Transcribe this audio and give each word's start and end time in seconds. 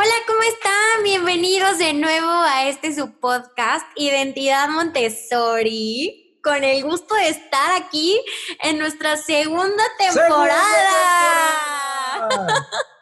Hola, 0.00 0.14
¿cómo 0.28 0.38
están? 0.42 1.02
Bienvenidos 1.02 1.78
de 1.78 1.92
nuevo 1.92 2.30
a 2.30 2.68
este 2.68 2.94
su 2.94 3.18
podcast 3.18 3.84
Identidad 3.96 4.68
Montessori. 4.68 6.38
Con 6.40 6.62
el 6.62 6.84
gusto 6.84 7.16
de 7.16 7.30
estar 7.30 7.82
aquí 7.82 8.16
en 8.62 8.78
nuestra 8.78 9.16
segunda 9.16 9.82
temporada. 9.98 10.54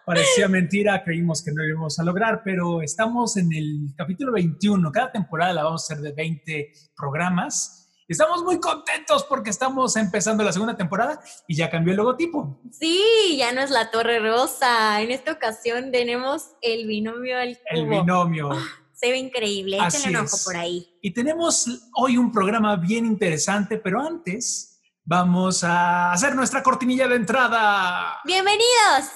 Parecía 0.06 0.48
mentira, 0.48 1.04
creímos 1.04 1.44
que 1.44 1.52
no 1.52 1.64
lo 1.64 1.68
íbamos 1.68 1.98
a 1.98 2.02
lograr, 2.02 2.40
pero 2.42 2.80
estamos 2.80 3.36
en 3.36 3.52
el 3.52 3.92
capítulo 3.94 4.32
21. 4.32 4.90
Cada 4.90 5.12
temporada 5.12 5.52
la 5.52 5.64
vamos 5.64 5.82
a 5.82 5.92
hacer 5.92 6.02
de 6.02 6.12
20 6.12 6.72
programas. 6.96 7.85
Estamos 8.08 8.44
muy 8.44 8.60
contentos 8.60 9.24
porque 9.24 9.50
estamos 9.50 9.96
empezando 9.96 10.44
la 10.44 10.52
segunda 10.52 10.76
temporada 10.76 11.20
y 11.48 11.56
ya 11.56 11.68
cambió 11.68 11.90
el 11.92 11.96
logotipo. 11.96 12.60
Sí, 12.70 13.36
ya 13.36 13.52
no 13.52 13.60
es 13.60 13.70
la 13.70 13.90
Torre 13.90 14.20
Rosa. 14.20 15.00
En 15.00 15.10
esta 15.10 15.32
ocasión 15.32 15.90
tenemos 15.90 16.52
el 16.62 16.86
binomio 16.86 17.36
al 17.36 17.58
cubo. 17.58 17.80
El 17.80 17.88
binomio. 17.88 18.52
Ah, 18.52 18.62
se 18.92 19.10
ve 19.10 19.18
increíble. 19.18 19.78
Échale 19.78 20.10
un 20.10 20.24
ojo 20.24 20.36
por 20.44 20.56
ahí. 20.56 20.88
Y 21.02 21.12
tenemos 21.12 21.66
hoy 21.96 22.16
un 22.16 22.30
programa 22.30 22.76
bien 22.76 23.06
interesante, 23.06 23.76
pero 23.76 24.00
antes 24.00 24.80
vamos 25.04 25.64
a 25.64 26.12
hacer 26.12 26.36
nuestra 26.36 26.62
cortinilla 26.62 27.08
de 27.08 27.16
entrada. 27.16 28.20
¡Bienvenidos! 28.24 29.10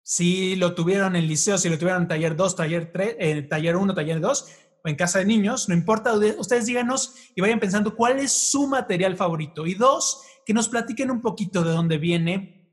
Si 0.04 0.56
lo 0.56 0.76
tuvieron 0.76 1.16
en 1.16 1.28
liceo, 1.28 1.58
si 1.58 1.68
lo 1.68 1.80
tuvieron 1.80 2.04
en 2.04 2.08
taller 2.08 2.36
2, 2.36 2.56
taller 2.56 2.92
3, 2.94 3.16
en 3.18 3.50
taller 3.50 3.76
1, 3.76 3.96
taller 3.96 4.20
2 4.20 4.46
o 4.86 4.88
en 4.88 4.96
casa 4.96 5.20
de 5.20 5.26
niños, 5.26 5.68
no 5.68 5.74
importa, 5.74 6.14
ustedes 6.38 6.68
díganos 6.68 7.16
y 7.36 7.42
vayan 7.42 7.60
pensando 7.60 7.96
cuál 7.96 8.20
es 8.20 8.32
su 8.32 8.68
material 8.68 9.18
favorito. 9.18 9.66
Y 9.66 9.74
dos, 9.74 10.22
que 10.46 10.54
nos 10.54 10.70
platiquen 10.70 11.10
un 11.10 11.22
poquito 11.22 11.64
de 11.64 11.72
dónde 11.72 11.98
viene 11.98 12.70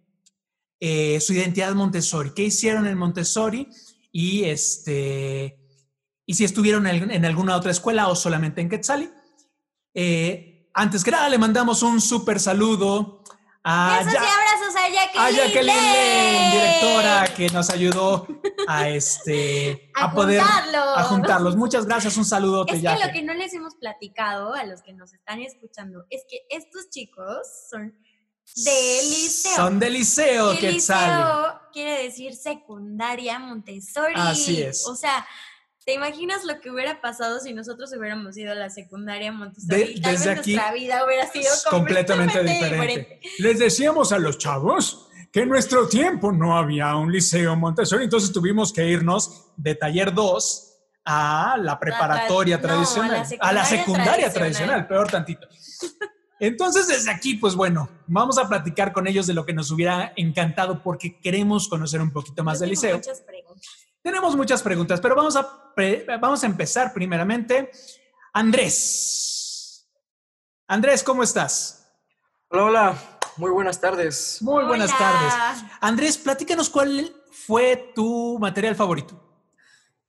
eh, 0.79 1.21
su 1.21 1.33
identidad 1.33 1.75
Montessori, 1.75 2.33
qué 2.35 2.45
hicieron 2.45 2.87
en 2.87 2.99
Montessori 2.99 3.69
y 4.11 4.45
este 4.45 5.59
y 6.27 6.35
si 6.35 6.45
estuvieron 6.45 6.87
en, 6.87 7.25
alguna 7.25 7.57
otra 7.57 7.71
escuela 7.71 8.09
o 8.09 8.15
solamente 8.15 8.61
en 8.61 8.69
Quetzali. 8.69 9.11
Eh, 9.95 10.71
antes 10.75 11.03
que 11.03 11.11
nada, 11.11 11.29
le 11.29 11.39
mandamos 11.39 11.83
un 11.83 12.01
súper 12.01 12.39
saludo 12.39 13.22
a, 13.65 13.99
Besos 13.99 14.13
Ya- 14.15 14.21
y 14.21 14.27
abrazos 14.27 14.77
a 14.77 14.89
Jacqueline. 14.89 15.25
a 15.25 15.31
Jacqueline 15.31 15.67
Lane, 15.77 16.33
Lane. 16.33 16.51
directora, 16.53 17.35
que 17.35 17.49
nos 17.51 17.71
ayudó 17.71 18.27
a 18.67 18.89
este 18.89 19.91
A 19.95 20.13
poder 20.13 20.41
juntarlos. 20.43 20.99
a 20.99 21.03
juntarlos. 21.05 21.57
Muchas 21.57 21.87
gracias, 21.87 22.17
un 22.17 22.25
saludo. 22.25 22.67
Es 22.67 22.81
que 22.81 23.07
lo 23.07 23.13
que 23.13 23.23
no 23.23 23.35
les 23.35 23.53
hemos 23.55 23.75
platicado 23.77 24.55
a 24.55 24.65
los 24.65 24.83
que 24.83 24.93
nos 24.93 25.13
están 25.13 25.41
escuchando 25.41 26.05
es 26.11 26.23
que 26.29 26.41
estos 26.51 26.91
chicos 26.91 27.47
son 27.71 27.95
de 28.57 29.01
liceo. 29.05 29.57
Son 29.57 29.79
de 29.79 29.91
liceo, 29.91 30.59
Quetzali. 30.59 30.75
liceo 30.75 31.61
quiere 31.73 32.03
decir 32.03 32.35
secundaria 32.35 33.39
Montessori. 33.39 34.15
Así 34.17 34.61
es. 34.61 34.85
O 34.87 34.97
sea, 34.97 35.25
¿te 35.85 35.95
imaginas 35.95 36.45
lo 36.45 36.61
que 36.61 36.71
hubiera 36.71 37.01
pasado 37.01 37.41
si 37.41 37.53
nosotros 37.55 37.93
hubiéramos 37.97 38.37
ido 38.37 38.53
a 38.53 38.55
la 38.55 38.71
secundaria 38.71 39.33
Montessori? 39.33 39.95
De- 39.95 40.01
Tal 40.01 40.13
desde 40.13 40.29
vez 40.31 40.39
aquí 40.39 40.55
nuestra 40.55 40.73
vida 40.73 41.05
hubiera 41.05 41.27
sido 41.31 41.53
es 41.53 41.65
completamente 41.69 42.39
completamente, 42.39 42.75
diferente. 42.75 43.21
Les 43.39 43.59
decíamos 43.59 44.13
a 44.13 44.19
los 44.19 44.39
chavos 44.39 45.09
que 45.33 45.41
en 45.41 45.49
nuestro 45.49 45.89
tiempo 45.89 46.31
no 46.33 46.57
había 46.57 46.95
un 46.97 47.11
liceo 47.11 47.57
Montessori, 47.57 48.05
entonces 48.05 48.33
tuvimos 48.33 48.73
que 48.73 48.87
irnos 48.87 49.47
de 49.57 49.75
taller 49.75 50.13
2 50.13 50.69
a 51.05 51.57
la 51.59 51.79
preparatoria 51.81 52.59
no, 52.59 52.63
a 52.63 52.63
la 52.63 52.69
tradicional, 52.75 53.11
a 53.11 53.17
la 53.19 53.25
secundaria 53.25 53.65
secundaria 53.65 54.15
tradicional. 54.33 54.33
tradicional, 54.33 54.87
peor 54.87 55.11
tantito. 55.11 55.49
Entonces, 56.39 56.89
desde 56.89 57.11
aquí, 57.11 57.35
pues 57.37 57.55
bueno, 57.55 57.89
vamos 58.09 58.37
a 58.37 58.49
platicar 58.49 58.93
con 58.93 59.07
ellos 59.07 59.27
de 59.29 59.35
lo 59.35 59.47
que 59.47 59.53
nos 59.53 59.71
hubiera 59.71 60.13
encantado 60.17 60.83
porque 60.83 61.19
queremos 61.21 61.69
conocer 61.69 62.01
un 62.01 62.11
poquito 62.13 62.43
más 62.43 62.59
Yo 62.59 62.63
del 62.63 62.71
liceo. 62.71 62.97
Muchas 62.97 63.21
preguntas. 63.21 63.52
Tenemos 64.03 64.35
muchas 64.37 64.63
preguntas, 64.63 65.01
pero 65.01 65.15
vamos 65.15 65.37
a, 65.37 65.73
vamos 66.21 66.43
a 66.43 66.47
empezar 66.47 66.93
primeramente. 66.93 67.71
Andrés. 68.33 69.89
Andrés, 70.67 71.05
¿cómo 71.05 71.23
estás? 71.23 71.89
Hola, 72.49 72.65
hola. 72.65 72.99
Muy 73.37 73.51
buenas 73.51 73.81
tardes. 73.81 74.39
Muy 74.43 74.65
buenas 74.65 74.91
Hola. 74.91 74.99
tardes. 74.99 75.65
Andrés, 75.81 76.19
platícanos 76.19 76.69
cuál 76.69 77.15
fue 77.31 77.93
tu 77.95 78.39
material 78.39 78.75
favorito. 78.75 79.19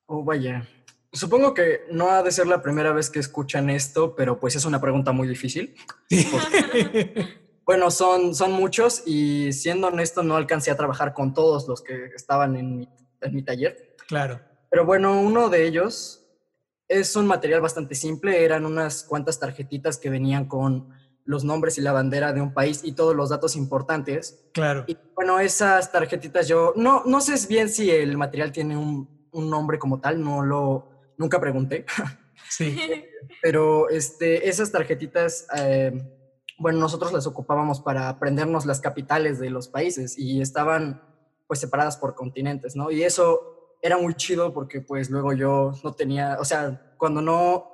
Oh, 0.07 0.23
vaya. 0.23 0.67
Supongo 1.11 1.53
que 1.53 1.81
no 1.91 2.09
ha 2.09 2.23
de 2.23 2.31
ser 2.31 2.47
la 2.47 2.61
primera 2.61 2.91
vez 2.91 3.09
que 3.09 3.19
escuchan 3.19 3.69
esto, 3.69 4.15
pero 4.15 4.39
pues 4.39 4.55
es 4.55 4.65
una 4.65 4.81
pregunta 4.81 5.11
muy 5.11 5.27
difícil. 5.27 5.75
Bueno, 7.65 7.91
son, 7.91 8.35
son 8.35 8.51
muchos 8.51 9.03
y 9.05 9.53
siendo 9.53 9.87
honesto 9.87 10.21
no 10.21 10.35
alcancé 10.35 10.69
a 10.69 10.75
trabajar 10.75 11.13
con 11.13 11.33
todos 11.33 11.65
los 11.65 11.81
que 11.81 12.07
estaban 12.13 12.57
en 12.57 12.75
mi, 12.75 12.89
en 13.23 13.35
mi 13.35 13.43
taller. 13.43 13.95
claro. 14.07 14.39
Pero 14.69 14.87
bueno, 14.87 15.21
uno 15.21 15.49
de 15.49 15.67
ellos 15.67 16.25
es 16.87 17.15
un 17.15 17.27
material 17.27 17.61
bastante 17.61 17.93
simple. 17.93 18.43
Eran 18.43 18.65
unas 18.65 19.03
cuantas 19.03 19.39
tarjetitas 19.39 19.99
que 19.99 20.09
venían 20.09 20.45
con 20.47 20.89
los 21.25 21.43
nombres 21.43 21.77
y 21.77 21.81
la 21.81 21.91
bandera 21.91 22.33
de 22.33 22.41
un 22.41 22.55
país 22.55 22.81
y 22.83 22.93
todos 22.93 23.15
los 23.15 23.29
datos 23.29 23.55
importantes. 23.55 24.43
Claro. 24.51 24.83
Y 24.87 24.97
bueno, 25.15 25.39
esas 25.39 25.91
tarjetitas 25.91 26.47
yo 26.47 26.73
no, 26.75 27.03
no 27.05 27.21
sé 27.21 27.35
bien 27.47 27.69
si 27.69 27.91
el 27.91 28.17
material 28.17 28.51
tiene 28.51 28.75
un, 28.75 29.27
un 29.31 29.49
nombre 29.49 29.77
como 29.77 29.99
tal, 29.99 30.23
no 30.23 30.43
lo, 30.43 30.89
nunca 31.17 31.39
pregunté, 31.39 31.85
Sí. 32.49 32.75
pero 33.41 33.89
este, 33.89 34.49
esas 34.49 34.71
tarjetitas, 34.71 35.47
eh, 35.55 35.91
bueno, 36.57 36.79
nosotros 36.79 37.13
las 37.13 37.27
ocupábamos 37.27 37.79
para 37.81 38.09
aprendernos 38.09 38.65
las 38.65 38.81
capitales 38.81 39.39
de 39.39 39.49
los 39.49 39.67
países 39.67 40.17
y 40.17 40.41
estaban 40.41 41.01
pues 41.53 41.59
separadas 41.59 41.97
por 41.97 42.15
continentes, 42.15 42.75
¿no? 42.75 42.89
Y 42.89 43.03
eso 43.03 43.75
era 43.79 43.95
muy 43.95 44.15
chido 44.15 44.51
porque 44.55 44.81
pues 44.81 45.11
luego 45.11 45.33
yo 45.33 45.71
no 45.83 45.93
tenía, 45.93 46.37
o 46.39 46.45
sea, 46.45 46.95
cuando 46.97 47.21
no 47.21 47.71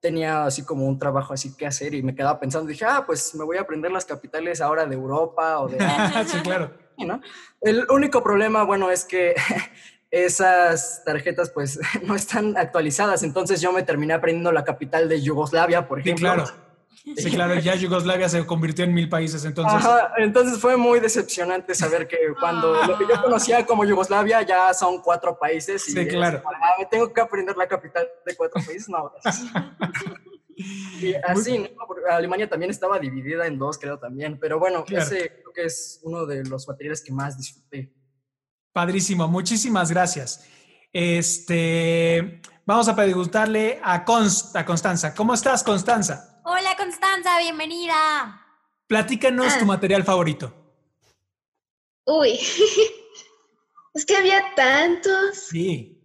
tenía 0.00 0.46
así 0.46 0.64
como 0.64 0.86
un 0.86 0.98
trabajo 0.98 1.34
así 1.34 1.54
que 1.54 1.66
hacer 1.66 1.92
y 1.92 2.02
me 2.02 2.14
quedaba 2.14 2.40
pensando, 2.40 2.66
dije, 2.66 2.86
ah, 2.86 3.04
pues 3.04 3.34
me 3.34 3.44
voy 3.44 3.58
a 3.58 3.60
aprender 3.60 3.90
las 3.92 4.06
capitales 4.06 4.62
ahora 4.62 4.86
de 4.86 4.94
Europa 4.94 5.58
o 5.60 5.68
de 5.68 5.76
sí, 6.26 6.38
claro. 6.40 6.72
¿no? 6.96 7.20
El 7.60 7.84
único 7.90 8.22
problema, 8.22 8.64
bueno, 8.64 8.90
es 8.90 9.04
que 9.04 9.34
esas 10.10 11.02
tarjetas 11.04 11.50
pues 11.50 11.78
no 12.02 12.14
están 12.14 12.56
actualizadas, 12.56 13.22
entonces 13.24 13.60
yo 13.60 13.72
me 13.72 13.82
terminé 13.82 14.14
aprendiendo 14.14 14.52
la 14.52 14.64
capital 14.64 15.06
de 15.06 15.20
Yugoslavia, 15.20 15.86
por 15.86 16.02
Sí, 16.02 16.08
ejemplo. 16.08 16.32
claro. 16.32 16.67
Sí, 17.16 17.30
claro. 17.30 17.54
Ya 17.60 17.74
Yugoslavia 17.74 18.28
se 18.28 18.44
convirtió 18.44 18.84
en 18.84 18.92
mil 18.92 19.08
países, 19.08 19.44
entonces. 19.44 19.74
Ajá, 19.74 20.12
entonces 20.18 20.58
fue 20.58 20.76
muy 20.76 21.00
decepcionante 21.00 21.74
saber 21.74 22.06
que 22.06 22.16
cuando 22.38 22.74
lo 22.84 22.98
que 22.98 23.04
yo 23.08 23.22
conocía 23.22 23.64
como 23.64 23.84
Yugoslavia 23.84 24.42
ya 24.42 24.74
son 24.74 25.00
cuatro 25.00 25.38
países 25.38 25.88
y 25.88 25.92
Sí, 25.92 26.06
claro. 26.06 26.42
ah, 26.46 26.86
tengo 26.90 27.12
que 27.12 27.20
aprender 27.20 27.56
la 27.56 27.66
capital 27.66 28.06
de 28.26 28.36
cuatro 28.36 28.62
países, 28.64 28.88
no. 28.88 29.12
Y 31.00 31.14
así, 31.14 31.56
¿no? 31.58 31.86
Porque 31.86 32.02
Alemania 32.10 32.48
también 32.48 32.70
estaba 32.72 32.98
dividida 32.98 33.46
en 33.46 33.58
dos, 33.58 33.78
creo 33.78 33.98
también, 34.00 34.38
pero 34.40 34.58
bueno, 34.58 34.84
Claro. 34.84 35.04
ese 35.04 35.28
creo 35.40 35.52
que 35.54 35.64
es 35.64 36.00
uno 36.02 36.26
de 36.26 36.42
los 36.44 36.66
materiales 36.66 37.00
que 37.00 37.12
más 37.12 37.38
disfruté. 37.38 37.94
Padrísimo, 38.72 39.28
muchísimas 39.28 39.88
gracias. 39.90 40.44
Este, 40.92 42.40
vamos 42.66 42.88
a 42.88 42.96
preguntarle 42.96 43.78
a, 43.84 44.04
Const- 44.04 44.56
a 44.58 44.64
Constanza. 44.64 45.14
¿Cómo 45.14 45.32
estás, 45.34 45.62
Constanza? 45.62 46.37
Hola 46.50 46.74
Constanza, 46.78 47.38
bienvenida. 47.40 48.42
Platícanos 48.86 49.52
Ah. 49.54 49.58
tu 49.58 49.66
material 49.66 50.02
favorito. 50.02 50.54
Uy, 52.06 52.38
es 53.94 54.06
que 54.06 54.16
había 54.16 54.54
tantos, 54.56 55.36
Sí. 55.50 56.00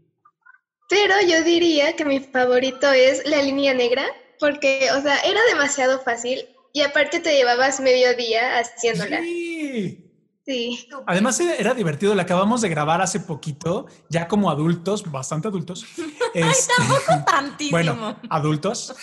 pero 0.90 1.16
yo 1.22 1.44
diría 1.44 1.96
que 1.96 2.04
mi 2.04 2.20
favorito 2.20 2.92
es 2.92 3.26
la 3.26 3.42
línea 3.42 3.74
negra, 3.74 4.06
porque, 4.38 4.90
o 4.92 5.02
sea, 5.02 5.18
era 5.20 5.40
demasiado 5.46 6.02
fácil 6.02 6.46
y 6.74 6.82
aparte 6.82 7.22
te 7.22 7.38
llevabas 7.38 7.80
medio 7.80 8.14
día 8.18 8.60
haciéndola. 8.60 9.22
Sí. 9.22 10.03
Sí, 10.46 10.90
Además 11.08 11.40
era, 11.40 11.56
era 11.56 11.74
divertido, 11.74 12.14
la 12.16 12.24
acabamos 12.24 12.60
de 12.62 12.68
grabar 12.68 13.02
hace 13.02 13.22
poquito, 13.22 13.86
ya 14.10 14.28
como 14.28 14.52
adultos, 14.52 15.10
bastante 15.10 15.48
adultos. 15.48 15.86
Este, 16.34 16.74
Tantísimo. 17.28 17.72
bueno, 17.78 18.20
adultos. 18.28 18.96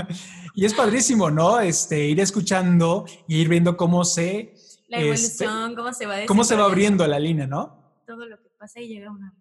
y 0.54 0.66
es 0.66 0.74
padrísimo, 0.74 1.30
¿no? 1.30 1.58
Este, 1.58 2.04
ir 2.04 2.20
escuchando 2.20 3.06
y 3.26 3.38
ir 3.40 3.48
viendo 3.48 3.74
cómo 3.74 4.04
se, 4.04 4.54
la 4.88 4.98
este, 4.98 5.44
evolución, 5.46 5.74
cómo 5.74 5.92
se 5.94 6.04
va 6.04 6.26
cómo 6.26 6.44
se 6.44 6.56
va 6.56 6.64
abriendo 6.66 7.06
la 7.06 7.18
línea, 7.18 7.46
¿no? 7.46 8.02
Todo 8.06 8.26
lo 8.26 8.36
que 8.36 8.50
pasa 8.58 8.80
y 8.80 8.88
llega 8.88 9.10
una. 9.10 9.34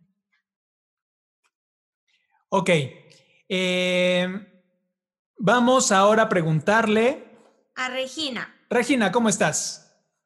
Ok. 2.47 2.69
eh, 3.49 4.27
vamos 5.37 5.91
ahora 5.91 6.23
a 6.23 6.29
preguntarle. 6.29 7.25
A 7.75 7.89
Regina. 7.89 8.55
Regina, 8.69 9.11
¿cómo 9.11 9.27
estás? 9.27 9.82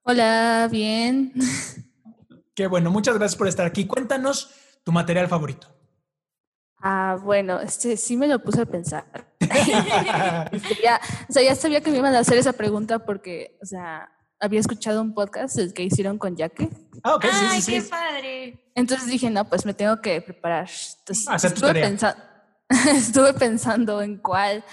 Hola, 0.10 0.70
bien. 0.72 1.34
Qué 2.56 2.68
bueno, 2.68 2.90
muchas 2.92 3.16
gracias 3.18 3.38
por 3.38 3.48
estar 3.50 3.66
aquí. 3.66 3.86
Cuéntanos 3.86 4.50
tu 4.86 4.94
material 4.94 5.28
favorito. 5.28 5.68
Ah, 6.82 7.18
bueno, 7.22 7.60
este 7.60 7.98
sí 7.98 8.16
me 8.16 8.28
lo 8.28 8.40
puse 8.42 8.62
a 8.62 8.66
pensar. 8.66 9.06
Este, 9.40 10.78
ya, 10.84 11.02
o 11.30 11.34
sea, 11.34 11.44
ya 11.44 11.56
sabía 11.56 11.82
que 11.82 11.92
me 11.92 11.98
iban 11.98 12.16
a 12.16 12.20
hacer 12.20 12.38
esa 12.38 12.54
pregunta 12.54 13.00
porque, 13.00 13.58
o 13.62 13.66
sea, 13.66 14.10
había 14.40 14.62
escuchado 14.62 15.02
un 15.02 15.14
podcast 15.14 15.58
el 15.58 15.74
que 15.74 15.84
hicieron 15.84 16.18
con 16.18 16.38
Yaque. 16.38 16.70
Ah, 17.04 17.16
ok, 17.16 17.26
sí, 17.26 17.46
Ay, 17.50 17.62
sí, 17.62 17.72
qué 17.74 17.82
sí. 17.82 17.90
padre. 17.90 18.72
Entonces 18.76 19.08
dije, 19.10 19.30
no, 19.30 19.44
pues 19.50 19.66
me 19.66 19.74
tengo 19.74 20.00
que 20.02 20.22
preparar. 20.22 20.70
Entonces, 21.00 21.28
Hacer 21.28 21.52
tu 21.52 21.56
estuve, 21.56 21.70
tarea. 21.74 21.90
pensa- 21.90 22.18
estuve 22.96 23.34
pensando 23.34 24.02
en 24.02 24.18
cuál. 24.20 24.64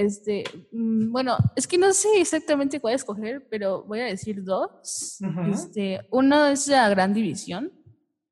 Este, 0.00 0.44
mm, 0.72 1.12
bueno, 1.12 1.36
es 1.56 1.66
que 1.66 1.76
no 1.76 1.92
sé 1.92 2.08
exactamente 2.20 2.80
cuál 2.80 2.94
escoger, 2.94 3.46
pero 3.50 3.84
voy 3.84 4.00
a 4.00 4.04
decir 4.04 4.42
dos. 4.42 5.18
Este, 5.52 6.00
uno 6.10 6.46
es 6.46 6.66
la 6.68 6.88
gran 6.88 7.12
división. 7.12 7.70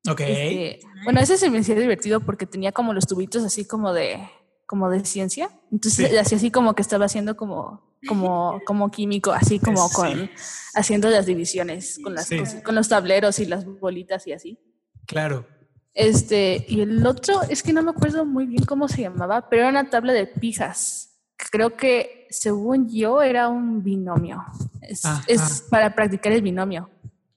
Ok. 0.09 0.21
Este, 0.21 0.81
bueno, 1.05 1.21
ese 1.21 1.37
se 1.37 1.51
me 1.51 1.59
hacía 1.59 1.75
divertido 1.75 2.21
porque 2.21 2.47
tenía 2.47 2.73
como 2.73 2.95
los 2.95 3.07
tubitos 3.07 3.45
así 3.45 3.67
como 3.67 3.93
de, 3.93 4.19
como 4.67 4.89
de 4.89 5.05
ciencia. 5.05 5.51
Entonces 5.71 6.09
Sí. 6.09 6.17
hacía 6.17 6.37
así 6.39 6.51
como 6.51 6.75
que 6.75 6.81
estaba 6.83 7.05
haciendo 7.05 7.37
como, 7.37 7.99
como, 8.09 8.61
como 8.67 8.91
químico, 8.91 9.33
así 9.33 9.59
como 9.59 9.89
Sí. 9.89 9.95
con, 9.95 10.31
haciendo 10.75 11.11
las 11.11 11.27
divisiones 11.27 11.99
con 12.03 12.15
las, 12.15 12.29
Sí. 12.29 12.37
cos- 12.39 12.63
con 12.63 12.75
los 12.77 12.89
tableros 12.89 13.39
y 13.41 13.45
las 13.47 13.67
bolitas 13.67 14.27
y 14.27 14.33
así. 14.33 14.59
Claro. 15.07 15.47
Este, 15.93 16.65
y 16.69 16.81
el 16.81 17.05
otro 17.07 17.43
es 17.51 17.63
que 17.63 17.73
no 17.73 17.83
me 17.83 17.91
acuerdo 17.91 18.25
muy 18.25 18.47
bien 18.47 18.65
cómo 18.65 18.89
se 18.89 19.03
llamaba, 19.03 19.49
pero 19.51 19.63
era 19.63 19.71
una 19.71 19.91
tabla 19.91 20.13
de 20.13 20.27
pijas. 20.27 21.08
Creo 21.51 21.77
que 21.77 22.27
según 22.31 22.89
yo 22.91 23.23
era 23.23 23.49
un 23.49 23.83
binomio. 23.83 24.45
Es, 24.83 25.65
para 25.71 25.95
practicar 25.95 26.33
el 26.33 26.43
binomio, 26.43 26.91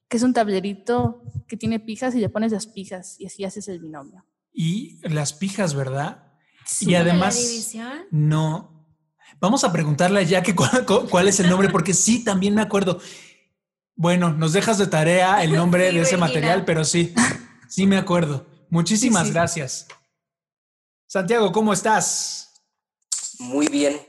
que 0.09 0.17
es 0.17 0.23
un 0.23 0.33
tablerito 0.33 1.21
que 1.47 1.55
tiene 1.57 1.79
pijas 1.79 2.15
y 2.15 2.19
le 2.19 2.29
pones 2.29 2.51
las 2.51 2.65
pijas 2.67 3.19
y 3.19 3.25
así 3.27 3.43
haces 3.45 3.67
el 3.67 3.79
binomio. 3.79 4.25
Y 4.53 4.99
las 5.07 5.33
pijas, 5.33 5.73
¿verdad? 5.75 6.23
Sí. 6.65 6.89
Y 6.89 6.95
además, 6.95 7.35
¿La 7.35 7.41
división? 7.41 7.93
no. 8.11 8.85
Vamos 9.39 9.63
a 9.63 9.71
preguntarle 9.71 10.19
a 10.19 10.23
Jackie 10.23 10.53
cuál, 10.53 10.85
cu- 10.85 11.07
cuál 11.09 11.27
es 11.27 11.39
el 11.39 11.49
nombre, 11.49 11.69
porque 11.69 11.93
sí, 11.93 12.23
también 12.23 12.53
me 12.53 12.61
acuerdo. 12.61 12.99
Bueno, 13.95 14.31
nos 14.33 14.53
dejas 14.53 14.77
de 14.77 14.87
tarea 14.87 15.43
el 15.43 15.53
nombre 15.53 15.89
Sí, 15.89 15.95
de 15.95 16.01
ese 16.03 16.17
material, 16.17 16.63
pero 16.65 16.83
sí, 16.85 17.13
sí 17.67 17.87
me 17.87 17.97
acuerdo. 17.97 18.45
Muchísimas 18.69 19.23
Sí, 19.23 19.27
sí. 19.29 19.33
gracias. 19.33 19.87
Santiago, 21.07 21.51
¿cómo 21.51 21.73
estás? 21.73 22.50
Muy 23.41 23.67
bien. 23.67 23.99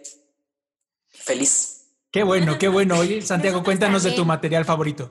Feliz. 1.08 1.86
Qué 2.10 2.22
bueno, 2.22 2.58
qué 2.58 2.68
bueno. 2.68 2.98
Oye, 2.98 3.22
Santiago, 3.22 3.64
cuéntanos 3.64 4.02
de 4.02 4.12
tu 4.12 4.26
material 4.26 4.66
favorito. 4.66 5.10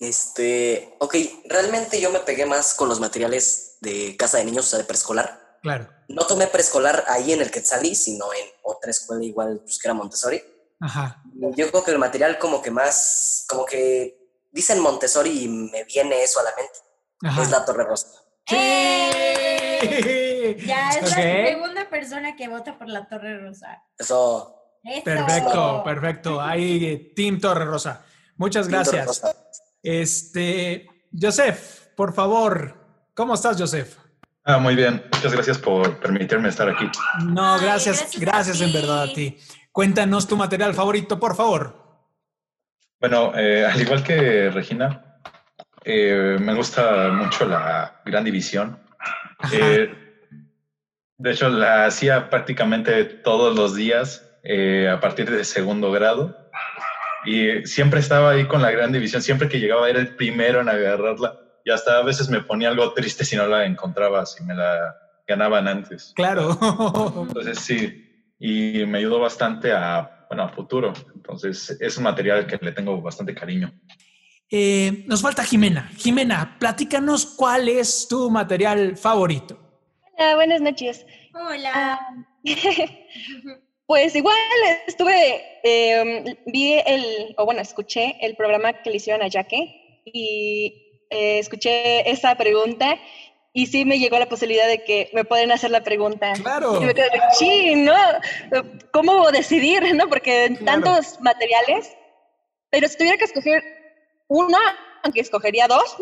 Este, 0.00 0.96
ok, 0.98 1.14
realmente 1.44 2.00
yo 2.00 2.10
me 2.10 2.20
pegué 2.20 2.46
más 2.46 2.72
con 2.74 2.88
los 2.88 2.98
materiales 2.98 3.76
de 3.80 4.16
casa 4.16 4.38
de 4.38 4.46
niños, 4.46 4.66
o 4.66 4.70
sea, 4.70 4.78
de 4.78 4.86
preescolar. 4.86 5.58
Claro. 5.62 5.88
No 6.08 6.26
tomé 6.26 6.46
preescolar 6.46 7.04
ahí 7.08 7.32
en 7.32 7.42
el 7.42 7.50
Quetzalí, 7.50 7.94
sino 7.94 8.32
en 8.32 8.46
otra 8.62 8.90
escuela 8.90 9.22
igual, 9.22 9.60
pues 9.62 9.78
que 9.78 9.88
era 9.88 9.94
Montessori. 9.94 10.42
Ajá. 10.80 11.22
Yo 11.34 11.70
creo 11.70 11.84
que 11.84 11.90
el 11.90 11.98
material 11.98 12.38
como 12.38 12.62
que 12.62 12.70
más, 12.70 13.44
como 13.48 13.66
que 13.66 14.46
dicen 14.50 14.80
Montessori 14.80 15.44
y 15.44 15.48
me 15.48 15.84
viene 15.84 16.22
eso 16.22 16.40
a 16.40 16.44
la 16.44 16.54
mente. 16.56 16.78
Ajá. 17.22 17.42
Es 17.42 17.50
la 17.50 17.64
Torre 17.66 17.84
Rosa. 17.84 18.08
¡Eh! 18.50 20.27
Ya 20.66 20.90
es 20.90 21.02
la 21.02 21.16
segunda 21.16 21.88
persona 21.88 22.36
que 22.36 22.48
vota 22.48 22.78
por 22.78 22.88
la 22.88 23.06
Torre 23.06 23.38
Rosa. 23.40 23.82
Eso. 23.98 24.54
Eso. 24.84 25.04
Perfecto, 25.04 25.82
perfecto. 25.84 26.40
Ahí, 26.40 27.12
Team 27.14 27.40
Torre 27.40 27.64
Rosa. 27.64 28.04
Muchas 28.36 28.68
gracias. 28.68 29.06
Rosa. 29.06 29.34
Este, 29.82 30.86
Joseph, 31.18 31.88
por 31.96 32.12
favor, 32.12 32.74
¿cómo 33.14 33.34
estás, 33.34 33.58
Joseph? 33.58 33.96
Ah, 34.44 34.58
muy 34.58 34.74
bien. 34.74 35.04
Muchas 35.12 35.32
gracias 35.32 35.58
por 35.58 35.98
permitirme 36.00 36.48
estar 36.48 36.68
aquí. 36.68 36.90
No, 37.24 37.54
Ay, 37.54 37.60
gracias, 37.62 38.18
gracias 38.18 38.60
en 38.60 38.72
verdad 38.72 39.02
a 39.02 39.12
ti. 39.12 39.36
Cuéntanos 39.72 40.26
tu 40.26 40.36
material 40.36 40.74
favorito, 40.74 41.20
por 41.20 41.36
favor. 41.36 41.88
Bueno, 43.00 43.32
eh, 43.36 43.66
al 43.66 43.80
igual 43.80 44.02
que 44.02 44.50
Regina, 44.50 45.20
eh, 45.84 46.36
me 46.40 46.54
gusta 46.54 47.10
mucho 47.10 47.46
la 47.46 48.00
gran 48.04 48.24
división. 48.24 48.78
Eh, 49.52 50.07
de 51.18 51.32
hecho, 51.32 51.48
la 51.48 51.86
hacía 51.86 52.30
prácticamente 52.30 53.04
todos 53.04 53.54
los 53.54 53.74
días 53.74 54.24
eh, 54.44 54.88
a 54.88 55.00
partir 55.00 55.28
de 55.30 55.44
segundo 55.44 55.90
grado. 55.90 56.36
Y 57.24 57.66
siempre 57.66 57.98
estaba 57.98 58.30
ahí 58.30 58.46
con 58.46 58.62
la 58.62 58.70
gran 58.70 58.92
división. 58.92 59.20
Siempre 59.20 59.48
que 59.48 59.58
llegaba 59.58 59.90
era 59.90 59.98
el 59.98 60.14
primero 60.14 60.60
en 60.60 60.68
agarrarla. 60.68 61.40
Y 61.64 61.70
hasta 61.70 61.98
a 61.98 62.02
veces 62.02 62.28
me 62.28 62.40
ponía 62.40 62.68
algo 62.68 62.92
triste 62.92 63.24
si 63.24 63.36
no 63.36 63.46
la 63.48 63.66
encontraba, 63.66 64.24
si 64.26 64.44
me 64.44 64.54
la 64.54 64.96
ganaban 65.26 65.66
antes. 65.66 66.12
Claro. 66.14 66.56
Entonces 67.28 67.58
sí, 67.58 68.32
y 68.38 68.86
me 68.86 68.98
ayudó 68.98 69.18
bastante 69.18 69.72
a, 69.72 70.26
bueno, 70.28 70.44
a 70.44 70.48
futuro. 70.50 70.92
Entonces 71.14 71.76
es 71.80 71.98
un 71.98 72.04
material 72.04 72.46
que 72.46 72.58
le 72.62 72.72
tengo 72.72 73.02
bastante 73.02 73.34
cariño. 73.34 73.72
Eh, 74.50 75.04
nos 75.06 75.20
falta 75.20 75.44
Jimena. 75.44 75.90
Jimena, 75.96 76.56
platícanos 76.58 77.26
cuál 77.26 77.68
es 77.68 78.06
tu 78.08 78.30
material 78.30 78.96
favorito. 78.96 79.57
Hola, 80.18 80.34
buenas 80.34 80.60
noches. 80.60 81.06
Hola. 81.34 82.00
Pues 83.86 84.14
igual 84.14 84.36
estuve, 84.86 85.42
eh, 85.62 86.36
vi 86.44 86.74
el, 86.74 87.34
o 87.38 87.46
bueno, 87.46 87.62
escuché 87.62 88.18
el 88.20 88.36
programa 88.36 88.82
que 88.82 88.90
le 88.90 88.96
hicieron 88.96 89.22
a 89.22 89.30
Jaque 89.30 90.02
y 90.04 91.06
eh, 91.08 91.38
escuché 91.38 92.10
esa 92.10 92.34
pregunta 92.34 92.98
y 93.54 93.66
sí 93.66 93.86
me 93.86 93.98
llegó 93.98 94.18
la 94.18 94.28
posibilidad 94.28 94.66
de 94.66 94.84
que 94.84 95.08
me 95.14 95.24
pueden 95.24 95.52
hacer 95.52 95.70
la 95.70 95.82
pregunta. 95.82 96.34
Claro. 96.34 96.82
Y 96.82 96.84
me 96.84 96.92
quedé, 96.92 97.08
sí, 97.32 97.76
¿no? 97.76 97.94
¿Cómo 98.92 99.30
decidir, 99.30 99.94
no? 99.94 100.06
Porque 100.06 100.54
Claro. 100.58 100.82
tantos 100.82 101.18
materiales, 101.22 101.96
pero 102.68 102.88
si 102.88 102.98
tuviera 102.98 103.16
que 103.16 103.24
escoger 103.24 103.62
uno, 104.28 104.58
aunque 105.02 105.22
escogería 105.22 105.66
dos, 105.66 105.96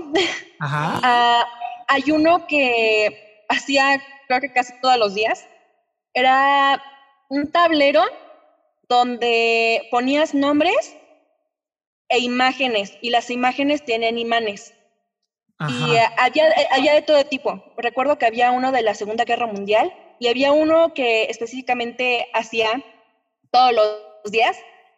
Ajá. 0.59 1.01
Ah, 1.05 1.47
hay 1.87 2.11
uno 2.11 2.49
que 2.49 3.26
hacía, 3.49 4.03
creo 4.29 4.41
que 4.41 4.53
casi 4.53 4.73
todos 4.81 4.99
los 4.99 5.15
días. 5.15 5.47
Era 6.15 6.83
un 7.29 7.51
tablero 7.51 8.03
donde 8.89 9.89
ponías 9.91 10.35
nombres 10.35 10.97
e 12.09 12.19
imágenes, 12.19 12.97
y 13.01 13.11
las 13.11 13.31
imágenes 13.31 13.85
tienen 13.85 14.19
imanes. 14.19 14.73
Y 15.59 15.97
había, 16.19 16.49
eh, 16.51 16.69
había 16.71 16.95
de 16.95 17.03
todo 17.03 17.25
tipo. 17.25 17.65
Recuerdo 17.79 18.19
que 18.19 18.27
había 18.27 18.51
uno 18.51 18.73
de 18.73 18.83
la 18.83 18.95
Segunda 18.95 19.25
Guerra 19.25 19.47
Mundial 19.47 19.93
y 20.19 20.29
había 20.29 20.53
uno 20.53 20.93
que 20.93 21.25
específicamente 21.25 22.29
hacía 22.35 22.85
todos 23.51 23.73
los 23.73 24.31
días, 24.31 24.57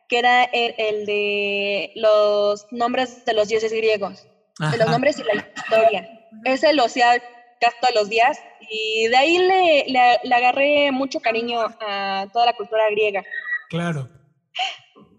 que 0.09 0.19
era 0.19 0.45
el, 0.45 0.75
el 0.78 1.07
de 1.07 1.93
los 1.95 2.67
nombres 2.73 3.25
de 3.25 3.35
los 3.35 3.49
dioses 3.49 3.73
griegos 3.73 4.26
de 4.59 4.76
los 4.76 4.90
nombres 4.90 5.19
y 5.19 5.23
la 5.23 5.35
historia. 5.35 6.28
Ese 6.45 6.73
lo 6.73 6.85
hacía 6.85 7.23
casi 7.61 7.77
todos 7.81 7.95
los 7.95 8.09
días 8.09 8.38
y 8.71 9.09
de 9.09 9.17
ahí 9.17 9.38
le, 9.38 9.85
le- 9.88 10.19
le 10.23 10.35
agarré 10.35 10.93
mucho 10.93 11.21
cariño 11.21 11.61
a 11.81 12.27
toda 12.33 12.47
la 12.47 12.53
cultura 12.57 12.83
griega. 12.91 13.23
Claro. 13.69 14.09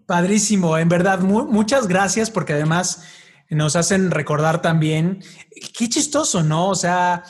Padrísimo, 0.06 0.76
en 0.76 0.88
verdad, 0.88 1.20
mu- 1.20 1.46
muchas 1.46 1.86
gracias 1.86 2.30
porque 2.30 2.54
además 2.54 3.04
nos 3.48 3.76
hacen 3.76 4.10
recordar 4.10 4.62
también, 4.62 5.22
qué 5.76 5.88
chistoso, 5.88 6.42
¿no? 6.42 6.68
O 6.68 6.74
sea, 6.74 7.24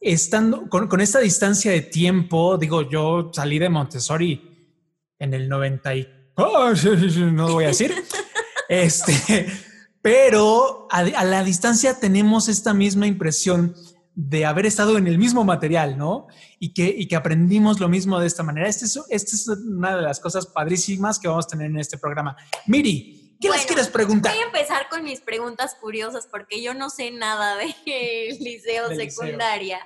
estando 0.00 0.68
con, 0.68 1.00
esta 1.00 1.18
distancia 1.20 1.70
de 1.72 1.80
tiempo, 1.80 2.56
digo, 2.58 2.88
yo 2.88 3.30
salí 3.32 3.58
de 3.58 3.68
Montessori 3.68 4.76
en 5.18 5.34
el 5.34 5.48
90 5.48 5.94
y... 5.94 6.08
Oh, 6.36 6.70
no 7.32 7.48
lo 7.48 7.54
voy 7.54 7.64
a 7.64 7.68
decir. 7.68 7.94
este, 8.68 9.46
pero 10.02 10.86
a, 10.90 11.02
la 11.02 11.42
distancia 11.42 11.98
tenemos 11.98 12.48
esta 12.48 12.72
misma 12.72 13.06
impresión 13.06 13.74
de 14.20 14.44
haber 14.44 14.66
estado 14.66 14.98
en 14.98 15.06
el 15.06 15.16
mismo 15.16 15.44
material, 15.44 15.96
¿no? 15.96 16.26
Y 16.58 16.74
que, 16.74 16.88
y 16.88 17.06
que 17.06 17.14
aprendimos 17.14 17.78
lo 17.78 17.88
mismo 17.88 18.18
de 18.18 18.26
esta 18.26 18.42
manera. 18.42 18.66
Esta 18.66 18.84
es, 18.84 19.00
este 19.10 19.36
es 19.36 19.46
una 19.46 19.94
de 19.94 20.02
las 20.02 20.18
cosas 20.18 20.44
padrísimas 20.44 21.20
que 21.20 21.28
vamos 21.28 21.44
a 21.44 21.50
tener 21.50 21.66
en 21.70 21.78
este 21.78 21.98
programa. 21.98 22.36
Miri, 22.66 23.38
¿qué 23.40 23.48
les 23.48 23.64
quieres 23.64 23.86
preguntar? 23.86 24.34
Voy 24.34 24.42
a 24.42 24.46
empezar 24.46 24.88
con 24.88 25.04
mis 25.04 25.20
preguntas 25.20 25.76
curiosas 25.80 26.26
porque 26.26 26.60
yo 26.60 26.74
no 26.74 26.90
sé 26.90 27.12
nada 27.12 27.54
de 27.58 28.36
liceo 28.40 28.88
secundaria. 28.88 29.78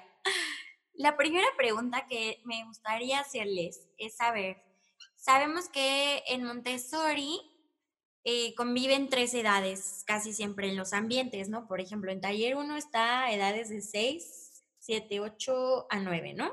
La 0.95 1.19
primera 1.19 1.49
pregunta 1.59 2.07
que 2.09 2.41
me 2.47 2.65
gustaría 2.65 3.21
hacerles 3.21 3.87
es 3.99 4.17
saber, 4.17 4.62
sabemos 5.15 5.69
que 5.69 6.23
en 6.29 6.45
Montessori 6.45 7.39
eh, 8.25 8.55
conviven 8.55 9.09
tres 9.09 9.35
edades 9.35 10.05
casi 10.07 10.33
siempre 10.33 10.69
en 10.69 10.76
los 10.76 10.93
ambientes, 10.93 11.49
¿no? 11.49 11.67
Por 11.67 11.81
ejemplo, 11.81 12.12
en 12.12 12.21
taller 12.21 12.57
1 12.57 12.76
está 12.76 13.31
edades 13.33 13.69
de 13.69 13.81
6, 13.81 14.64
7, 14.79 15.21
8 15.21 15.87
a 15.91 15.99
9, 15.99 16.35
¿no? 16.35 16.52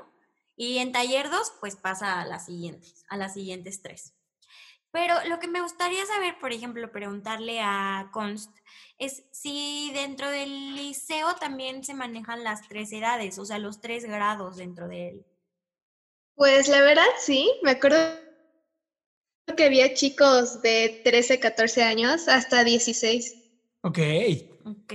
Y 0.56 0.78
en 0.78 0.92
taller 0.92 1.30
2, 1.30 1.52
pues 1.60 1.76
pasa 1.76 2.20
a 2.20 2.26
las 2.26 2.46
siguientes, 2.46 3.04
a 3.08 3.16
las 3.16 3.34
siguientes 3.34 3.82
tres. 3.82 4.14
Pero 4.90 5.14
lo 5.28 5.38
que 5.38 5.46
me 5.46 5.60
gustaría 5.60 6.04
saber, 6.06 6.38
por 6.40 6.52
ejemplo, 6.52 6.90
preguntarle 6.90 7.60
a 7.60 8.10
Const, 8.12 8.50
es 8.98 9.24
si 9.30 9.90
dentro 9.94 10.28
del 10.28 10.74
liceo 10.74 11.36
también 11.36 11.84
se 11.84 11.94
manejan 11.94 12.42
las 12.42 12.66
tres 12.68 12.92
edades, 12.92 13.38
o 13.38 13.44
sea, 13.44 13.58
los 13.58 13.80
tres 13.80 14.04
grados 14.04 14.56
dentro 14.56 14.88
de 14.88 15.08
él. 15.10 15.26
Pues 16.34 16.68
la 16.68 16.80
verdad 16.80 17.06
sí, 17.18 17.48
me 17.62 17.70
acuerdo 17.70 17.98
que 19.56 19.64
había 19.64 19.94
chicos 19.94 20.62
de 20.62 21.00
13, 21.04 21.40
14 21.40 21.82
años 21.82 22.28
hasta 22.28 22.64
16. 22.64 23.34
Ok. 23.82 23.98
Ok, 24.64 24.92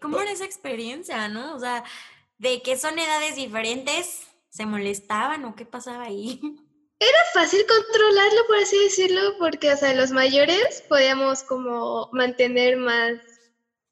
¿cómo 0.00 0.20
era 0.20 0.30
esa 0.30 0.44
experiencia, 0.44 1.28
no? 1.28 1.54
O 1.54 1.58
sea, 1.58 1.84
de 2.38 2.62
que 2.62 2.76
son 2.76 2.98
edades 2.98 3.36
diferentes, 3.36 4.22
¿se 4.48 4.66
molestaban 4.66 5.44
o 5.44 5.54
qué 5.54 5.66
pasaba 5.66 6.04
ahí? 6.04 6.40
Era 7.02 7.18
fácil 7.32 7.60
controlarlo, 7.66 8.46
por 8.46 8.56
así 8.58 8.78
decirlo, 8.78 9.20
porque, 9.38 9.72
o 9.72 9.76
sea, 9.76 9.94
los 9.94 10.10
mayores 10.10 10.84
podíamos 10.86 11.42
como 11.42 12.10
mantener 12.12 12.76
más 12.76 13.14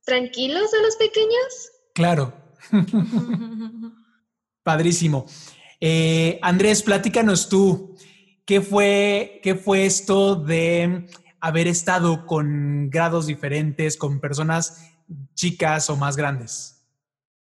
tranquilos 0.04 0.74
a 0.74 0.82
los 0.82 0.96
pequeños. 0.96 1.72
Claro. 1.94 2.34
Padrísimo. 4.62 5.24
Eh, 5.80 6.38
Andrés, 6.42 6.82
platícanos 6.82 7.48
tú, 7.48 7.96
¿qué 8.48 8.62
fue, 8.62 9.40
¿qué 9.42 9.54
fue 9.54 9.84
esto 9.84 10.34
de 10.34 11.06
haber 11.38 11.66
estado 11.66 12.24
con 12.24 12.88
grados 12.88 13.26
diferentes, 13.26 13.98
con 13.98 14.20
personas 14.20 14.90
chicas 15.34 15.90
o 15.90 15.96
más 15.96 16.16
grandes? 16.16 16.82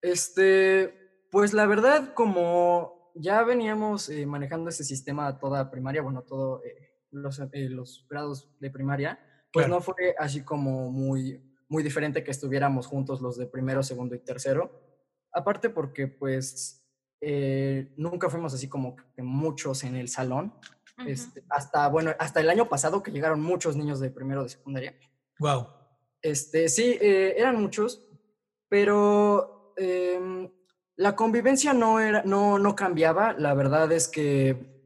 Este, 0.02 0.92
pues 1.30 1.52
la 1.52 1.66
verdad, 1.66 2.12
como 2.12 3.12
ya 3.14 3.44
veníamos 3.44 4.08
eh, 4.08 4.26
manejando 4.26 4.68
ese 4.68 4.82
sistema 4.82 5.38
toda 5.38 5.70
primaria, 5.70 6.02
bueno, 6.02 6.22
todos 6.22 6.64
eh, 6.64 6.98
los, 7.12 7.38
eh, 7.38 7.68
los, 7.70 8.04
grados 8.10 8.50
de 8.58 8.72
primaria, 8.72 9.20
pues 9.52 9.68
no 9.68 9.80
fue 9.80 10.16
así 10.18 10.42
como 10.42 10.90
muy, 10.90 11.40
muy 11.68 11.84
diferente 11.84 12.24
que 12.24 12.32
estuviéramos 12.32 12.88
juntos 12.88 13.20
los 13.20 13.38
de 13.38 13.46
primero, 13.46 13.84
segundo 13.84 14.16
y 14.16 14.18
tercero. 14.18 14.72
Aparte 15.32 15.70
porque 15.70 16.08
pues 16.08 16.82
nunca 17.96 18.28
fuimos 18.28 18.54
así 18.54 18.68
como 18.68 18.96
muchos 19.16 19.84
en 19.84 19.94
el 19.94 20.08
salón. 20.08 20.52
Este, 21.04 21.44
hasta, 21.50 21.88
bueno, 21.88 22.12
hasta 22.18 22.40
el 22.40 22.48
año 22.48 22.68
pasado 22.68 23.02
que 23.02 23.10
llegaron 23.10 23.42
muchos 23.42 23.76
niños 23.76 24.00
de 24.00 24.10
primero 24.10 24.42
de 24.42 24.48
secundaria. 24.48 24.94
Wow. 25.38 25.68
Este, 26.22 26.68
sí, 26.68 26.98
eran 27.00 27.60
muchos, 27.60 28.06
pero 28.68 29.74
em, 29.76 30.50
la 30.96 31.14
convivencia 31.14 31.74
no, 31.74 32.00
era, 32.00 32.22
no, 32.24 32.58
no 32.58 32.74
cambiaba, 32.74 33.34
la 33.34 33.54
verdad 33.54 33.92
es 33.92 34.08
que 34.08 34.76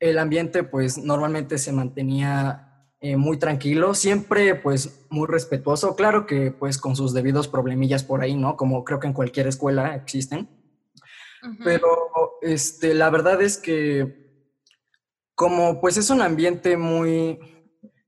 el 0.00 0.18
ambiente 0.18 0.64
pues 0.64 0.98
normalmente 0.98 1.58
se 1.58 1.72
mantenía 1.72 2.66
eh, 3.00 3.16
muy 3.16 3.38
tranquilo, 3.38 3.94
siempre 3.94 4.54
pues 4.54 5.06
muy 5.10 5.26
respetuoso, 5.26 5.96
claro 5.96 6.26
que 6.26 6.50
pues 6.50 6.78
con 6.78 6.96
sus 6.96 7.14
debidos 7.14 7.46
problemillas 7.46 8.02
por 8.02 8.22
ahí, 8.22 8.34
¿no? 8.34 8.56
Como 8.56 8.84
creo 8.84 8.98
que 9.00 9.06
en 9.06 9.12
cualquier 9.12 9.46
escuela 9.46 9.94
existen. 9.94 10.48
Pero 11.62 11.88
este, 12.42 12.92
la 12.92 13.08
verdad 13.08 13.40
es 13.40 13.56
que 13.56 14.25
como 15.36 15.80
pues 15.80 15.98
es 15.98 16.10
un 16.10 16.22
ambiente 16.22 16.76
muy, 16.76 17.38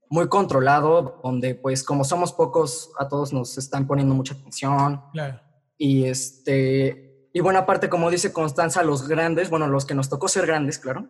muy 0.09 0.27
controlado, 0.27 1.21
donde 1.23 1.55
pues 1.55 1.83
como 1.83 2.03
somos 2.03 2.33
pocos, 2.33 2.91
a 2.99 3.07
todos 3.07 3.31
nos 3.31 3.57
están 3.57 3.87
poniendo 3.87 4.15
mucha 4.15 4.33
atención. 4.33 5.03
Claro. 5.13 5.39
Y 5.77 6.05
este, 6.05 7.29
y 7.31 7.39
bueno, 7.39 7.59
aparte, 7.59 7.87
como 7.87 8.09
dice 8.09 8.33
Constanza, 8.33 8.83
los 8.83 9.07
grandes, 9.07 9.49
bueno, 9.51 9.67
los 9.67 9.85
que 9.85 9.93
nos 9.93 10.09
tocó 10.09 10.27
ser 10.27 10.47
grandes, 10.47 10.79
claro, 10.79 11.07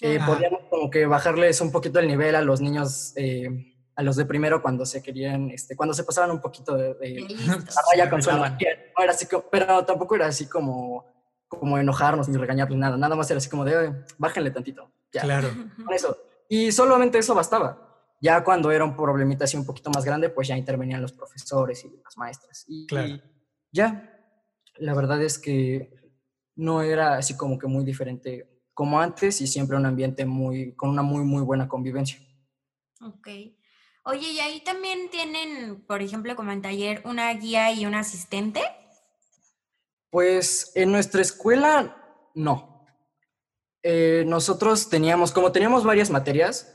eh, 0.00 0.20
podíamos 0.24 0.60
como 0.68 0.90
que 0.90 1.06
bajarles 1.06 1.60
un 1.62 1.72
poquito 1.72 1.98
el 1.98 2.08
nivel 2.08 2.34
a 2.34 2.42
los 2.42 2.60
niños, 2.60 3.14
eh, 3.16 3.74
a 3.96 4.02
los 4.02 4.16
de 4.16 4.26
primero 4.26 4.60
cuando 4.60 4.84
se 4.84 5.02
querían, 5.02 5.50
este, 5.50 5.76
cuando 5.76 5.94
se 5.94 6.04
pasaban 6.04 6.30
un 6.30 6.42
poquito 6.42 6.76
de, 6.76 6.92
de 6.94 7.26
la 7.46 7.82
raya 7.90 8.10
con 8.10 8.22
su 8.22 8.30
no 8.30 8.44
era 9.02 9.12
así 9.12 9.26
Pero 9.50 9.84
tampoco 9.86 10.14
era 10.14 10.26
así 10.26 10.46
como, 10.46 11.06
como 11.48 11.78
enojarnos 11.78 12.28
ni 12.28 12.36
regañarles 12.36 12.78
nada, 12.78 12.98
nada 12.98 13.16
más 13.16 13.30
era 13.30 13.38
así 13.38 13.48
como 13.48 13.64
de, 13.64 14.04
bájenle 14.18 14.50
tantito. 14.50 14.90
Ya. 15.14 15.22
Claro. 15.22 15.48
Con 15.84 15.94
eso. 15.94 16.18
Y 16.48 16.72
solamente 16.72 17.18
eso 17.18 17.34
bastaba. 17.34 17.80
Ya 18.20 18.42
cuando 18.42 18.70
era 18.70 18.84
un 18.84 18.96
problemita 18.96 19.44
así 19.44 19.56
un 19.56 19.64
poquito 19.64 19.90
más 19.90 20.04
grande, 20.04 20.28
pues 20.28 20.48
ya 20.48 20.56
intervenían 20.56 21.00
los 21.00 21.12
profesores 21.12 21.84
y 21.84 22.00
las 22.02 22.16
maestras. 22.16 22.64
Y, 22.66 22.86
claro. 22.86 23.08
y 23.08 23.22
ya, 23.72 24.10
la 24.76 24.94
verdad 24.94 25.22
es 25.22 25.38
que 25.38 25.94
no 26.56 26.82
era 26.82 27.16
así 27.16 27.36
como 27.36 27.58
que 27.58 27.66
muy 27.66 27.84
diferente 27.84 28.62
como 28.74 29.00
antes 29.00 29.40
y 29.40 29.46
siempre 29.46 29.76
un 29.76 29.86
ambiente 29.86 30.26
muy, 30.26 30.74
con 30.74 30.90
una 30.90 31.02
muy, 31.02 31.24
muy 31.24 31.42
buena 31.42 31.68
convivencia. 31.68 32.18
Ok. 33.00 33.28
Oye, 34.06 34.32
¿y 34.32 34.40
ahí 34.40 34.62
también 34.64 35.10
tienen, 35.10 35.84
por 35.86 36.02
ejemplo, 36.02 36.36
como 36.36 36.52
en 36.52 36.60
taller, 36.60 37.02
una 37.04 37.32
guía 37.34 37.72
y 37.72 37.86
un 37.86 37.94
asistente? 37.94 38.62
Pues 40.10 40.72
en 40.74 40.92
nuestra 40.92 41.22
escuela, 41.22 41.96
no. 42.34 42.73
Eh, 43.86 44.24
nosotros 44.26 44.88
teníamos, 44.88 45.30
como 45.30 45.52
teníamos 45.52 45.84
varias 45.84 46.08
materias, 46.08 46.74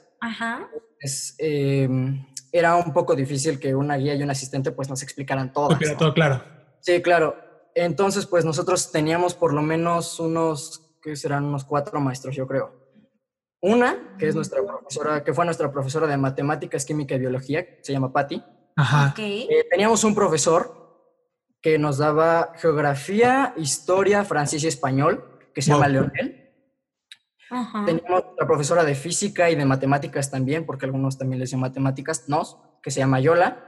pues, 1.01 1.33
em, 1.39 2.23
era 2.51 2.75
un 2.75 2.93
poco 2.93 3.15
difícil 3.15 3.59
que 3.59 3.73
una 3.73 3.97
guía 3.97 4.13
y 4.13 4.21
un 4.21 4.29
asistente 4.29 4.71
pues 4.71 4.89
nos 4.89 5.01
explicaran 5.01 5.51
todas. 5.51 5.69
Porque 5.69 5.95
todo 5.95 6.13
claro. 6.13 6.43
Sí, 6.81 7.01
claro. 7.01 7.35
Entonces, 7.73 8.27
pues 8.27 8.45
nosotros 8.45 8.91
teníamos 8.91 9.33
por 9.33 9.53
lo 9.53 9.63
menos 9.63 10.19
unos, 10.19 10.97
que 11.01 11.15
serán 11.15 11.45
unos 11.45 11.65
cuatro 11.65 11.99
maestros, 11.99 12.35
yo 12.35 12.47
creo. 12.47 12.77
Una, 13.59 14.15
que 14.19 14.27
es 14.27 14.35
nuestra 14.35 14.63
profesora, 14.63 15.23
que 15.23 15.33
fue 15.33 15.45
nuestra 15.45 15.71
profesora 15.71 16.05
de 16.05 16.15
matemáticas, 16.15 16.85
química 16.85 17.15
y 17.15 17.19
biología, 17.19 17.65
se 17.81 17.91
llama 17.91 18.13
Patti. 18.13 18.43
Ajá. 18.75 19.15
Eh, 19.17 19.65
teníamos 19.69 20.03
un 20.03 20.13
profesor 20.13 20.77
que 21.59 21.79
nos 21.79 21.97
daba 21.97 22.53
geografía, 22.55 23.53
historia, 23.57 24.23
francés 24.23 24.63
y 24.63 24.67
español, 24.67 25.39
que 25.55 25.63
se 25.63 25.71
llama 25.71 25.87
Leonel. 25.87 26.38
Teníamos 27.85 28.23
otra 28.31 28.45
profesora 28.45 28.83
de 28.83 28.95
física 28.95 29.49
y 29.49 29.55
de 29.55 29.65
matemáticas 29.65 30.29
también, 30.29 30.65
porque 30.65 30.85
algunos 30.85 31.17
también 31.17 31.39
les 31.39 31.49
llaman 31.49 31.71
matemáticas, 31.71 32.25
nos, 32.27 32.57
que 32.83 32.91
se 32.91 32.99
llama 32.99 33.19
Yola. 33.19 33.65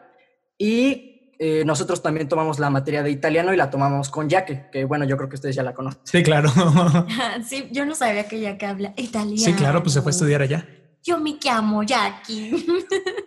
Y 0.57 1.33
eh, 1.39 1.65
nosotros 1.65 2.03
también 2.03 2.27
tomamos 2.27 2.59
la 2.59 2.69
materia 2.69 3.01
de 3.01 3.09
italiano 3.09 3.51
y 3.51 3.57
la 3.57 3.71
tomamos 3.71 4.09
con 4.09 4.29
Yaque, 4.29 4.69
que 4.71 4.85
bueno, 4.85 5.05
yo 5.05 5.17
creo 5.17 5.27
que 5.27 5.35
ustedes 5.35 5.55
ya 5.55 5.63
la 5.63 5.73
conocen. 5.73 6.01
Sí, 6.03 6.21
claro. 6.21 6.51
sí, 7.43 7.67
yo 7.71 7.83
no 7.83 7.95
sabía 7.95 8.27
que 8.27 8.39
Yaque 8.39 8.67
habla 8.67 8.93
italiano. 8.95 9.37
Sí, 9.37 9.53
claro, 9.53 9.81
pues 9.81 9.93
se 9.93 10.03
fue 10.03 10.11
a 10.11 10.13
estudiar 10.13 10.43
allá. 10.43 10.67
Yo 11.03 11.17
me 11.17 11.39
llamo 11.43 11.81
Jackie. 11.81 12.63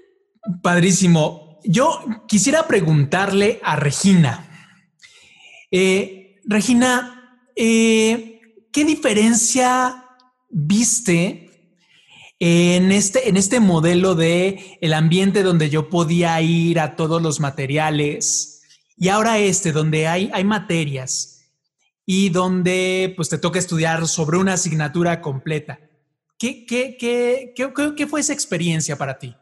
Padrísimo. 0.63 1.59
Yo 1.65 1.99
quisiera 2.29 2.69
preguntarle 2.69 3.59
a 3.65 3.75
Regina. 3.75 4.47
Eh, 5.73 6.41
Regina, 6.45 7.41
eh, 7.57 8.41
¿qué 8.71 8.85
diferencia 8.85 10.04
viste 10.55 11.51
en 12.39 12.93
este, 12.93 13.29
en 13.29 13.37
este 13.37 13.59
modelo 13.59 14.15
de 14.15 14.79
el 14.81 14.95
ambiente 14.95 15.43
donde 15.43 15.69
yo 15.69 15.91
podía 15.91 16.41
ir 16.41 16.79
a 16.79 16.95
todos 16.95 17.21
los 17.21 17.41
materiales 17.41 18.63
y 18.97 19.09
ahora 19.09 19.39
este 19.39 19.73
donde 19.73 20.07
hay, 20.07 20.31
hay 20.33 20.45
materias 20.45 21.43
y 22.07 22.29
donde 22.29 23.13
pues 23.17 23.29
te 23.29 23.39
toca 23.39 23.59
estudiar 23.59 24.07
sobre 24.07 24.39
una 24.39 24.53
asignatura 24.53 25.21
completa. 25.21 25.81
¿Qué, 26.39 26.65
qué, 26.67 26.97
qué, 26.99 27.53
qué, 27.57 27.73
qué 27.97 28.07
fue 28.07 28.21
esa 28.21 28.33
experiencia 28.33 28.97
para 28.97 29.19
ti? 29.19 29.37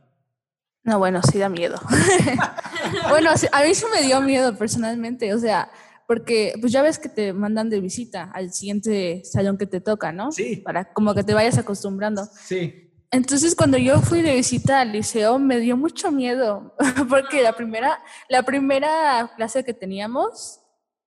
No, 0.84 0.98
bueno, 0.98 1.20
sí 1.22 1.38
da 1.38 1.48
miedo. 1.48 1.80
bueno, 3.08 3.30
a 3.30 3.62
mí 3.62 3.74
sí 3.74 3.84
me 3.94 4.02
dio 4.02 4.20
miedo 4.20 4.56
personalmente, 4.56 5.34
o 5.34 5.38
sea, 5.38 5.70
porque 6.06 6.54
pues 6.60 6.72
ya 6.72 6.82
ves 6.82 6.98
que 6.98 7.08
te 7.08 7.32
mandan 7.32 7.70
de 7.70 7.80
visita 7.80 8.30
al 8.32 8.52
siguiente 8.52 9.22
salón 9.24 9.58
que 9.58 9.66
te 9.66 9.80
toca, 9.80 10.12
¿no? 10.12 10.32
Sí. 10.32 10.56
Para 10.56 10.92
como 10.92 11.14
que 11.14 11.24
te 11.24 11.34
vayas 11.34 11.58
acostumbrando. 11.58 12.26
Sí. 12.44 12.90
Entonces 13.10 13.54
cuando 13.54 13.76
yo 13.78 14.00
fui 14.00 14.22
de 14.22 14.34
visita 14.34 14.80
al 14.80 14.92
liceo 14.92 15.38
me 15.38 15.58
dio 15.58 15.76
mucho 15.76 16.10
miedo, 16.10 16.74
porque 17.08 17.42
la 17.42 17.52
primera, 17.52 17.98
la 18.28 18.42
primera 18.42 19.32
clase 19.36 19.64
que 19.64 19.74
teníamos 19.74 20.60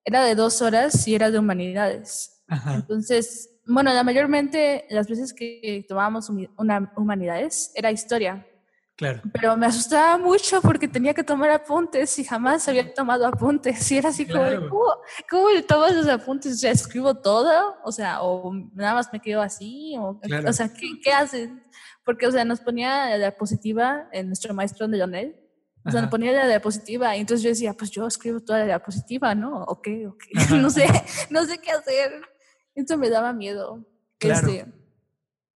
era 0.04 0.24
de 0.24 0.36
dos 0.36 0.62
horas 0.62 1.08
y 1.08 1.16
era 1.16 1.32
de 1.32 1.40
humanidades. 1.40 2.44
Ajá. 2.48 2.76
Entonces, 2.76 3.50
bueno, 3.66 3.92
la 3.92 4.04
mayormente 4.04 4.86
las 4.90 5.08
veces 5.08 5.34
que 5.34 5.84
tomábamos 5.88 6.30
una 6.58 6.94
humanidades 6.96 7.72
era 7.76 7.92
historia. 7.92 8.46
Claro. 8.96 9.22
Pero 9.34 9.58
me 9.58 9.66
asustaba 9.66 10.18
mucho 10.18 10.62
porque 10.62 10.88
tenía 10.88 11.14
que 11.14 11.24
tomar 11.24 11.50
apuntes 11.50 12.18
y 12.18 12.24
jamás 12.24 12.68
había 12.70 12.94
tomado 12.94 13.28
apuntes. 13.28 13.92
Y 13.92 13.98
era 13.98 14.10
así 14.10 14.26
como, 14.26 14.44
¿cómo, 14.70 14.86
¿cómo 15.30 15.48
tomas 15.68 15.96
los 15.96 16.08
apuntes? 16.08 16.54
O 16.54 16.58
sea, 16.58 16.72
escribo 16.72 17.16
todo, 17.16 17.76
o 17.84 17.92
sea, 17.92 18.22
o 18.22 18.54
nada 18.74 18.94
más 18.94 19.12
me 19.12 19.20
quedo 19.20 19.42
así, 19.42 19.96
o, 19.98 20.20
o 20.48 20.54
sea, 20.54 20.72
¿qué, 20.74 21.00
¿qué 21.04 21.12
haces? 21.12 21.50
Porque, 22.06 22.28
o 22.28 22.32
sea, 22.32 22.46
nos 22.46 22.62
ponía 22.62 23.10
la 23.10 23.18
diapositiva, 23.18 24.08
en 24.12 24.28
nuestro 24.28 24.54
maestro 24.54 24.88
de 24.88 24.98
Leonel, 24.98 25.36
o 25.86 25.92
sea, 25.92 26.02
nos 26.02 26.10
ponía 26.10 26.32
la 26.32 26.48
diapositiva 26.48 27.16
y 27.16 27.22
entonces 27.22 27.44
yo 27.44 27.50
decía, 27.50 27.74
pues 27.74 27.92
yo 27.92 28.08
escribo 28.08 28.40
toda 28.40 28.60
la 28.60 28.66
diapositiva, 28.66 29.36
¿no? 29.36 29.64
Ok, 29.66 29.88
ok, 30.08 30.24
no 30.52 30.70
sé, 30.70 30.88
no 31.30 31.46
sé 31.46 31.60
qué 31.60 31.72
hacer. 31.72 32.22
Esto 32.74 32.98
me 32.98 33.10
daba 33.10 33.34
miedo. 33.34 33.86
Claro. 34.18 34.48
Este, 34.48 34.66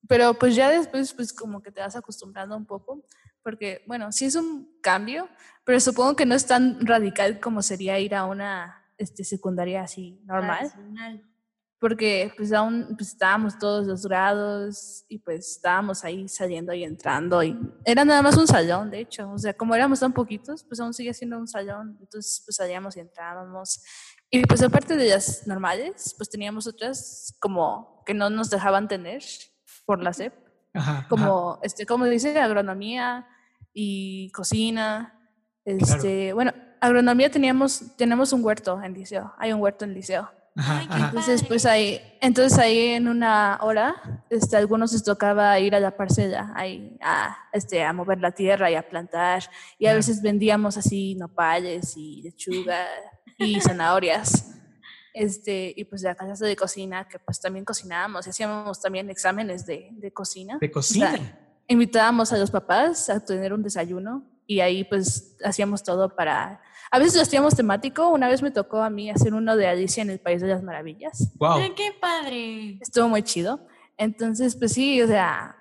pero 0.08 0.36
pues 0.36 0.55
ya 0.55 0.69
después, 0.69 1.13
pues 1.13 1.34
como 1.34 1.62
que 1.62 1.72
te 1.72 1.81
vas 1.81 1.96
acostumbrando 1.96 2.55
un 2.55 2.65
poco 2.65 3.03
porque, 3.43 3.84
bueno, 3.88 4.12
sí 4.12 4.25
es 4.25 4.36
un 4.36 4.79
cambio, 4.81 5.29
pero 5.63 5.79
supongo 5.79 6.15
que 6.15 6.25
no 6.25 6.36
es 6.36 6.46
tan 6.46 6.86
radical 6.86 7.39
como 7.39 7.62
sería 7.62 8.00
ir 8.00 8.15
a 8.15 8.25
una 8.25 8.79
este, 8.98 9.24
secundaria 9.24 9.84
así 9.84 10.19
normal. 10.25 10.72
Porque 11.79 12.34
pues 12.36 12.51
aún 12.51 12.96
pues, 12.98 13.10
estábamos 13.10 13.58
todos 13.58 13.88
los 13.88 14.05
grados 14.05 15.05
y 15.08 15.19
pues 15.19 15.51
estábamos 15.51 16.03
ahí 16.03 16.27
saliendo 16.27 16.74
y 16.74 16.84
entrando 16.84 17.41
y 17.41 17.58
era 17.86 18.03
nada 18.03 18.22
más 18.22 18.36
un 18.36 18.48
salón, 18.48 18.91
de 18.91 19.00
hecho, 19.00 19.31
o 19.31 19.38
sea, 19.38 19.53
como 19.53 19.74
éramos 19.75 20.01
tan 20.01 20.12
poquitos, 20.12 20.65
pues 20.65 20.81
aún 20.81 20.93
sigue 20.93 21.13
siendo 21.13 21.38
un 21.38 21.48
salón, 21.48 21.98
entonces 22.01 22.41
pues 22.46 22.58
salíamos 22.58 22.98
y 22.98 23.00
entrábamos. 23.00 23.81
Y 24.29 24.46
pues 24.46 24.62
aparte 24.62 24.98
de 24.98 25.08
las 25.08 25.48
normales, 25.48 26.13
pues 26.17 26.29
teníamos 26.29 26.67
otras 26.67 27.34
como 27.39 28.03
que 28.05 28.13
no 28.13 28.29
nos 28.29 28.50
dejaban 28.50 28.89
tener 28.89 29.24
por 29.86 30.03
la 30.03 30.12
SEP, 30.12 30.34
Ajá, 30.73 31.07
como, 31.09 31.59
este, 31.63 31.85
como 31.85 32.05
dice, 32.05 32.39
agronomía 32.39 33.27
y 33.73 34.31
cocina. 34.31 35.15
Este, 35.65 36.33
Bueno, 36.33 36.53
agronomía 36.81 37.29
teníamos, 37.29 37.95
tenemos 37.97 38.33
un 38.33 38.43
huerto 38.43 38.81
en 38.81 38.93
liceo, 38.93 39.33
hay 39.38 39.53
un 39.53 39.61
huerto 39.61 39.85
en 39.85 39.93
liceo. 39.93 40.29
Ajá. 40.55 41.05
Entonces, 41.07 41.43
pues 41.45 41.65
ahí, 41.65 42.01
entonces 42.21 42.57
ahí 42.59 42.89
en 42.89 43.07
una 43.07 43.59
hora, 43.61 44.23
este, 44.29 44.55
a 44.57 44.59
algunos 44.59 44.91
les 44.91 45.03
tocaba 45.03 45.57
ir 45.59 45.73
a 45.73 45.79
la 45.79 45.95
parcela, 45.95 46.51
ahí, 46.55 46.97
a, 47.01 47.38
este, 47.53 47.83
a 47.83 47.93
mover 47.93 48.19
la 48.19 48.31
tierra 48.31 48.69
y 48.69 48.75
a 48.75 48.88
plantar. 48.88 49.43
Y 49.77 49.85
a 49.88 49.93
veces 49.93 50.21
vendíamos 50.21 50.75
así 50.75 51.15
nopales 51.15 51.95
y 51.95 52.23
lechuga 52.23 52.85
y 53.38 53.61
zanahorias. 53.61 54.58
Este, 55.13 55.73
y 55.75 55.85
pues 55.85 56.01
la 56.01 56.15
casa 56.15 56.45
de 56.45 56.55
cocina, 56.55 57.07
que 57.07 57.19
pues 57.19 57.39
también 57.39 57.65
cocinábamos, 57.65 58.27
y 58.27 58.29
hacíamos 58.29 58.81
también 58.81 59.09
exámenes 59.09 59.65
de, 59.65 59.89
de 59.91 60.11
cocina. 60.11 60.57
De 60.59 60.71
cocina. 60.71 61.13
O 61.13 61.17
sea, 61.17 61.39
invitábamos 61.67 62.33
a 62.33 62.37
los 62.37 62.51
papás 62.51 63.09
a 63.09 63.23
tener 63.23 63.53
un 63.53 63.63
desayuno 63.63 64.23
y 64.45 64.59
ahí 64.59 64.83
pues 64.83 65.37
hacíamos 65.43 65.83
todo 65.83 66.15
para... 66.15 66.61
A 66.91 66.97
veces 66.97 67.15
lo 67.15 67.21
hacíamos 67.21 67.55
temático, 67.55 68.09
una 68.09 68.27
vez 68.27 68.41
me 68.41 68.49
tocó 68.49 68.81
a 68.81 68.89
mí 68.89 69.11
hacer 69.11 69.35
uno 69.35 69.55
de 69.55 69.67
Alicia 69.67 70.01
en 70.01 70.09
el 70.09 70.19
País 70.19 70.41
de 70.41 70.47
las 70.47 70.63
Maravillas. 70.63 71.31
Wow. 71.35 71.59
¡Qué 71.75 71.93
padre! 72.01 72.79
Estuvo 72.81 73.07
muy 73.07 73.21
chido. 73.21 73.67
Entonces, 73.95 74.55
pues 74.55 74.72
sí, 74.74 75.00
o 75.03 75.07
sea, 75.07 75.55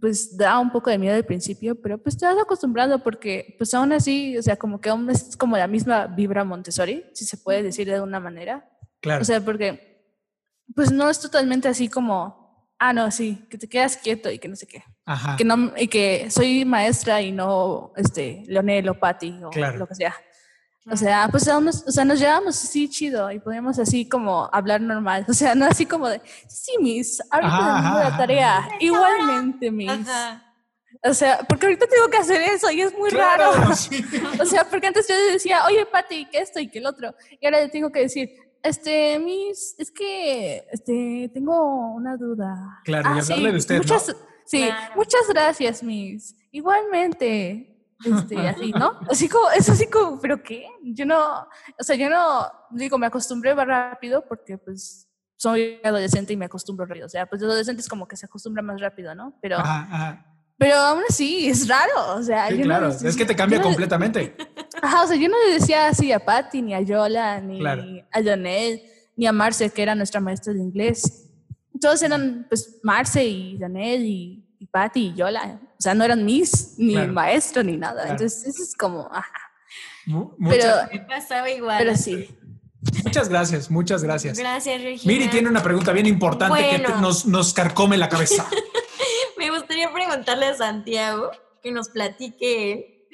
pues 0.00 0.36
da 0.36 0.58
un 0.58 0.70
poco 0.70 0.90
de 0.90 0.98
miedo 0.98 1.14
al 1.14 1.24
principio, 1.24 1.80
pero 1.80 1.96
pues 1.96 2.18
te 2.18 2.26
vas 2.26 2.36
acostumbrando 2.36 3.02
porque 3.02 3.54
pues 3.56 3.72
aún 3.72 3.92
así, 3.92 4.36
o 4.36 4.42
sea, 4.42 4.56
como 4.56 4.80
que 4.80 4.90
aún 4.90 5.08
es 5.08 5.36
como 5.36 5.56
la 5.56 5.66
misma 5.66 6.06
vibra 6.06 6.44
Montessori, 6.44 7.04
si 7.14 7.24
se 7.24 7.38
puede 7.38 7.62
decir 7.62 7.86
de 7.86 7.94
alguna 7.94 8.20
manera. 8.20 8.68
Claro. 9.06 9.22
O 9.22 9.24
sea, 9.24 9.40
porque 9.40 10.02
pues 10.74 10.90
no 10.90 11.08
es 11.08 11.20
totalmente 11.20 11.68
así 11.68 11.88
como, 11.88 12.72
ah, 12.78 12.92
no, 12.92 13.08
sí, 13.12 13.46
que 13.48 13.56
te 13.56 13.68
quedas 13.68 13.96
quieto 13.96 14.30
y 14.30 14.38
que 14.40 14.48
no 14.48 14.56
sé 14.56 14.66
qué. 14.66 14.82
Ajá. 15.04 15.36
Que 15.36 15.44
no, 15.44 15.72
y 15.76 15.86
que 15.86 16.28
soy 16.30 16.64
maestra 16.64 17.22
y 17.22 17.30
no, 17.30 17.92
este, 17.96 18.42
Leonel 18.46 18.88
o 18.88 18.98
Patti 18.98 19.40
o 19.44 19.50
Claro. 19.50 19.78
lo 19.78 19.86
que 19.86 19.94
sea. 19.94 20.14
O 20.90 20.96
sea, 20.96 21.28
pues 21.30 21.46
nos, 21.46 21.84
o 21.86 21.90
sea, 21.90 22.04
nos 22.04 22.18
llevamos 22.18 22.62
así 22.62 22.88
chido 22.88 23.30
y 23.30 23.38
podíamos 23.40 23.78
así 23.78 24.08
como 24.08 24.48
hablar 24.52 24.80
normal. 24.80 25.24
O 25.28 25.34
sea, 25.34 25.54
no 25.54 25.66
así 25.66 25.86
como 25.86 26.08
de, 26.08 26.20
sí, 26.48 26.72
Miss, 26.80 27.20
ahorita 27.30 27.76
ajá, 27.78 28.10
la 28.10 28.16
tarea. 28.16 28.68
Igualmente, 28.80 29.70
Miss. 29.70 29.90
Ajá. 29.90 30.42
O 31.04 31.12
sea, 31.14 31.38
porque 31.48 31.66
ahorita 31.66 31.86
tengo 31.86 32.08
que 32.08 32.16
hacer 32.16 32.40
eso 32.42 32.70
y 32.70 32.80
es 32.80 32.92
muy 32.98 33.10
Claro, 33.10 33.52
raro. 33.52 33.76
sí. 33.76 34.04
O 34.40 34.44
sea, 34.44 34.64
porque 34.68 34.86
antes 34.88 35.06
yo 35.08 35.14
decía, 35.32 35.64
oye, 35.66 35.86
Pati, 35.86 36.24
que 36.26 36.38
esto 36.38 36.58
y 36.58 36.68
que 36.68 36.78
el 36.78 36.86
otro. 36.86 37.14
Y 37.40 37.46
ahora 37.46 37.60
le 37.60 37.68
tengo 37.68 37.90
que 37.92 38.00
decir, 38.00 38.30
este, 38.66 39.18
Miss, 39.18 39.74
es 39.78 39.90
que 39.90 40.66
este, 40.70 41.30
tengo 41.32 41.94
una 41.94 42.16
duda. 42.16 42.80
Claro, 42.84 43.14
y 43.14 43.18
hablarle 43.20 43.52
de 43.52 43.58
usted, 43.58 43.82
Sí, 44.44 44.64
Claro. 44.64 44.94
muchas 44.94 45.22
gracias, 45.28 45.82
Miss. 45.82 46.36
Igualmente. 46.52 47.72
Este, 48.04 48.36
así, 48.48 48.72
¿no? 48.72 48.92
Así 49.10 49.28
como, 49.28 49.50
es 49.50 49.68
así 49.68 49.88
como, 49.88 50.20
¿pero 50.20 50.42
qué? 50.42 50.68
Yo 50.82 51.04
no, 51.04 51.48
o 51.78 51.82
sea, 51.82 51.96
yo 51.96 52.08
no, 52.08 52.46
digo, 52.70 52.98
me 52.98 53.06
acostumbré 53.06 53.54
más 53.54 53.66
rápido 53.66 54.24
porque, 54.28 54.58
pues, 54.58 55.08
soy 55.36 55.80
adolescente 55.82 56.32
y 56.32 56.36
me 56.36 56.44
acostumbro 56.44 56.86
rápido. 56.86 57.06
O 57.06 57.08
sea, 57.08 57.26
pues, 57.26 57.40
los 57.42 57.48
adolescentes 57.50 57.88
como 57.88 58.06
que 58.06 58.16
se 58.16 58.26
acostumbran 58.26 58.66
más 58.66 58.80
rápido, 58.80 59.14
¿no? 59.14 59.36
Pero, 59.42 59.58
Ajá, 59.58 59.88
ajá. 59.90 60.35
Pero 60.58 60.74
aún 60.76 61.02
así, 61.08 61.48
es 61.48 61.68
raro. 61.68 62.14
O 62.16 62.22
sea, 62.22 62.48
Sí, 62.48 62.54
yo 62.54 62.58
no 62.60 62.64
claro. 62.66 62.88
les- 62.88 63.02
Es 63.02 63.16
que 63.16 63.24
te 63.24 63.36
cambia 63.36 63.58
no- 63.58 63.64
completamente. 63.64 64.34
Ajá, 64.82 65.02
o 65.04 65.06
sea, 65.06 65.16
yo 65.16 65.28
no 65.28 65.36
le 65.46 65.54
decía 65.54 65.88
así 65.88 66.12
a 66.12 66.18
Patty, 66.20 66.62
ni 66.62 66.74
a 66.74 66.80
Yola, 66.80 67.40
ni 67.40 67.58
Claro. 67.58 67.82
a 68.12 68.22
Janel, 68.22 68.82
ni 69.16 69.26
a 69.26 69.32
Marce, 69.32 69.70
que 69.70 69.82
era 69.82 69.94
nuestra 69.94 70.20
maestra 70.20 70.52
de 70.52 70.60
inglés. 70.60 71.24
Todos 71.80 72.02
eran, 72.02 72.46
pues, 72.48 72.78
Marce 72.82 73.24
y 73.24 73.58
Janel 73.58 74.02
y, 74.04 74.46
y 74.58 74.66
Patty 74.66 75.08
y 75.08 75.14
Yola. 75.14 75.60
O 75.78 75.82
sea, 75.82 75.94
no 75.94 76.04
eran 76.04 76.24
mis, 76.24 76.74
ni 76.78 76.94
Claro. 76.94 77.12
maestro, 77.12 77.62
ni 77.62 77.76
nada. 77.76 77.94
Claro. 78.02 78.10
Entonces, 78.12 78.46
eso 78.46 78.62
es 78.62 78.74
como, 78.76 79.08
ajá. 79.12 79.30
Mu- 80.06 80.30
Pero, 80.48 80.64
muchas, 80.64 80.92
Me 80.92 81.00
pasaba 81.00 81.50
igual. 81.50 81.78
pero 81.78 81.96
sí. 81.96 82.28
muchas 83.04 83.28
gracias, 83.28 83.70
muchas 83.70 84.02
gracias. 84.02 84.38
Gracias, 84.38 84.80
Regina. 84.82 85.12
Miri 85.12 85.28
tiene 85.28 85.48
una 85.48 85.62
pregunta 85.62 85.92
bien 85.92 86.06
importante 86.06 86.58
que 86.62 86.78
te- 86.78 86.82
Bueno. 86.84 87.00
nos, 87.00 87.26
nos 87.26 87.52
carcome 87.52 87.96
la 87.98 88.08
cabeza. 88.08 88.46
Gustaría 89.76 89.92
preguntarle 89.92 90.46
a 90.46 90.54
Santiago 90.54 91.32
que 91.62 91.70
nos 91.70 91.90
platique. 91.90 93.06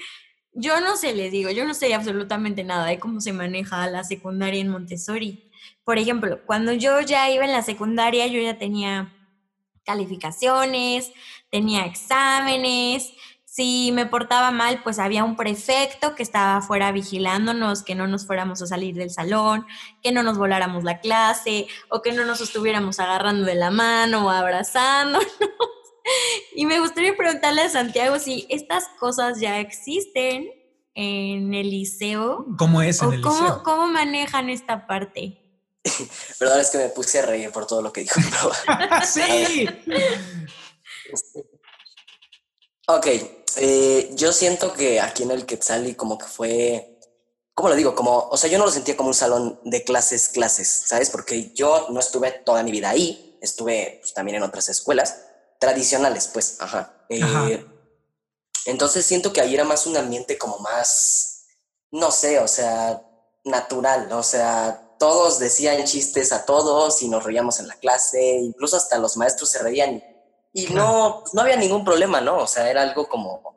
Yo 0.52 0.80
no 0.80 0.96
sé, 0.96 1.12
les 1.12 1.32
digo, 1.32 1.50
yo 1.50 1.64
no 1.64 1.74
sé 1.74 1.92
absolutamente 1.92 2.62
nada 2.62 2.86
de 2.86 3.00
cómo 3.00 3.20
se 3.20 3.32
maneja 3.32 3.84
la 3.88 4.04
secundaria 4.04 4.60
en 4.60 4.68
Montessori. 4.68 5.50
Por 5.82 5.98
ejemplo, 5.98 6.38
cuando 6.46 6.72
yo 6.72 7.00
ya 7.00 7.28
iba 7.30 7.44
en 7.44 7.50
la 7.50 7.62
secundaria, 7.62 8.28
yo 8.28 8.40
ya 8.40 8.58
tenía 8.58 9.12
calificaciones, 9.84 11.10
tenía 11.50 11.84
exámenes. 11.84 13.10
Si 13.44 13.90
me 13.90 14.06
portaba 14.06 14.52
mal, 14.52 14.84
pues 14.84 15.00
había 15.00 15.24
un 15.24 15.34
prefecto 15.34 16.14
que 16.14 16.22
estaba 16.22 16.58
afuera 16.58 16.92
vigilándonos, 16.92 17.82
que 17.82 17.96
no 17.96 18.06
nos 18.06 18.24
fuéramos 18.24 18.62
a 18.62 18.68
salir 18.68 18.94
del 18.94 19.10
salón, 19.10 19.66
que 20.00 20.12
no 20.12 20.22
nos 20.22 20.38
voláramos 20.38 20.84
la 20.84 21.00
clase 21.00 21.66
o 21.88 22.02
que 22.02 22.12
no 22.12 22.24
nos 22.24 22.40
estuviéramos 22.40 23.00
agarrando 23.00 23.46
de 23.46 23.56
la 23.56 23.72
mano 23.72 24.26
o 24.26 24.30
abrazándonos. 24.30 25.26
Y 26.54 26.66
me 26.66 26.80
gustaría 26.80 27.16
preguntarle 27.16 27.62
a 27.62 27.70
Santiago 27.70 28.18
si 28.18 28.46
estas 28.50 28.88
cosas 29.00 29.40
ya 29.40 29.58
existen 29.60 30.50
en 30.94 31.54
el 31.54 31.70
liceo 31.70 32.44
¿Cómo 32.58 32.82
es 32.82 33.00
en 33.00 33.08
o 33.08 33.12
el 33.12 33.20
cómo, 33.22 33.40
liceo? 33.40 33.62
cómo 33.62 33.86
manejan 33.88 34.50
esta 34.50 34.86
parte. 34.86 35.38
Perdón, 36.38 36.60
es 36.60 36.70
que 36.70 36.78
me 36.78 36.88
puse 36.90 37.20
a 37.20 37.26
reír 37.26 37.50
por 37.50 37.66
todo 37.66 37.80
lo 37.82 37.92
que 37.92 38.02
dijo. 38.02 38.20
pero- 38.74 39.06
sí. 39.06 39.66
Ok, 42.88 43.06
eh, 43.56 44.10
yo 44.14 44.32
siento 44.32 44.72
que 44.72 45.00
aquí 45.00 45.22
en 45.22 45.30
el 45.30 45.46
Quetzali 45.46 45.94
como 45.94 46.18
que 46.18 46.26
fue, 46.26 46.98
¿cómo 47.54 47.68
lo 47.68 47.76
digo? 47.76 47.94
Como, 47.94 48.28
o 48.28 48.36
sea, 48.36 48.50
yo 48.50 48.58
no 48.58 48.64
lo 48.66 48.70
sentía 48.70 48.96
como 48.96 49.08
un 49.08 49.14
salón 49.14 49.60
de 49.64 49.84
clases, 49.84 50.28
clases, 50.28 50.68
¿sabes? 50.86 51.10
Porque 51.10 51.52
yo 51.54 51.86
no 51.90 52.00
estuve 52.00 52.30
toda 52.32 52.62
mi 52.62 52.70
vida 52.70 52.90
ahí, 52.90 53.38
estuve 53.40 53.98
pues, 54.00 54.12
también 54.14 54.36
en 54.36 54.42
otras 54.42 54.68
escuelas 54.68 55.16
tradicionales, 55.62 56.26
pues, 56.26 56.56
ajá. 56.60 56.92
Eh, 57.08 57.22
Ajá. 57.22 57.46
Entonces 58.66 59.06
siento 59.06 59.32
que 59.32 59.40
ahí 59.40 59.54
era 59.54 59.62
más 59.62 59.86
un 59.86 59.96
ambiente 59.96 60.36
como 60.36 60.58
más, 60.58 61.46
no 61.92 62.10
sé, 62.10 62.40
o 62.40 62.48
sea, 62.48 63.00
natural, 63.44 64.10
o 64.10 64.24
sea, 64.24 64.96
todos 64.98 65.38
decían 65.38 65.84
chistes 65.84 66.32
a 66.32 66.44
todos 66.44 67.00
y 67.02 67.08
nos 67.08 67.22
reíamos 67.22 67.60
en 67.60 67.68
la 67.68 67.76
clase, 67.76 68.38
incluso 68.40 68.76
hasta 68.76 68.98
los 68.98 69.16
maestros 69.16 69.50
se 69.50 69.62
reían 69.62 70.02
y 70.52 70.66
no, 70.66 71.22
no 71.32 71.42
había 71.42 71.56
ningún 71.56 71.84
problema, 71.84 72.20
¿no? 72.20 72.38
O 72.38 72.46
sea, 72.48 72.68
era 72.68 72.82
algo 72.82 73.08
como, 73.08 73.56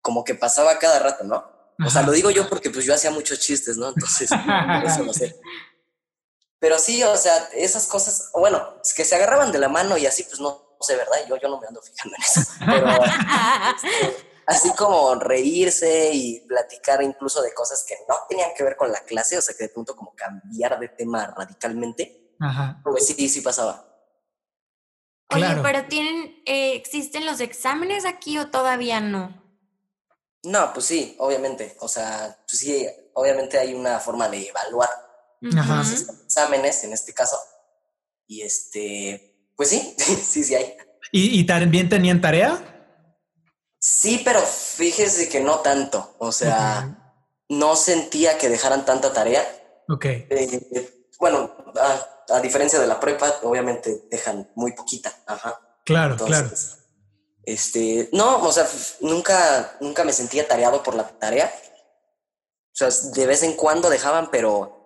como 0.00 0.24
que 0.24 0.34
pasaba 0.34 0.78
cada 0.78 1.00
rato, 1.00 1.24
¿no? 1.24 1.44
O 1.86 1.90
sea, 1.90 2.02
lo 2.02 2.12
digo 2.12 2.30
yo 2.30 2.48
porque 2.48 2.70
pues 2.70 2.86
yo 2.86 2.94
hacía 2.94 3.10
muchos 3.10 3.40
chistes, 3.40 3.76
¿no? 3.76 3.88
Entonces, 3.88 4.30
eso 4.86 5.02
lo 5.02 5.12
sé. 5.12 5.38
Pero 6.60 6.78
sí, 6.78 7.02
o 7.02 7.16
sea, 7.16 7.48
esas 7.54 7.86
cosas, 7.86 8.30
bueno, 8.34 8.74
es 8.84 8.92
que 8.92 9.04
se 9.04 9.16
agarraban 9.16 9.50
de 9.50 9.58
la 9.58 9.68
mano 9.68 9.96
y 9.96 10.06
así, 10.06 10.22
pues 10.24 10.38
no, 10.40 10.76
sé, 10.80 10.94
¿verdad? 10.94 11.16
Yo, 11.26 11.36
yo 11.38 11.48
no 11.48 11.58
me 11.58 11.66
ando 11.66 11.80
fijando 11.80 12.16
en 12.16 12.22
eso. 12.22 12.40
Pero 12.64 12.86
este, 13.82 14.16
así 14.46 14.70
como 14.74 15.14
reírse 15.14 16.10
y 16.12 16.40
platicar 16.40 17.02
incluso 17.02 17.40
de 17.40 17.54
cosas 17.54 17.82
que 17.88 17.96
no 18.06 18.14
tenían 18.28 18.50
que 18.54 18.62
ver 18.62 18.76
con 18.76 18.92
la 18.92 19.00
clase, 19.00 19.38
o 19.38 19.42
sea, 19.42 19.56
que 19.56 19.64
de 19.64 19.68
pronto 19.70 19.96
como 19.96 20.14
cambiar 20.14 20.78
de 20.78 20.88
tema 20.88 21.32
radicalmente, 21.34 22.34
Ajá. 22.38 22.78
pues 22.84 23.06
sí, 23.06 23.28
sí 23.28 23.40
pasaba. 23.40 23.86
Oye, 25.32 25.46
pero 25.62 25.86
tienen, 25.86 26.42
eh, 26.44 26.74
¿existen 26.74 27.24
los 27.24 27.40
exámenes 27.40 28.04
aquí 28.04 28.36
o 28.38 28.50
todavía 28.50 29.00
no? 29.00 29.40
No, 30.42 30.72
pues 30.72 30.86
sí, 30.86 31.16
obviamente. 31.20 31.76
O 31.80 31.88
sea, 31.88 32.36
pues 32.48 32.58
sí, 32.58 32.86
obviamente 33.14 33.58
hay 33.58 33.72
una 33.72 34.00
forma 34.00 34.28
de 34.28 34.48
evaluar 34.48 35.09
los 35.40 36.08
exámenes 36.24 36.84
en 36.84 36.92
este 36.92 37.12
caso. 37.12 37.36
Y 38.26 38.42
este, 38.42 39.52
pues 39.56 39.70
sí, 39.70 39.94
sí, 39.98 40.44
sí 40.44 40.54
hay. 40.54 40.76
¿Y, 41.12 41.44
también 41.44 41.88
tenían 41.88 42.20
tarea? 42.20 42.94
Sí, 43.78 44.22
pero 44.24 44.40
fíjese 44.40 45.28
que 45.28 45.40
no 45.40 45.58
tanto. 45.60 46.14
O 46.18 46.30
sea, 46.30 47.16
no 47.48 47.74
sentía 47.74 48.38
que 48.38 48.48
dejaran 48.48 48.84
tanta 48.84 49.12
tarea. 49.12 49.42
Ok. 49.88 50.04
Eh, 50.04 51.08
bueno, 51.18 51.52
a, 52.28 52.40
diferencia 52.40 52.78
de 52.78 52.86
la 52.86 53.00
prepa, 53.00 53.40
obviamente 53.42 54.04
dejan 54.10 54.50
muy 54.54 54.72
poquita. 54.72 55.12
Ajá. 55.26 55.58
Claro, 55.84 56.16
claro. 56.16 56.50
Este, 57.42 58.08
no, 58.12 58.44
o 58.44 58.52
sea, 58.52 58.68
nunca, 59.00 59.76
nunca 59.80 60.04
me 60.04 60.12
sentía 60.12 60.46
tareado 60.46 60.82
por 60.82 60.94
la 60.94 61.08
tarea. 61.18 61.52
O 62.72 62.72
sea, 62.72 62.88
de 63.12 63.26
vez 63.26 63.42
en 63.42 63.54
cuando 63.54 63.90
dejaban, 63.90 64.30
pero 64.30 64.79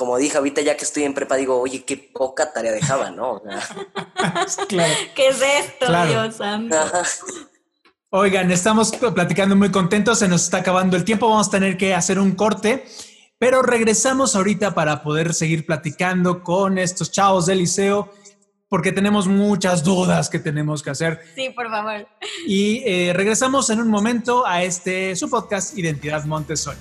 como 0.00 0.16
dije 0.16 0.38
ahorita 0.38 0.62
ya 0.62 0.78
que 0.78 0.84
estoy 0.84 1.02
en 1.02 1.12
prepa, 1.12 1.36
digo, 1.36 1.60
oye, 1.60 1.84
qué 1.84 1.98
poca 1.98 2.54
tarea 2.54 2.72
dejaba, 2.72 3.10
¿no? 3.10 3.42
¿Qué 5.14 5.28
es 5.28 5.42
esto, 5.42 6.06
Dios 6.06 6.36
santo? 6.36 6.74
Oigan, 8.08 8.50
estamos 8.50 8.92
platicando 8.92 9.56
muy 9.56 9.70
contentos, 9.70 10.20
se 10.20 10.26
nos 10.26 10.44
está 10.44 10.56
acabando 10.56 10.96
el 10.96 11.04
tiempo, 11.04 11.28
vamos 11.28 11.48
a 11.48 11.50
tener 11.50 11.76
que 11.76 11.94
hacer 11.94 12.18
un 12.18 12.32
corte, 12.32 12.86
pero 13.38 13.60
regresamos 13.60 14.34
ahorita 14.34 14.74
para 14.74 15.02
poder 15.02 15.34
seguir 15.34 15.66
platicando 15.66 16.42
con 16.42 16.78
estos 16.78 17.12
chavos 17.12 17.44
del 17.44 17.58
liceo, 17.58 18.10
porque 18.70 18.92
tenemos 18.92 19.28
muchas 19.28 19.84
dudas 19.84 20.30
que 20.30 20.38
tenemos 20.38 20.82
que 20.82 20.88
hacer. 20.88 21.20
Sí, 21.34 21.50
por 21.50 21.68
favor. 21.68 22.08
Y 22.46 22.82
eh, 22.86 23.12
regresamos 23.12 23.68
en 23.68 23.82
un 23.82 23.88
momento 23.88 24.46
a 24.46 24.62
este, 24.62 25.14
su 25.14 25.28
podcast 25.28 25.76
Identidad 25.76 26.24
Montessori. 26.24 26.78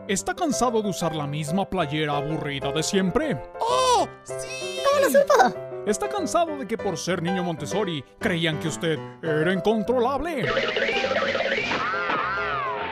¿Está 0.09 0.33
cansado 0.33 0.81
de 0.81 0.89
usar 0.89 1.15
la 1.15 1.27
misma 1.27 1.69
playera 1.69 2.17
aburrida 2.17 2.71
de 2.71 2.81
siempre? 2.81 3.39
¡Oh! 3.59 4.07
¡Sí! 4.23 4.79
¿Cómo 4.83 5.05
lo 5.05 5.11
supo? 5.11 5.83
¿Está 5.85 6.09
cansado 6.09 6.57
de 6.57 6.65
que 6.65 6.79
por 6.79 6.97
ser 6.97 7.21
niño 7.21 7.43
Montessori 7.43 8.03
creían 8.17 8.59
que 8.59 8.69
usted 8.69 8.97
era 9.21 9.53
incontrolable? 9.53 10.47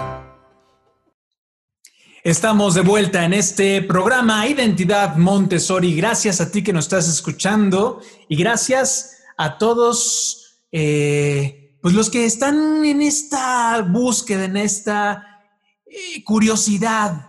Estamos 2.24 2.76
de 2.76 2.82
vuelta 2.82 3.26
en 3.26 3.34
este 3.34 3.82
programa 3.82 4.48
Identidad 4.48 5.16
Montessori. 5.16 5.96
Gracias 5.96 6.40
a 6.40 6.52
ti 6.52 6.64
que 6.64 6.72
nos 6.72 6.86
estás 6.86 7.08
escuchando 7.10 8.00
y 8.30 8.36
gracias 8.36 9.24
a 9.38 9.58
todos 9.58 10.62
eh, 10.72 11.80
pues 11.82 11.96
los 11.96 12.12
que 12.12 12.26
están 12.26 12.86
en 12.86 13.02
esta 13.02 13.82
búsqueda, 13.82 14.46
en 14.46 14.56
esta 14.56 15.42
eh, 15.88 16.24
curiosidad 16.24 17.26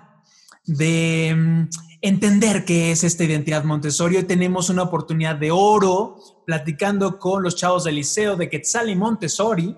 de 0.67 1.35
mm, 1.39 1.69
entender 2.03 2.67
qué 2.67 2.93
es 2.93 3.03
esta 3.03 3.25
identidad 3.25 3.65
Montessori. 3.65 4.19
Hoy 4.19 4.25
tenemos 4.25 4.69
una 4.69 4.83
oportunidad 4.83 5.37
de 5.37 5.51
oro 5.51 6.19
platicando 6.45 7.19
con 7.19 7.43
los 7.43 7.57
chavos 7.57 7.85
del 7.85 7.95
liceo 7.95 8.37
de 8.37 8.51
Quetzal 8.51 8.91
y 8.91 8.95
Montessori. 8.95 9.75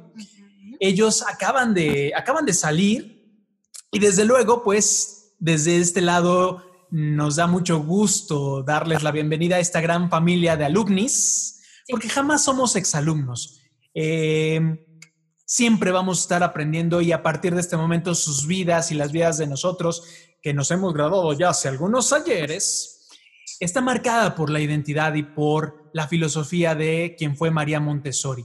Ellos 0.81 1.23
acaban 1.23 1.73
de, 1.73 2.13
acaban 2.17 2.45
de 2.45 2.53
salir 2.53 3.14
y 3.95 4.01
desde 4.01 4.25
luego, 4.25 4.65
pues, 4.65 5.37
desde 5.39 5.79
este 5.79 6.01
lado 6.01 6.65
nos 6.91 7.37
da 7.37 7.47
mucho 7.47 7.79
gusto 7.79 8.65
darles 8.65 9.05
la 9.05 9.13
bienvenida 9.13 9.55
a 9.57 9.61
esta 9.61 9.81
gran 9.81 10.11
familia 10.11 10.57
de 10.57 10.65
alumnis, 10.65 11.63
porque 11.89 12.09
jamás 12.09 12.43
somos 12.43 12.75
exalumnos. 12.75 13.61
Eh, 13.95 14.85
siempre 15.47 15.93
vamos 15.93 16.19
a 16.19 16.23
estar 16.23 16.43
aprendiendo 16.43 17.01
y 17.01 17.13
a 17.13 17.23
partir 17.23 17.55
de 17.55 17.61
este 17.61 17.77
momento 17.77 18.17
sus 18.17 18.49
vidas 18.49 18.91
y 18.91 18.97
las 18.97 19.13
vidas 19.13 19.39
de 19.39 19.47
nosotros, 19.47 20.03
que 20.43 20.53
nos 20.53 20.73
hemos 20.73 20.93
graduado 20.93 21.33
ya 21.33 21.51
hace 21.51 21.69
algunos 21.69 22.13
ayeres, 22.13 23.09
está 23.61 23.81
marcada 23.81 24.35
por 24.35 24.51
la 24.51 24.59
identidad 24.59 25.15
y 25.15 25.23
por 25.23 25.89
la 25.93 26.09
filosofía 26.09 26.75
de 26.75 27.15
quien 27.17 27.37
fue 27.37 27.53
María 27.53 27.79
Montessori. 27.79 28.45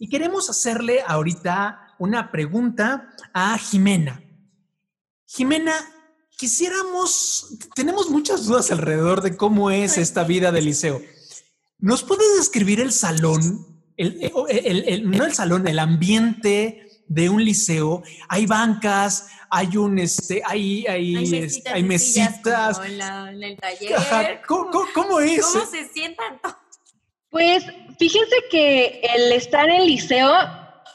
Y 0.00 0.08
queremos 0.08 0.50
hacerle 0.50 1.04
ahorita 1.06 1.94
una 2.00 2.32
pregunta 2.32 3.10
a 3.32 3.56
Jimena. 3.58 4.20
Jimena, 5.34 5.72
quisiéramos, 6.36 7.56
tenemos 7.74 8.10
muchas 8.10 8.44
dudas 8.44 8.70
alrededor 8.70 9.22
de 9.22 9.34
cómo 9.34 9.70
es 9.70 9.96
esta 9.96 10.24
vida 10.24 10.52
del 10.52 10.66
liceo. 10.66 11.00
¿Nos 11.78 12.02
puedes 12.02 12.36
describir 12.36 12.80
el 12.80 12.92
salón, 12.92 13.82
el, 13.96 14.30
no 15.04 15.24
el 15.24 15.32
salón, 15.32 15.66
el 15.66 15.78
ambiente 15.78 16.86
de 17.08 17.30
un 17.30 17.42
liceo? 17.42 18.02
Hay 18.28 18.44
bancas, 18.44 19.28
hay 19.48 19.78
un, 19.78 19.98
este, 19.98 20.42
hay, 20.44 20.86
hay, 20.86 21.16
hay 21.64 21.82
mesitas. 21.82 22.78
Hay 22.78 23.00
en, 23.00 23.42
el 23.42 23.56
taller. 23.56 24.42
¿Cómo, 24.46 25.18
es? 25.18 25.46
¿Cómo 25.46 25.64
se 25.64 25.88
sientan? 25.94 26.40
Pues 27.30 27.64
fíjense 27.98 28.36
que 28.50 29.00
el 29.14 29.32
estar 29.32 29.66
en 29.70 29.80
el 29.80 29.86
liceo 29.86 30.30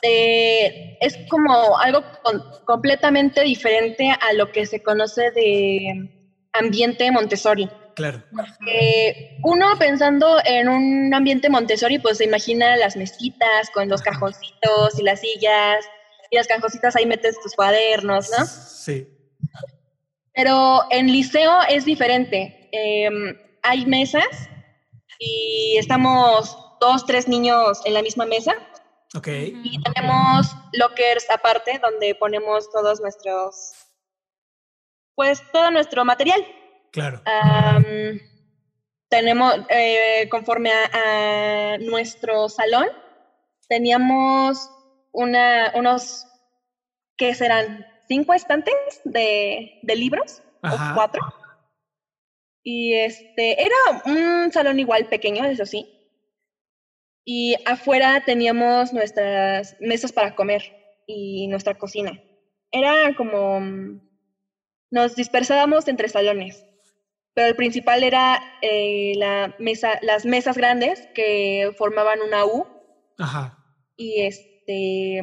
eh, 0.01 0.97
es 1.01 1.17
como 1.29 1.77
algo 1.79 2.03
completamente 2.65 3.41
diferente 3.41 4.10
a 4.10 4.33
lo 4.33 4.51
que 4.51 4.65
se 4.65 4.81
conoce 4.83 5.31
de 5.31 6.10
ambiente 6.53 7.12
Montessori. 7.12 7.69
Claro. 7.95 8.23
Eh, 8.67 9.38
uno 9.43 9.75
pensando 9.79 10.38
en 10.45 10.69
un 10.69 11.13
ambiente 11.13 11.49
Montessori, 11.49 11.97
pues 11.97 12.19
se 12.19 12.25
imagina 12.25 12.77
las 12.77 12.95
mesitas 12.95 13.71
con 13.73 13.89
los 13.89 14.01
cajoncitos 14.01 14.99
y 14.99 15.03
las 15.03 15.21
sillas, 15.21 15.86
y 16.29 16.36
las 16.36 16.47
cajoncitas 16.47 16.95
ahí 16.95 17.05
metes 17.05 17.39
tus 17.41 17.55
cuadernos, 17.55 18.29
¿no? 18.38 18.45
Sí. 18.45 19.07
Pero 20.33 20.81
en 20.91 21.07
liceo 21.07 21.60
es 21.69 21.86
diferente. 21.86 22.69
Em, 22.71 23.36
hay 23.63 23.86
mesas 23.88 24.27
y 25.17 25.77
estamos 25.79 26.55
dos, 26.79 27.05
tres 27.05 27.27
niños 27.27 27.81
en 27.86 27.95
la 27.95 28.03
misma 28.03 28.27
mesa 28.27 28.53
y 29.13 29.81
tenemos 29.83 30.55
lockers 30.73 31.29
aparte 31.29 31.79
donde 31.81 32.13
ponemos 32.15 32.69
todos 32.71 32.99
nuestros, 32.99 33.73
pues 35.15 35.41
todo 35.51 35.71
nuestro 35.71 36.03
material. 36.03 36.45
Claro. 36.91 37.21
tenemos, 39.09 39.55
eh, 39.69 40.27
conforme 40.29 40.71
a, 40.71 41.77
nuestro 41.79 42.49
salón, 42.49 42.87
teníamos 43.69 44.69
una, 45.11 45.71
unos, 45.75 46.25
¿qué 47.17 47.33
serán? 47.33 47.85
¿Cinco 48.07 48.33
estantes 48.33 48.75
de, 49.03 49.79
libros? 49.83 50.41
¿O 50.63 50.93
cuatro? 50.93 51.21
Y 52.63 52.93
este, 52.93 53.61
era 53.61 53.75
un 54.05 54.51
salón 54.51 54.79
igual 54.79 55.05
pequeño, 55.05 55.45
eso 55.45 55.65
sí 55.65 55.96
y 57.29 57.55
afuera 57.65 58.23
teníamos 58.25 58.93
nuestras 58.93 59.75
mesas 59.81 60.13
para 60.13 60.33
comer 60.33 60.63
y 61.05 61.47
nuestra 61.49 61.73
cocina. 61.77 62.23
Era 62.71 63.13
como, 63.17 63.59
nos 64.89 65.13
dispersábamos 65.17 65.89
entre 65.89 66.07
salones, 66.07 66.65
pero 67.33 67.49
el 67.49 67.55
principal 67.57 68.03
era 68.03 68.41
eh, 68.61 69.11
la 69.17 69.53
mesa, 69.59 69.99
las 70.03 70.25
mesas 70.25 70.55
grandes 70.57 71.05
que 71.13 71.69
formaban 71.77 72.21
una 72.21 72.45
U 72.45 72.65
Ajá. 73.17 73.57
y, 73.97 74.21
este, 74.21 75.21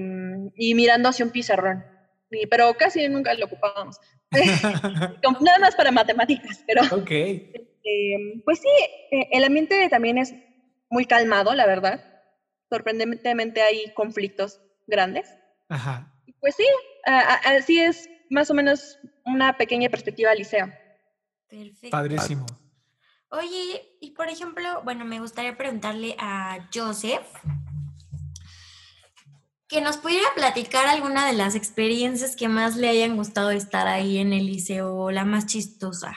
y 0.57 0.75
mirando 0.75 1.09
hacia 1.09 1.25
un 1.25 1.33
pizarrón. 1.33 1.87
Y- 2.31 2.47
pero 2.49 2.75
casi 2.75 3.09
nunca 3.09 3.33
lo 3.33 3.47
ocupábamos. 3.47 3.97
Nada 5.41 5.59
más 5.59 5.75
para 5.75 5.91
matemáticas, 5.91 6.63
pero 6.67 6.83
Ok. 6.95 7.11
eh, 7.11 8.17
pues 8.45 8.59
sí, 8.61 8.69
eh, 9.11 9.29
el 9.33 9.45
ambiente 9.45 9.89
también 9.89 10.19
es 10.19 10.35
muy 10.95 11.07
calmado, 11.07 11.55
la 11.55 11.67
verdad. 11.67 12.05
Sorprendentemente 12.71 13.61
hay 13.63 13.93
conflictos 13.95 14.61
grandes. 14.87 15.29
Ajá. 15.69 16.15
Pues 16.39 16.55
sí, 16.55 16.67
así 17.05 17.81
es 17.81 18.09
más 18.31 18.49
o 18.49 18.55
menos 18.55 19.01
una 19.25 19.57
pequeña 19.57 19.89
perspectiva 19.89 20.31
al 20.31 20.39
liceo. 20.39 20.73
Perfecto. 21.49 21.91
Padrísimo. 21.91 22.47
Oye, 23.31 23.99
y 24.01 24.13
por 24.13 24.29
ejemplo, 24.29 24.83
bueno, 24.85 25.05
me 25.05 25.19
gustaría 25.19 25.57
preguntarle 25.57 26.15
a 26.17 26.69
Joseph 26.73 27.27
que 29.67 29.81
nos 29.81 29.97
pudiera 29.97 30.29
platicar 30.37 30.87
alguna 30.87 31.27
de 31.27 31.33
las 31.33 31.57
experiencias 31.57 32.37
que 32.37 32.47
más 32.47 32.77
le 32.77 32.89
hayan 32.89 33.17
gustado 33.17 33.51
estar 33.51 33.89
ahí 33.89 34.19
en 34.19 34.33
el 34.33 34.47
liceo, 34.47 34.95
o 34.95 35.11
la 35.11 35.25
más 35.25 35.47
chistosa. 35.47 36.17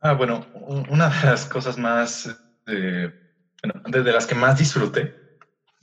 Ah, 0.00 0.14
bueno, 0.14 0.46
una 0.88 1.10
de 1.10 1.26
las 1.26 1.44
cosas 1.44 1.76
más, 1.76 2.34
eh, 2.66 3.12
bueno, 3.62 3.82
de 3.88 4.02
de 4.02 4.12
las 4.12 4.26
que 4.26 4.34
más 4.34 4.58
disfruté, 4.58 5.14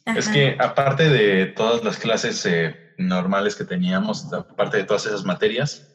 es 0.06 0.30
que 0.30 0.56
aparte 0.60 1.10
de 1.10 1.48
todas 1.48 1.84
las 1.84 1.98
clases 1.98 2.46
eh, 2.46 2.94
normales 2.98 3.56
que 3.56 3.66
teníamos, 3.66 4.32
aparte 4.34 4.78
de 4.78 4.84
todas 4.86 5.06
esas 5.06 5.26
materias, 5.26 5.86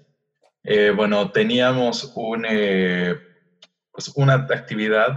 eh, 0.64 0.92
bueno, 0.94 1.30
teníamos 1.30 2.12
un, 2.14 2.46
eh, 2.48 3.16
pues 3.90 4.12
una 4.14 4.34
actividad 4.34 5.16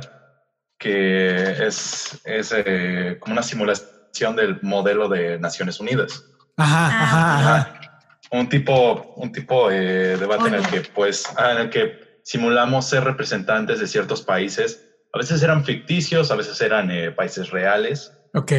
que 0.77 1.65
es, 1.65 2.19
es 2.25 2.53
eh, 2.55 3.17
como 3.19 3.33
una 3.33 3.43
simulación 3.43 4.35
del 4.35 4.59
modelo 4.61 5.07
de 5.07 5.39
Naciones 5.39 5.79
Unidas. 5.79 6.25
Ajá, 6.57 6.87
ajá, 6.87 7.37
ajá. 7.37 8.01
Un 8.31 8.49
tipo, 8.49 9.13
un 9.17 9.31
tipo 9.31 9.69
de 9.69 10.17
debate 10.17 10.47
en 10.47 10.55
el 10.55 10.67
que, 10.67 10.81
pues, 10.81 11.25
ah, 11.37 11.51
en 11.51 11.57
el 11.59 11.69
que 11.69 12.19
simulamos 12.23 12.87
ser 12.89 13.03
representantes 13.03 13.79
de 13.79 13.87
ciertos 13.87 14.21
países. 14.23 14.84
A 15.15 15.17
veces 15.17 15.41
eran 15.41 15.63
ficticios, 15.63 16.29
a 16.29 16.35
veces 16.35 16.59
eran 16.59 16.91
eh, 16.91 17.09
países 17.09 17.49
reales, 17.49 18.11
Ok. 18.33 18.51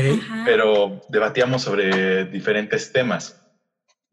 pero 0.47 1.03
debatíamos 1.07 1.61
sobre 1.62 2.25
diferentes 2.25 2.90
temas. 2.92 3.38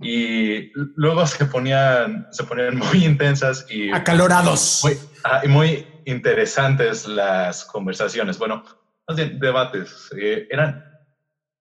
Y 0.02 0.70
luego 0.98 1.26
se 1.26 1.46
ponían, 1.46 2.28
se 2.32 2.44
ponían 2.44 2.76
muy 2.92 3.06
intensas 3.06 3.66
y 3.70 3.90
Acalorados. 3.94 4.82
muy, 4.84 4.98
ah, 5.24 5.40
y 5.42 5.48
muy 5.48 5.88
interesantes 6.04 7.08
las 7.08 7.64
conversaciones. 7.64 8.38
Bueno, 8.38 8.62
más 9.08 9.16
bien 9.16 9.40
debates. 9.40 10.10
eh, 10.20 10.46
eran, 10.50 10.84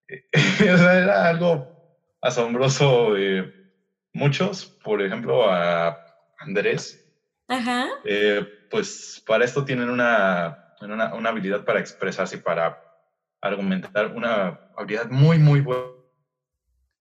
sea, 0.59 0.99
era 0.99 1.29
algo 1.29 1.65
asombroso. 2.21 3.17
eh, 3.17 3.53
muchos, 4.15 4.67
por 4.83 5.01
ejemplo, 5.01 5.49
a 5.49 5.97
Andrés, 6.41 6.99
Ajá. 7.47 7.87
eh, 8.05 8.45
pues 8.69 9.23
para 9.25 9.45
esto 9.45 9.65
tienen 9.65 9.89
una, 9.89 10.59
una, 10.91 11.15
una 11.15 11.29
habilidad 11.31 11.65
para 11.65 11.81
expresarse 11.81 12.37
y 12.37 12.41
para 12.41 12.83
argumentar, 13.41 14.07
una 14.15 14.59
habilidad 14.77 15.11
muy, 15.11 15.39
muy 15.39 15.61
bu- 15.61 15.97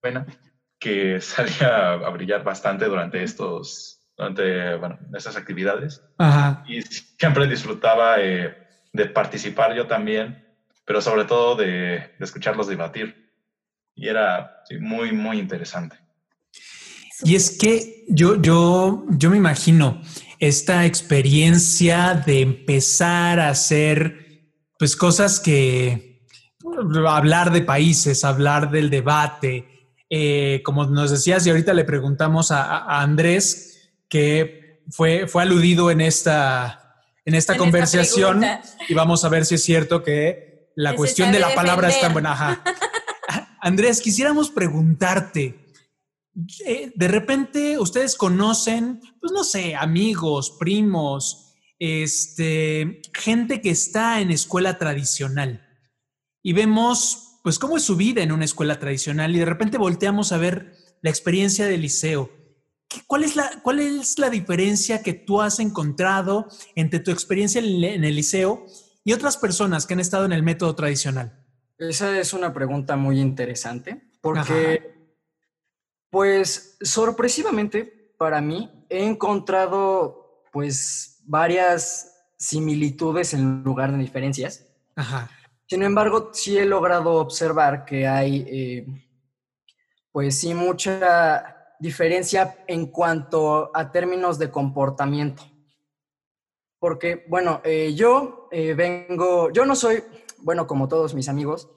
buena 0.02 0.26
que 0.78 1.20
salía 1.20 1.92
a 1.94 2.08
brillar 2.10 2.44
bastante 2.44 2.84
durante 2.86 3.22
estos, 3.22 4.00
durante, 4.16 4.76
bueno, 4.76 4.98
estas 5.14 5.36
actividades. 5.36 6.02
Ajá. 6.18 6.64
Y 6.68 6.82
siempre 6.82 7.46
disfrutaba 7.46 8.16
eh, 8.20 8.56
de 8.92 9.06
participar 9.06 9.74
yo 9.74 9.86
también, 9.86 10.46
pero 10.84 11.00
sobre 11.00 11.24
todo 11.24 11.54
de, 11.56 11.66
de 12.18 12.24
escucharlos 12.24 12.66
debatir. 12.66 13.30
Y 13.94 14.08
era 14.08 14.62
sí, 14.64 14.78
muy, 14.78 15.12
muy 15.12 15.38
interesante. 15.38 15.96
Y 17.24 17.36
es 17.36 17.56
que 17.56 18.04
yo, 18.08 18.40
yo, 18.42 19.04
yo 19.10 19.30
me 19.30 19.36
imagino 19.36 20.00
esta 20.42 20.86
experiencia 20.86 22.14
de 22.26 22.40
empezar 22.40 23.38
a 23.38 23.50
hacer 23.50 24.42
pues 24.76 24.96
cosas 24.96 25.38
que 25.38 26.26
hablar 27.06 27.52
de 27.52 27.62
países, 27.62 28.24
hablar 28.24 28.72
del 28.72 28.90
debate, 28.90 29.94
eh, 30.10 30.60
como 30.64 30.84
nos 30.86 31.12
decías 31.12 31.46
y 31.46 31.50
ahorita 31.50 31.72
le 31.74 31.84
preguntamos 31.84 32.50
a, 32.50 32.64
a 32.64 33.02
Andrés 33.02 33.92
que 34.08 34.82
fue, 34.90 35.28
fue 35.28 35.44
aludido 35.44 35.92
en 35.92 36.00
esta, 36.00 37.04
en 37.24 37.36
esta 37.36 37.52
En 37.52 37.60
conversación 37.60 38.44
y 38.88 38.94
vamos 38.94 39.24
a 39.24 39.28
ver 39.28 39.46
si 39.46 39.54
es 39.54 39.62
cierto 39.62 40.02
que 40.02 40.72
la 40.74 40.90
Que 40.90 40.96
cuestión 40.96 41.30
de 41.30 41.38
la 41.38 41.54
palabra 41.54 41.88
es 41.88 42.00
tan 42.00 42.12
buena. 42.12 42.32
Ajá. 42.32 42.64
Andrés, 43.60 44.00
quisiéramos 44.00 44.50
preguntarte, 44.50 45.61
eh, 46.66 46.92
de 46.94 47.08
repente 47.08 47.78
ustedes 47.78 48.16
conocen, 48.16 49.00
pues 49.20 49.32
no 49.32 49.44
sé, 49.44 49.74
amigos, 49.76 50.56
primos, 50.58 51.54
este, 51.78 53.02
gente 53.12 53.60
que 53.60 53.70
está 53.70 54.20
en 54.20 54.30
escuela 54.30 54.78
tradicional 54.78 55.66
y 56.42 56.52
vemos, 56.52 57.38
pues, 57.42 57.58
cómo 57.58 57.76
es 57.76 57.82
su 57.82 57.96
vida 57.96 58.22
en 58.22 58.32
una 58.32 58.44
escuela 58.44 58.78
tradicional 58.78 59.34
y 59.34 59.38
de 59.38 59.44
repente 59.44 59.78
volteamos 59.78 60.32
a 60.32 60.38
ver 60.38 60.74
la 61.02 61.10
experiencia 61.10 61.66
del 61.66 61.82
liceo. 61.82 62.30
¿Qué- 62.88 63.02
¿Cuál 63.06 63.24
es, 63.24 63.36
la, 63.36 63.60
¿Cuál 63.62 63.80
es 63.80 64.18
la 64.18 64.30
diferencia 64.30 65.02
que 65.02 65.12
tú 65.12 65.40
has 65.40 65.58
encontrado 65.60 66.46
entre 66.76 67.00
tu 67.00 67.10
experiencia 67.10 67.58
en 67.60 67.64
el- 67.66 67.84
en 67.84 68.04
el 68.04 68.14
liceo 68.16 68.64
y 69.04 69.12
otras 69.12 69.36
personas 69.36 69.86
que 69.86 69.94
han 69.94 70.00
estado 70.00 70.24
en 70.24 70.32
el 70.32 70.42
método 70.42 70.74
tradicional? 70.74 71.38
Esa 71.78 72.16
es 72.18 72.32
una 72.32 72.52
pregunta 72.54 72.96
muy 72.96 73.18
interesante 73.20 74.10
porque, 74.20 74.94
pues, 76.12 76.76
sorpresivamente 76.82 78.12
para 78.18 78.42
mí 78.42 78.70
he 78.90 79.02
encontrado, 79.02 80.44
pues, 80.52 81.22
varias 81.24 82.26
similitudes 82.36 83.32
en 83.32 83.62
lugar 83.64 83.92
de 83.92 83.98
diferencias. 83.98 84.66
Ajá. 84.94 85.30
Sin 85.66 85.82
embargo, 85.82 86.28
sí 86.34 86.58
he 86.58 86.66
logrado 86.66 87.14
observar 87.14 87.86
que 87.86 88.06
hay, 88.06 88.44
eh, 88.46 88.86
pues 90.12 90.38
sí, 90.38 90.52
mucha 90.52 91.74
diferencia 91.80 92.58
en 92.66 92.88
cuanto 92.88 93.70
a 93.74 93.90
términos 93.90 94.38
de 94.38 94.50
comportamiento. 94.50 95.42
Porque, 96.78 97.24
bueno, 97.26 97.62
eh, 97.64 97.94
yo 97.94 98.48
eh, 98.52 98.74
vengo, 98.74 99.50
yo 99.50 99.64
no 99.64 99.74
soy, 99.74 100.04
bueno, 100.40 100.66
como 100.66 100.88
todos 100.88 101.14
mis 101.14 101.30
amigos, 101.30 101.70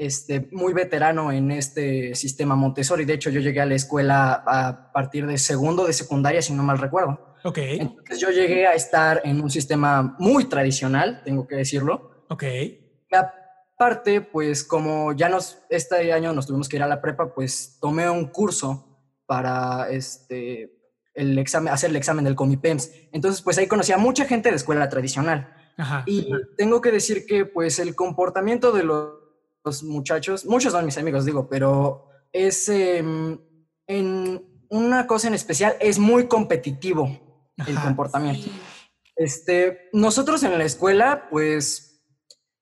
este, 0.00 0.48
muy 0.52 0.72
veterano 0.72 1.30
en 1.30 1.50
este 1.50 2.14
sistema 2.14 2.56
Montessori. 2.56 3.04
De 3.04 3.12
hecho, 3.12 3.28
yo 3.28 3.38
llegué 3.42 3.60
a 3.60 3.66
la 3.66 3.74
escuela 3.74 4.42
a 4.46 4.92
partir 4.92 5.26
de 5.26 5.36
segundo 5.36 5.86
de 5.86 5.92
secundaria, 5.92 6.40
si 6.40 6.54
no 6.54 6.62
mal 6.62 6.78
recuerdo. 6.78 7.36
Ok. 7.44 7.58
Entonces 7.58 8.18
yo 8.18 8.30
llegué 8.30 8.66
a 8.66 8.72
estar 8.72 9.20
en 9.24 9.42
un 9.42 9.50
sistema 9.50 10.16
muy 10.18 10.46
tradicional, 10.46 11.20
tengo 11.22 11.46
que 11.46 11.56
decirlo. 11.56 12.24
Ok. 12.30 12.44
Y 12.44 13.14
aparte, 13.14 14.22
pues 14.22 14.64
como 14.64 15.12
ya 15.12 15.28
nos, 15.28 15.58
este 15.68 16.10
año 16.14 16.32
nos 16.32 16.46
tuvimos 16.46 16.70
que 16.70 16.76
ir 16.76 16.82
a 16.82 16.88
la 16.88 17.02
prepa, 17.02 17.34
pues 17.34 17.76
tomé 17.78 18.08
un 18.08 18.28
curso 18.28 19.04
para 19.26 19.90
este, 19.90 20.78
el 21.12 21.38
examen, 21.38 21.74
hacer 21.74 21.90
el 21.90 21.96
examen 21.96 22.24
del 22.24 22.36
Comipems. 22.36 22.90
Entonces, 23.12 23.42
pues 23.42 23.58
ahí 23.58 23.66
conocí 23.66 23.92
a 23.92 23.98
mucha 23.98 24.24
gente 24.24 24.48
de 24.48 24.56
escuela 24.56 24.88
tradicional. 24.88 25.52
Ajá. 25.76 26.04
Y 26.06 26.30
tengo 26.56 26.80
que 26.80 26.90
decir 26.90 27.26
que 27.26 27.44
pues 27.44 27.78
el 27.78 27.94
comportamiento 27.94 28.72
de 28.72 28.84
los, 28.84 29.19
los 29.64 29.82
muchachos, 29.82 30.46
muchos 30.46 30.72
son 30.72 30.84
mis 30.86 30.98
amigos, 30.98 31.24
digo, 31.24 31.48
pero 31.48 32.06
es 32.32 32.68
em, 32.68 33.38
en 33.86 34.64
una 34.70 35.06
cosa 35.06 35.28
en 35.28 35.34
especial, 35.34 35.74
es 35.80 35.98
muy 35.98 36.26
competitivo 36.28 37.52
el 37.66 37.76
Ajá. 37.76 37.86
comportamiento. 37.88 38.48
Este, 39.16 39.88
nosotros 39.92 40.42
en 40.44 40.56
la 40.56 40.64
escuela, 40.64 41.28
pues 41.30 42.02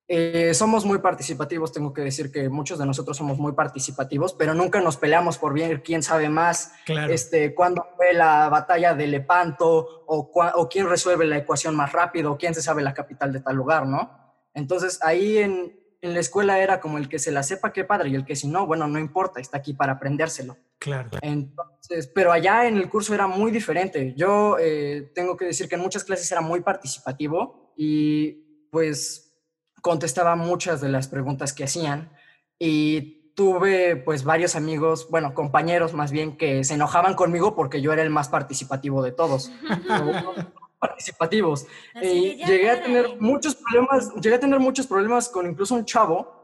eh, 0.09 0.55
somos 0.55 0.85
muy 0.87 0.99
participativos, 0.99 1.71
tengo 1.71 1.93
que 1.93 2.01
decir 2.01 2.33
que 2.33 2.49
muchos 2.49 2.79
de 2.79 2.87
nosotros 2.87 3.17
somos 3.17 3.39
muy 3.39 3.53
participativos, 3.53 4.33
pero 4.33 4.55
nunca 4.55 4.81
nos 4.81 4.97
peleamos 4.97 5.37
por 5.39 5.53
ver 5.53 5.83
quién 5.83 6.03
sabe 6.03 6.29
más, 6.31 6.73
Claro. 6.87 7.13
este, 7.13 7.55
cuándo 7.55 7.87
fue 7.97 8.15
la 8.15 8.49
batalla 8.49 8.95
de 8.95 9.07
Lepanto, 9.07 10.03
o, 10.07 10.33
cua- 10.33 10.53
o 10.57 10.69
quién 10.69 10.89
resuelve 10.89 11.27
la 11.27 11.37
ecuación 11.37 11.77
más 11.77 11.93
rápido, 11.93 12.33
o 12.33 12.39
quién 12.39 12.55
se 12.55 12.63
sabe 12.63 12.83
la 12.83 12.95
capital 12.95 13.33
de 13.33 13.41
tal 13.41 13.55
lugar, 13.55 13.87
¿no? 13.87 14.11
Entonces 14.55 14.99
ahí 15.03 15.39
en, 15.39 15.79
en 16.01 16.15
la 16.15 16.21
escuela 16.21 16.61
era 16.61 16.81
como 16.81 16.99
el 16.99 17.09
que 17.09 17.19
se 17.19 17.33
la 17.33 17.43
sepa, 17.43 17.73
qué 17.73 17.85
padre, 17.85 18.11
y 18.11 18.15
el 18.15 18.25
que 18.25 18.37
si 18.37 18.49
no, 18.49 18.67
bueno, 18.67 18.87
no 18.87 18.99
importa, 18.99 19.41
está 19.41 19.59
aquí 19.59 19.75
para 19.75 19.95
aprendérselo. 19.95 20.57
Claro. 20.79 21.11
Entonces, 21.23 22.07
pero 22.15 22.31
allá 22.31 22.67
en 22.69 22.77
el 22.77 22.89
curso 22.89 23.15
era 23.15 23.27
muy 23.27 23.51
diferente. 23.51 24.15
Yo 24.17 24.57
eh, 24.61 25.11
tengo 25.15 25.37
que 25.37 25.47
decir 25.47 25.69
que 25.69 25.75
en 25.75 25.81
muchas 25.81 26.05
clases 26.05 26.31
era 26.31 26.41
muy 26.41 26.61
participativo 26.61 27.73
y 27.77 28.69
pues 28.71 29.35
contestaba 29.83 30.37
muchas 30.37 30.81
de 30.81 30.89
las 30.89 31.09
preguntas 31.09 31.53
que 31.53 31.65
hacían 31.65 32.13
y 32.59 33.33
tuve 33.35 33.97
pues 33.97 34.25
varios 34.25 34.57
amigos, 34.57 35.09
bueno, 35.11 35.35
compañeros 35.35 35.95
más 35.95 36.11
bien, 36.11 36.37
que 36.37 36.65
se 36.65 36.75
enojaban 36.75 37.15
conmigo 37.15 37.55
porque 37.55 37.81
yo 37.81 37.93
era 37.93 38.03
el 38.03 38.11
más 38.11 38.29
participativo 38.29 39.03
de 39.03 39.13
todos. 39.13 39.53
participativos. 40.79 41.67
Y 42.01 42.45
llegué 42.45 42.71
a 42.71 42.83
tener 42.83 43.21
muchos 43.21 43.55
problemas, 43.57 44.15
llegué 44.15 44.37
a 44.37 44.41
tener 44.41 44.61
muchos 44.61 44.87
problemas 44.87 45.29
con 45.29 45.47
incluso 45.47 45.75
un 45.75 45.85
chavo 45.85 46.39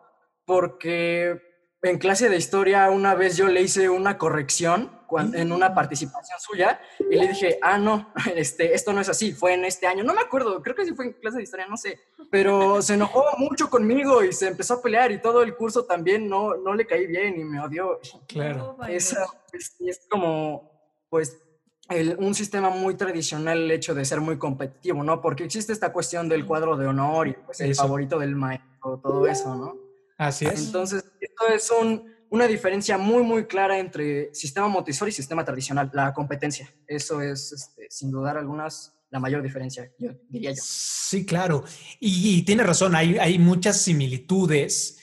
porque 0.45 1.41
en 1.83 1.99
clase 1.99 2.29
de 2.29 2.37
historia 2.37 2.91
una 2.91 3.15
vez 3.15 3.37
yo 3.37 3.47
le 3.49 3.63
hice 3.63 3.89
una 3.89 4.19
corrección 4.19 4.91
en 5.33 5.53
una 5.53 5.75
participación 5.75 6.41
suya 6.41 6.81
y 6.99 7.15
le 7.15 7.29
dije, 7.29 7.59
ah, 7.63 7.79
no, 7.79 8.13
este, 8.35 8.75
esto 8.75 8.93
no 8.93 9.01
es 9.01 9.09
así, 9.09 9.33
fue 9.33 9.55
en 9.55 9.65
este 9.65 9.87
año, 9.87 10.03
no 10.03 10.15
me 10.15 10.23
acuerdo, 10.23 10.61
creo 10.63 10.75
que 10.75 10.85
sí 10.85 10.93
fue 10.93 11.07
en 11.07 11.13
clase 11.13 11.37
de 11.37 11.45
historia, 11.45 11.67
no 11.69 11.77
sé, 11.77 12.01
pero 12.31 12.83
se 12.83 12.95
enojó 12.95 13.25
mucho 13.39 13.71
conmigo 13.71 14.25
y 14.25 14.33
se 14.33 14.49
empezó 14.49 14.75
a 14.75 14.83
pelear 14.83 15.13
y 15.13 15.21
todo 15.21 15.43
el 15.43 15.55
curso 15.55 15.85
también 15.85 16.29
no, 16.29 16.57
no 16.57 16.75
le 16.75 16.87
caí 16.87 17.07
bien 17.07 17.39
y 17.39 17.45
me 17.45 17.61
odió. 17.61 18.01
Claro. 18.27 18.77
Es, 18.89 19.17
es 19.53 20.07
como, 20.11 20.69
pues, 21.09 21.44
el, 21.91 22.17
un 22.19 22.35
sistema 22.35 22.71
muy 22.71 22.97
tradicional 22.97 23.59
el 23.59 23.71
hecho 23.71 23.95
de 23.95 24.05
ser 24.05 24.21
muy 24.21 24.39
competitivo, 24.39 25.03
¿no? 25.03 25.21
Porque 25.21 25.45
existe 25.45 25.73
esta 25.73 25.93
cuestión 25.93 26.29
del 26.29 26.47
cuadro 26.47 26.77
de 26.77 26.87
honor 26.87 27.29
y 27.29 27.33
pues, 27.35 27.61
el 27.61 27.75
favorito 27.75 28.19
del 28.19 28.35
maestro, 28.35 29.01
todo 29.03 29.27
eso, 29.27 29.55
¿no? 29.55 29.77
Así 30.17 30.47
es. 30.47 30.67
Entonces, 30.67 31.05
esto 31.21 31.49
es 31.49 31.71
un, 31.71 32.15
una 32.31 32.47
diferencia 32.47 32.97
muy, 32.97 33.23
muy 33.23 33.47
clara 33.47 33.79
entre 33.79 34.35
sistema 34.35 34.69
Montessori 34.69 35.11
y 35.11 35.13
sistema 35.13 35.45
tradicional, 35.45 35.91
la 35.93 36.13
competencia. 36.13 36.73
Eso 36.87 37.21
es, 37.21 37.53
este, 37.53 37.87
sin 37.91 38.11
dudar 38.11 38.39
algunas, 38.39 38.95
la 39.11 39.21
mayor 39.21 39.43
diferencia, 39.43 39.91
yo 39.99 40.13
diría 40.29 40.53
yo. 40.53 40.63
Sí, 40.65 41.27
claro. 41.27 41.65
Y, 42.01 42.43
tiene 42.45 42.63
razón, 42.63 42.95
hay, 42.95 43.19
hay 43.19 43.39
muchas 43.39 43.81
similitudes, 43.81 44.99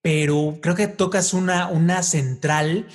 pero 0.00 0.58
creo 0.62 0.74
que 0.74 0.86
tocas 0.86 1.34
una, 1.34 1.68
una 1.68 2.02
central 2.02 2.86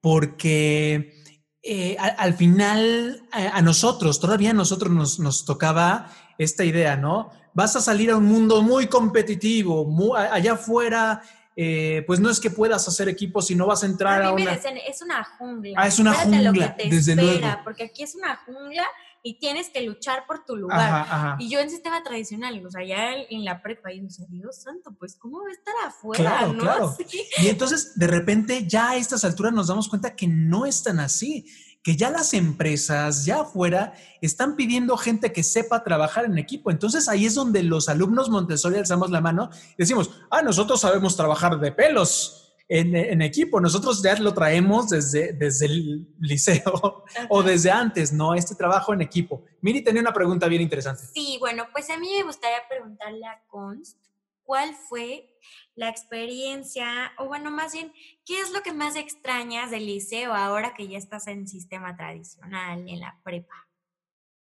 porque 0.00 1.17
eh, 1.62 1.96
al, 1.98 2.34
final 2.34 3.22
a, 3.32 3.60
nosotros, 3.62 4.20
todavía 4.20 4.50
a 4.50 4.54
nosotros 4.54 4.92
nos, 4.92 5.18
nos 5.18 5.44
tocaba 5.44 6.10
esta 6.38 6.64
idea, 6.64 6.96
¿no? 6.96 7.30
vas 7.58 7.74
a 7.74 7.80
salir 7.80 8.12
a 8.12 8.16
un 8.16 8.24
mundo 8.24 8.62
muy 8.62 8.86
competitivo, 8.86 10.16
allá 10.16 10.52
afuera, 10.52 11.20
eh, 11.56 12.04
pues 12.06 12.20
no 12.20 12.30
es 12.30 12.38
que 12.38 12.50
puedas 12.50 12.86
hacer 12.86 13.08
equipo 13.08 13.42
si 13.42 13.56
no 13.56 13.66
vas 13.66 13.82
a 13.82 13.86
entrar 13.86 14.22
a, 14.22 14.30
una... 14.30 14.52
es 14.52 15.02
una 15.02 15.24
jungla. 15.24 15.74
Ah, 15.76 15.88
es 15.88 15.98
una 15.98 16.14
jungla, 16.14 16.76
desde 16.88 17.16
luego. 17.16 17.48
Porque 17.64 17.82
aquí 17.86 18.04
es 18.04 18.14
una 18.14 18.36
jungla 18.36 18.86
y 19.22 19.38
tienes 19.38 19.70
que 19.70 19.82
luchar 19.82 20.26
por 20.26 20.44
tu 20.44 20.56
lugar. 20.56 21.36
Y 21.38 21.48
yo 21.48 21.60
en 21.60 21.70
sistema 21.70 22.02
tradicional, 22.02 22.64
o 22.64 22.70
sea, 22.70 22.84
ya 22.84 23.14
en 23.14 23.44
la 23.44 23.62
prepa, 23.62 23.92
y 23.92 24.00
decía, 24.00 24.26
Dios 24.28 24.56
santo, 24.56 24.94
pues 24.98 25.16
¿cómo 25.16 25.40
va 25.42 25.48
a 25.48 25.52
estar 25.52 25.74
afuera? 25.86 26.22
Claro, 26.22 26.52
¿no? 26.52 26.60
claro. 26.60 26.96
Y 27.42 27.48
entonces, 27.48 27.98
de 27.98 28.06
repente, 28.06 28.66
ya 28.66 28.90
a 28.90 28.96
estas 28.96 29.24
alturas 29.24 29.52
nos 29.52 29.68
damos 29.68 29.88
cuenta 29.88 30.14
que 30.16 30.26
no 30.26 30.66
es 30.66 30.82
tan 30.82 31.00
así 31.00 31.46
que 31.82 31.96
ya 31.96 32.10
las 32.10 32.34
empresas, 32.34 33.24
ya 33.24 33.40
afuera, 33.40 33.94
están 34.20 34.56
pidiendo 34.56 34.96
gente 34.96 35.32
que 35.32 35.42
sepa 35.42 35.84
trabajar 35.84 36.24
en 36.24 36.36
equipo. 36.36 36.70
Entonces 36.70 37.08
ahí 37.08 37.24
es 37.24 37.34
donde 37.34 37.62
los 37.62 37.88
alumnos 37.88 38.28
Montessori 38.28 38.76
alzamos 38.76 39.10
la 39.10 39.20
mano 39.20 39.48
y 39.72 39.76
decimos, 39.78 40.10
ah, 40.30 40.42
nosotros 40.42 40.80
sabemos 40.80 41.16
trabajar 41.16 41.58
de 41.58 41.72
pelos 41.72 42.47
en, 42.68 43.22
equipo, 43.22 43.60
nosotros 43.60 44.02
ya 44.02 44.14
lo 44.16 44.34
traemos 44.34 44.90
desde, 44.90 45.32
desde 45.32 45.66
el 45.66 46.06
liceo 46.20 47.04
o 47.30 47.42
desde 47.42 47.70
antes, 47.70 48.12
¿no? 48.12 48.34
Este 48.34 48.54
trabajo 48.54 48.92
en 48.92 49.00
equipo. 49.00 49.44
Miri 49.62 49.82
tenía 49.82 50.02
una 50.02 50.12
pregunta 50.12 50.46
bien 50.48 50.60
interesante. 50.60 51.04
Sí, 51.14 51.38
bueno, 51.40 51.66
pues 51.72 51.88
a 51.88 51.96
mí 51.96 52.10
me 52.16 52.24
gustaría 52.24 52.58
preguntarle 52.68 53.26
a 53.26 53.42
Const, 53.48 53.98
¿cuál 54.42 54.74
fue 54.74 55.34
la 55.74 55.88
experiencia, 55.88 57.12
o 57.18 57.26
bueno, 57.26 57.50
más 57.50 57.72
bien, 57.72 57.92
¿qué 58.26 58.40
es 58.40 58.50
lo 58.50 58.62
que 58.62 58.72
más 58.72 58.96
extrañas 58.96 59.70
del 59.70 59.86
liceo 59.86 60.34
ahora 60.34 60.74
que 60.74 60.88
ya 60.88 60.98
estás 60.98 61.26
en 61.26 61.48
sistema 61.48 61.96
tradicional, 61.96 62.86
en 62.86 63.00
la 63.00 63.18
prepa? 63.24 63.66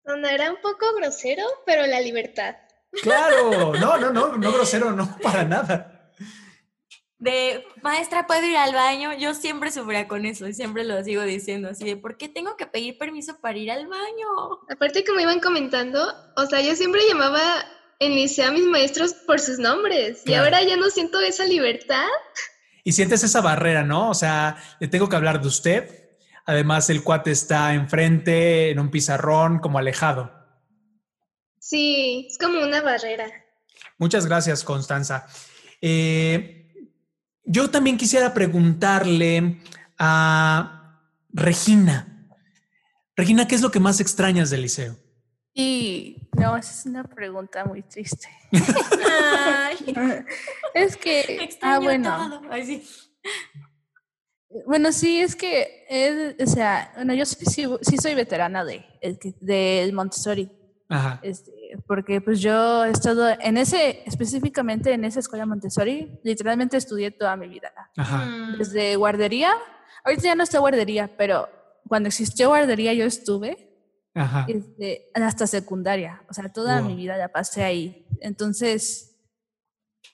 Donde 0.04 0.32
era 0.32 0.50
un 0.50 0.60
poco 0.62 0.86
grosero, 0.96 1.42
pero 1.66 1.86
la 1.86 2.00
libertad. 2.00 2.56
Claro, 3.02 3.74
no, 3.74 3.98
no, 3.98 4.10
no, 4.12 4.36
no 4.36 4.52
grosero, 4.54 4.92
no, 4.92 5.14
para 5.22 5.44
nada. 5.44 5.97
De 7.18 7.64
maestra, 7.82 8.26
¿puedo 8.26 8.46
ir 8.46 8.56
al 8.56 8.74
baño? 8.74 9.12
Yo 9.12 9.34
siempre 9.34 9.72
sufría 9.72 10.06
con 10.06 10.24
eso 10.24 10.46
y 10.46 10.54
siempre 10.54 10.84
lo 10.84 11.02
sigo 11.02 11.22
diciendo 11.22 11.68
así 11.70 11.84
de 11.84 11.96
¿por 11.96 12.16
qué 12.16 12.28
tengo 12.28 12.56
que 12.56 12.66
pedir 12.66 12.96
permiso 12.96 13.40
para 13.40 13.58
ir 13.58 13.72
al 13.72 13.88
baño? 13.88 14.60
Aparte, 14.70 15.04
como 15.04 15.18
iban 15.18 15.40
comentando, 15.40 16.14
o 16.36 16.46
sea, 16.46 16.60
yo 16.60 16.76
siempre 16.76 17.00
llamaba 17.08 17.42
enlicé 17.98 18.44
a 18.44 18.52
mis 18.52 18.64
maestros 18.64 19.12
por 19.12 19.40
sus 19.40 19.58
nombres 19.58 20.22
y 20.24 20.34
ahora 20.34 20.62
ya 20.62 20.76
no 20.76 20.90
siento 20.90 21.20
esa 21.20 21.44
libertad. 21.44 22.06
Y 22.84 22.92
sientes 22.92 23.24
esa 23.24 23.40
barrera, 23.40 23.82
¿no? 23.82 24.10
O 24.10 24.14
sea, 24.14 24.56
le 24.78 24.88
tengo 24.88 25.08
que 25.08 25.16
hablar 25.16 25.40
de 25.40 25.48
usted. 25.48 26.10
Además, 26.46 26.88
el 26.88 27.02
cuate 27.02 27.30
está 27.30 27.74
enfrente, 27.74 28.70
en 28.70 28.78
un 28.78 28.90
pizarrón, 28.90 29.58
como 29.58 29.78
alejado. 29.78 30.32
Sí, 31.58 32.28
es 32.30 32.38
como 32.38 32.60
una 32.60 32.80
barrera. 32.80 33.26
Muchas 33.98 34.24
gracias, 34.24 34.64
Constanza. 34.64 35.26
Eh, 35.82 36.57
yo 37.48 37.70
también 37.70 37.96
quisiera 37.96 38.34
preguntarle 38.34 39.56
a 39.98 41.02
Regina. 41.30 42.28
Regina, 43.16 43.48
¿qué 43.48 43.54
es 43.54 43.62
lo 43.62 43.70
que 43.70 43.80
más 43.80 44.00
extrañas 44.00 44.50
del 44.50 44.62
liceo? 44.62 44.96
Y 45.54 46.28
no, 46.38 46.56
esa 46.56 46.70
es 46.70 46.86
una 46.86 47.02
pregunta 47.04 47.64
muy 47.64 47.82
triste. 47.82 48.28
es 50.74 50.96
que, 50.96 51.48
ah, 51.62 51.80
bueno. 51.80 52.42
Bueno, 54.66 54.92
sí, 54.92 55.20
es 55.20 55.34
que, 55.34 55.84
es, 55.88 56.36
o 56.40 56.46
sea, 56.52 56.92
bueno, 56.96 57.12
yo 57.14 57.26
sí, 57.26 57.66
sí, 57.82 57.96
soy 57.96 58.14
veterana 58.14 58.64
de, 58.64 58.84
de 59.40 59.90
Montessori. 59.92 60.50
Ajá. 60.88 61.20
Este, 61.22 61.52
porque 61.86 62.20
pues 62.20 62.40
yo 62.40 62.84
he 62.84 62.90
estado 62.90 63.28
en 63.28 63.58
ese, 63.58 64.02
específicamente 64.06 64.92
en 64.92 65.04
esa 65.04 65.20
escuela 65.20 65.46
Montessori, 65.46 66.18
literalmente 66.24 66.76
estudié 66.76 67.10
toda 67.10 67.36
mi 67.36 67.48
vida. 67.48 67.72
Ajá. 67.96 68.24
Mm. 68.24 68.58
Desde 68.58 68.96
guardería, 68.96 69.52
ahorita 70.04 70.22
ya 70.22 70.34
no 70.34 70.42
está 70.42 70.58
guardería, 70.58 71.10
pero 71.16 71.48
cuando 71.86 72.08
existió 72.08 72.48
guardería 72.48 72.92
yo 72.94 73.04
estuve 73.04 73.68
este, 74.48 75.10
hasta 75.14 75.46
secundaria. 75.46 76.22
O 76.28 76.34
sea, 76.34 76.52
toda 76.52 76.82
mi 76.82 76.96
vida 76.96 77.16
la 77.16 77.28
pasé 77.28 77.64
ahí. 77.64 78.06
Entonces, 78.20 79.16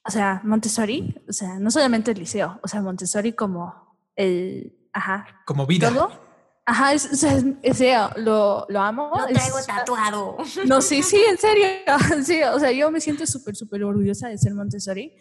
o 0.07 0.11
sea, 0.11 0.41
Montessori, 0.45 1.23
o 1.29 1.33
sea, 1.33 1.59
no 1.59 1.71
solamente 1.71 2.11
el 2.11 2.19
liceo, 2.19 2.61
o 2.63 2.69
sea, 2.69 2.83
Montessori 2.83 3.33
como 3.33 3.97
el, 4.17 4.89
ajá. 4.93 5.27
Como 5.47 5.67
vida. 5.67 5.89
Todo. 5.89 6.24
Ajá, 6.67 6.95
es, 6.95 7.11
o 7.13 7.75
sea, 7.75 8.11
lo, 8.17 8.65
lo 8.69 8.81
amo. 8.81 9.13
Lo 9.15 9.27
traigo 9.27 9.59
tatuado. 9.67 10.37
No, 10.67 10.81
sí, 10.81 11.03
sí, 11.03 11.23
en 11.29 11.37
serio. 11.37 11.67
Sí, 12.25 12.43
o 12.43 12.59
sea, 12.59 12.73
yo 12.73 12.91
me 12.91 13.01
siento 13.01 13.27
súper, 13.27 13.55
súper 13.55 13.85
orgullosa 13.85 14.29
de 14.29 14.39
ser 14.39 14.55
Montessori. 14.55 15.13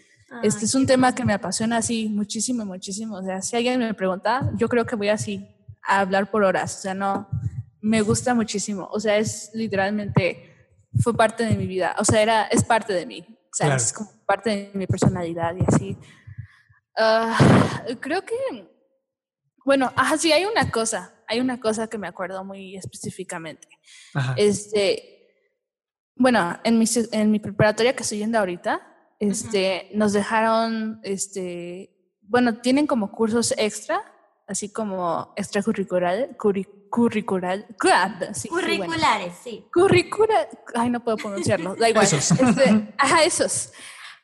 este 0.42 0.66
es 0.66 0.74
un 0.74 0.86
tema 0.86 1.14
que 1.14 1.26
me 1.26 1.34
apasiona 1.34 1.78
así 1.78 2.08
muchísimo, 2.08 2.66
muchísimo. 2.66 3.18
O 3.18 3.24
sea, 3.24 3.42
si 3.42 3.58
alguien 3.58 3.80
me 3.80 3.94
pregunta, 3.94 4.52
yo 4.56 4.70
creo 4.70 4.86
que 4.86 4.96
voy 4.96 5.10
así 5.10 5.46
a 5.84 6.00
hablar 6.00 6.32
por 6.32 6.44
horas. 6.44 6.78
O 6.78 6.82
sea, 6.82 6.94
no, 6.94 7.28
me 7.82 8.02
gusta 8.02 8.34
muchísimo. 8.34 8.88
O 8.92 9.00
sea, 9.00 9.18
es 9.18 9.52
literalmente, 9.54 10.50
fue 11.02 11.14
parte 11.14 11.46
de 11.46 11.56
mi 11.56 11.68
vida. 11.68 11.96
O 12.00 12.06
sea, 12.06 12.22
era, 12.22 12.44
es 12.46 12.64
parte 12.64 12.94
de 12.94 13.06
mí. 13.06 13.26
O 13.28 13.56
sea, 13.56 13.76
es 13.76 13.92
como 13.92 14.10
parte 14.26 14.50
de 14.50 14.72
mi 14.74 14.88
personalidad 14.88 15.54
y 15.56 15.64
así. 15.68 15.98
Ah, 16.98 17.84
creo 18.00 18.24
que, 18.24 18.34
bueno, 19.66 19.92
ajá, 19.96 20.18
sí, 20.18 20.32
hay 20.32 20.46
una 20.46 20.70
cosa, 20.72 21.14
hay 21.28 21.40
una 21.40 21.60
cosa 21.60 21.88
que 21.88 21.98
me 21.98 22.08
acuerdo 22.08 22.44
muy 22.44 22.76
específicamente. 22.76 23.68
Este, 24.36 25.28
bueno, 26.16 26.60
en 26.64 26.80
mi, 26.80 26.86
en 27.12 27.32
mi 27.32 27.40
preparatoria 27.40 27.96
que 27.96 28.04
estoy 28.04 28.20
yendo 28.20 28.40
ahorita, 28.40 28.82
este, 29.20 29.90
nos 29.94 30.14
dejaron, 30.14 31.00
este, 31.04 31.96
bueno, 32.22 32.60
tienen 32.60 32.88
como 32.88 33.12
cursos 33.12 33.54
extra, 33.58 34.02
así 34.48 34.72
como 34.72 35.34
extracurriculares, 35.38 36.36
curricular, 36.90 37.66
sí, 38.34 38.50
curriculares, 38.50 39.34
sí. 39.44 39.66
Curricula, 39.74 40.48
ay, 40.76 40.90
no 40.90 41.04
puedo 41.04 41.18
pronunciarlo, 41.18 41.76
da 41.76 41.90
igual. 41.90 42.06
Esos. 42.06 42.32
Este, 42.32 42.94
ajá, 42.98 43.24
esos. 43.24 43.72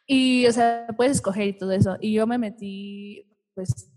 Y, 0.05 0.45
o 0.47 0.51
sea, 0.51 0.87
puedes 0.97 1.17
escoger 1.17 1.47
y 1.47 1.57
todo 1.57 1.71
eso. 1.71 1.97
Y 2.01 2.13
yo 2.13 2.27
me 2.27 2.37
metí, 2.37 3.25
pues, 3.53 3.89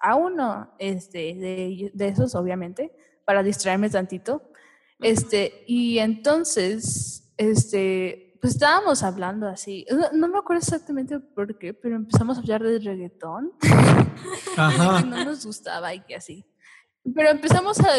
a 0.00 0.14
uno 0.16 0.74
este, 0.78 1.34
de, 1.34 1.90
de 1.92 2.08
esos, 2.08 2.34
obviamente, 2.34 2.92
para 3.24 3.42
distraerme 3.42 3.90
tantito. 3.90 4.42
Este, 5.00 5.64
y 5.66 5.98
entonces, 5.98 7.32
este, 7.36 8.28
pues 8.40 8.54
estábamos 8.54 9.02
hablando 9.02 9.48
así. 9.48 9.86
No, 9.90 10.10
no, 10.12 10.28
me 10.28 10.38
acuerdo 10.38 10.60
exactamente 10.60 11.18
por 11.18 11.58
qué, 11.58 11.74
pero 11.74 11.96
empezamos 11.96 12.36
a 12.36 12.40
hablar 12.40 12.62
de 12.62 12.78
reggaetón. 12.78 13.52
Ajá. 14.56 15.00
que 15.00 15.06
no 15.06 15.24
nos 15.24 15.44
gustaba 15.44 15.94
y 15.94 16.00
que 16.00 16.16
así. 16.16 16.44
Pero 17.14 17.30
empezamos 17.30 17.78
a, 17.80 17.92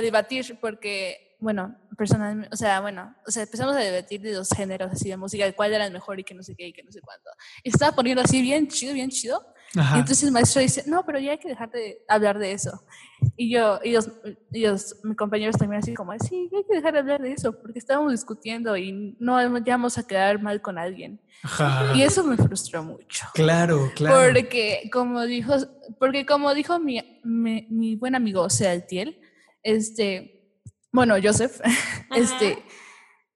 debatir, 0.00 0.58
porque 0.60 1.36
bueno, 1.40 1.76
personalmente, 1.96 2.50
o 2.52 2.56
sea, 2.56 2.80
bueno, 2.80 3.16
o 3.26 3.30
sea, 3.30 3.42
empezamos 3.42 3.74
a 3.74 3.80
debatir 3.80 4.20
de 4.20 4.32
los 4.32 4.48
géneros 4.50 4.92
así 4.92 5.08
de 5.08 5.16
música, 5.16 5.44
de 5.44 5.54
cuál 5.54 5.72
era 5.72 5.86
el 5.86 5.92
mejor 5.92 6.20
y 6.20 6.24
que 6.24 6.34
no 6.34 6.42
sé 6.42 6.54
qué 6.54 6.68
y 6.68 6.72
que 6.72 6.82
no 6.82 6.92
sé 6.92 7.00
cuánto. 7.00 7.30
Y 7.64 7.70
estaba 7.70 7.92
poniendo 7.92 8.22
así 8.22 8.40
bien 8.40 8.68
chido, 8.68 8.94
bien 8.94 9.10
chido. 9.10 9.44
Ajá. 9.76 9.96
Y 9.96 10.00
entonces 10.00 10.22
el 10.24 10.32
maestro 10.32 10.60
dice, 10.60 10.84
no, 10.86 11.04
pero 11.06 11.18
ya 11.18 11.30
hay 11.32 11.38
que 11.38 11.48
dejar 11.48 11.70
de 11.70 11.98
hablar 12.08 12.38
de 12.38 12.52
eso. 12.52 12.84
Y 13.36 13.50
yo, 13.50 13.80
y 13.82 13.92
los, 13.92 14.10
y 14.52 14.66
los- 14.66 14.96
mis 15.04 15.16
compañeros 15.16 15.56
también 15.56 15.80
así 15.82 15.94
como, 15.94 16.12
sí, 16.18 16.50
hay 16.54 16.64
que 16.64 16.74
dejar 16.76 16.92
de 16.92 16.98
hablar 16.98 17.22
de 17.22 17.32
eso, 17.32 17.52
porque 17.60 17.78
estábamos 17.78 18.12
discutiendo 18.12 18.76
y 18.76 19.16
no 19.18 19.40
ya 19.64 19.74
vamos 19.74 19.96
a 19.96 20.06
quedar 20.06 20.42
mal 20.42 20.60
con 20.60 20.76
alguien. 20.76 21.20
Ajá. 21.42 21.92
Y 21.94 22.02
eso 22.02 22.22
me 22.24 22.36
frustró 22.36 22.82
mucho. 22.84 23.26
Claro, 23.34 23.90
claro. 23.94 24.32
Porque 24.32 24.90
como 24.92 25.22
dijo, 25.22 25.54
porque 25.98 26.26
como 26.26 26.52
dijo 26.54 26.78
mi, 26.78 27.00
mi, 27.24 27.66
mi 27.70 27.96
buen 27.96 28.14
amigo 28.14 28.50
Sealtiel, 28.50 29.18
este, 29.62 30.50
bueno, 30.92 31.14
Joseph, 31.22 31.60
este, 32.14 32.62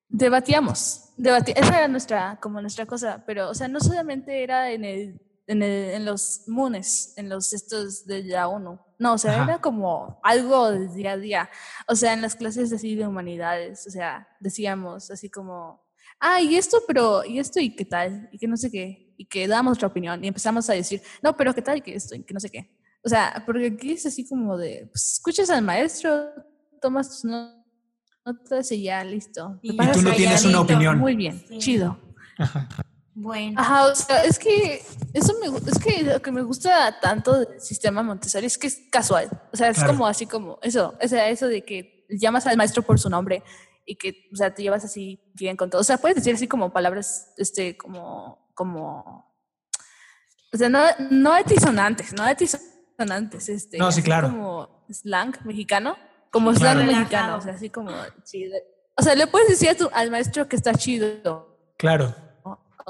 debatíamos, 0.08 1.10
debati- 1.16 1.54
esa 1.56 1.78
era 1.78 1.88
nuestra, 1.88 2.38
como 2.40 2.60
nuestra 2.60 2.86
cosa, 2.86 3.22
pero, 3.26 3.50
o 3.50 3.54
sea, 3.54 3.68
no 3.68 3.80
solamente 3.80 4.42
era 4.42 4.70
en 4.70 4.84
el, 4.84 5.20
en 5.46 5.62
el, 5.62 5.90
en 5.94 6.04
los 6.04 6.42
MUNES, 6.46 7.14
en 7.16 7.28
los 7.28 7.52
estos 7.52 8.04
de 8.06 8.24
la 8.24 8.48
ONU, 8.48 8.78
no, 8.98 9.12
o 9.14 9.18
sea, 9.18 9.34
Ajá. 9.34 9.44
era 9.44 9.60
como 9.60 10.20
algo 10.22 10.70
del 10.70 10.92
día 10.94 11.12
a 11.12 11.16
día, 11.16 11.50
o 11.86 11.94
sea, 11.94 12.12
en 12.14 12.22
las 12.22 12.34
clases 12.34 12.72
así 12.72 12.94
de 12.94 13.06
humanidades, 13.06 13.86
o 13.86 13.90
sea, 13.90 14.26
decíamos 14.40 15.10
así 15.10 15.30
como, 15.30 15.84
ah, 16.18 16.40
y 16.40 16.56
esto, 16.56 16.78
pero, 16.86 17.24
y 17.24 17.38
esto, 17.38 17.60
y 17.60 17.76
qué 17.76 17.84
tal, 17.84 18.28
y 18.32 18.38
que 18.38 18.48
no 18.48 18.56
sé 18.56 18.70
qué, 18.70 19.14
y 19.18 19.26
que 19.26 19.46
damos 19.46 19.70
nuestra 19.70 19.88
opinión, 19.88 20.24
y 20.24 20.28
empezamos 20.28 20.68
a 20.70 20.72
decir, 20.72 21.00
no, 21.22 21.36
pero 21.36 21.54
qué 21.54 21.62
tal, 21.62 21.78
y 21.78 21.80
que 21.82 21.94
esto, 21.94 22.14
y 22.14 22.22
que 22.24 22.34
no 22.34 22.40
sé 22.40 22.50
qué. 22.50 22.76
O 23.04 23.08
sea, 23.08 23.42
porque 23.46 23.66
aquí 23.66 23.92
es 23.92 24.04
así 24.06 24.26
como 24.28 24.56
de, 24.56 24.88
pues, 24.92 25.12
escuchas 25.12 25.48
al 25.50 25.62
maestro, 25.62 26.28
tomas 26.82 27.08
tus 27.08 27.24
no- 27.24 27.64
notas 28.24 28.72
y 28.72 28.82
ya, 28.82 29.04
listo. 29.04 29.60
Y 29.62 29.76
tú 29.76 30.02
no 30.02 30.12
tienes 30.12 30.44
una 30.44 30.60
opinión. 30.62 30.98
Muy 30.98 31.14
bien, 31.14 31.38
Sí. 31.48 31.58
chido. 31.58 32.00
Bueno. 33.18 33.58
Ajá, 33.58 33.86
o 33.86 33.94
sea, 33.94 34.24
es 34.24 34.38
que 34.38 34.82
eso 35.14 35.32
me, 35.40 35.46
es 35.70 35.78
que 35.78 36.02
lo 36.02 36.20
que 36.20 36.30
me 36.30 36.42
gusta 36.42 37.00
tanto 37.00 37.38
del 37.46 37.60
sistema 37.62 38.02
Montessori 38.02 38.44
es 38.44 38.58
que 38.58 38.66
es 38.66 38.78
casual. 38.92 39.30
O 39.52 39.56
sea, 39.56 39.70
es 39.70 39.78
Claro. 39.78 39.92
como 39.94 40.06
así 40.06 40.26
como 40.26 40.58
eso, 40.62 40.94
o 41.02 41.08
sea, 41.08 41.30
eso 41.30 41.48
de 41.48 41.64
que 41.64 42.04
llamas 42.10 42.46
al 42.46 42.58
maestro 42.58 42.82
por 42.82 42.98
su 43.00 43.08
nombre 43.08 43.42
y 43.86 43.96
que, 43.96 44.28
o 44.32 44.36
sea, 44.36 44.52
te 44.54 44.62
llevas 44.62 44.84
así 44.84 45.18
bien 45.32 45.56
con 45.56 45.70
todo. 45.70 45.80
O 45.80 45.84
sea, 45.84 45.96
puedes 45.96 46.16
decir 46.16 46.34
así 46.34 46.46
como 46.46 46.74
palabras, 46.74 47.32
este, 47.38 47.74
como, 47.78 48.50
como, 48.54 49.32
o 50.52 50.56
sea, 50.58 50.68
no, 50.68 50.80
no 51.10 51.32
altisonantes, 51.32 52.12
no 52.12 52.22
altisonantes, 52.22 53.48
este. 53.48 53.78
No, 53.78 53.90
sí, 53.92 54.02
claro. 54.02 54.28
Como 54.28 54.84
slang 54.90 55.36
mexicano, 55.44 55.96
como 56.30 56.52
Claro. 56.52 56.80
slang 56.82 56.86
mexicano, 56.98 57.36
o 57.36 57.40
sea, 57.40 57.54
así 57.54 57.70
como 57.70 57.90
chido. 58.24 58.58
O 58.94 59.02
sea, 59.02 59.14
le 59.14 59.26
puedes 59.26 59.48
decir 59.48 59.70
a 59.70 59.74
tu- 59.74 59.90
al 59.94 60.10
maestro 60.10 60.46
que 60.48 60.56
está 60.56 60.74
chido 60.74 61.56
Claro. 61.78 62.14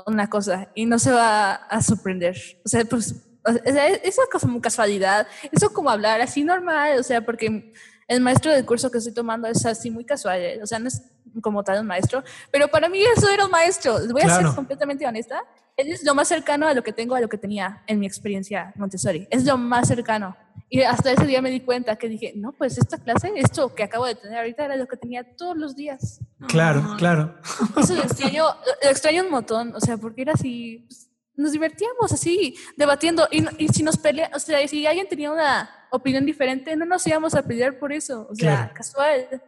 Una 0.04 0.28
cosa 0.28 0.68
y 0.74 0.84
no 0.86 0.98
se 0.98 1.10
va 1.10 1.54
a 1.54 1.80
sorprender. 1.80 2.36
O 2.64 2.68
sea, 2.68 2.84
pues, 2.84 3.14
o 3.44 3.52
sea, 3.52 3.86
eso 3.88 4.22
es 4.22 4.40
como 4.42 4.60
casualidad, 4.60 5.26
eso 5.52 5.72
como 5.72 5.88
hablar 5.90 6.20
así 6.20 6.44
normal, 6.44 6.98
o 6.98 7.02
sea, 7.02 7.24
porque 7.24 7.72
el 8.08 8.20
maestro 8.20 8.52
del 8.52 8.66
curso 8.66 8.90
que 8.90 8.98
estoy 8.98 9.14
tomando 9.14 9.48
es 9.48 9.64
así 9.64 9.90
muy 9.90 10.04
casual, 10.04 10.40
¿eh? 10.40 10.60
o 10.62 10.66
sea, 10.66 10.78
no 10.78 10.88
es 10.88 11.02
como 11.40 11.62
tal 11.62 11.80
un 11.80 11.86
maestro, 11.86 12.22
pero 12.50 12.68
para 12.68 12.88
mí 12.88 13.00
eso 13.16 13.30
era 13.30 13.44
un 13.44 13.50
maestro, 13.50 13.98
les 13.98 14.12
voy 14.12 14.22
a 14.22 14.24
Claro. 14.26 14.46
ser 14.48 14.56
completamente 14.56 15.06
honesta, 15.06 15.42
él 15.76 15.92
es 15.92 16.04
lo 16.04 16.14
más 16.14 16.28
cercano 16.28 16.66
a 16.66 16.74
lo 16.74 16.82
que 16.82 16.92
tengo, 16.92 17.14
a 17.14 17.20
lo 17.20 17.28
que 17.28 17.38
tenía 17.38 17.82
en 17.86 17.98
mi 18.00 18.06
experiencia 18.06 18.72
Montessori, 18.76 19.26
es 19.30 19.44
lo 19.44 19.56
más 19.58 19.88
cercano. 19.88 20.36
Y 20.68 20.82
hasta 20.82 21.12
ese 21.12 21.26
día 21.26 21.40
me 21.40 21.50
di 21.50 21.60
cuenta 21.60 21.96
que 21.96 22.08
dije, 22.08 22.32
no, 22.34 22.52
pues 22.52 22.76
esta 22.76 22.98
clase, 22.98 23.32
esto 23.36 23.72
que 23.74 23.84
acabo 23.84 24.04
de 24.06 24.16
tener 24.16 24.38
ahorita 24.38 24.64
era 24.64 24.76
lo 24.76 24.88
que 24.88 24.96
tenía 24.96 25.36
todos 25.36 25.56
los 25.56 25.76
días. 25.76 26.20
Claro, 26.48 26.96
claro. 26.98 27.36
Eso 27.80 27.94
lo 27.94 28.02
extraño, 28.02 28.46
lo 28.82 28.90
extraño 28.90 29.22
un 29.22 29.30
montón, 29.30 29.74
o 29.76 29.80
sea, 29.80 29.96
porque 29.96 30.22
era 30.22 30.32
así, 30.32 30.84
pues, 30.88 31.08
nos 31.36 31.52
divertíamos 31.52 32.10
así, 32.12 32.56
debatiendo, 32.76 33.28
y, 33.30 33.44
y 33.62 33.68
si 33.68 33.82
nos 33.84 33.96
peleamos, 33.96 34.36
o 34.42 34.44
sea, 34.44 34.66
si 34.66 34.84
alguien 34.86 35.08
tenía 35.08 35.30
una 35.30 35.70
opinión 35.92 36.26
diferente, 36.26 36.74
no 36.74 36.84
nos 36.84 37.06
íbamos 37.06 37.34
a 37.34 37.42
pelear 37.42 37.78
por 37.78 37.92
eso, 37.92 38.26
o 38.28 38.34
sea, 38.34 38.56
Claro. 38.56 38.74
casual, 38.74 39.42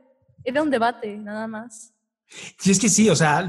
era 0.44 0.62
un 0.62 0.70
debate, 0.70 1.16
nada 1.16 1.48
más. 1.48 1.92
Sí, 2.58 2.70
es 2.70 2.78
que 2.78 2.88
sí, 2.90 3.08
o 3.08 3.16
sea, 3.16 3.42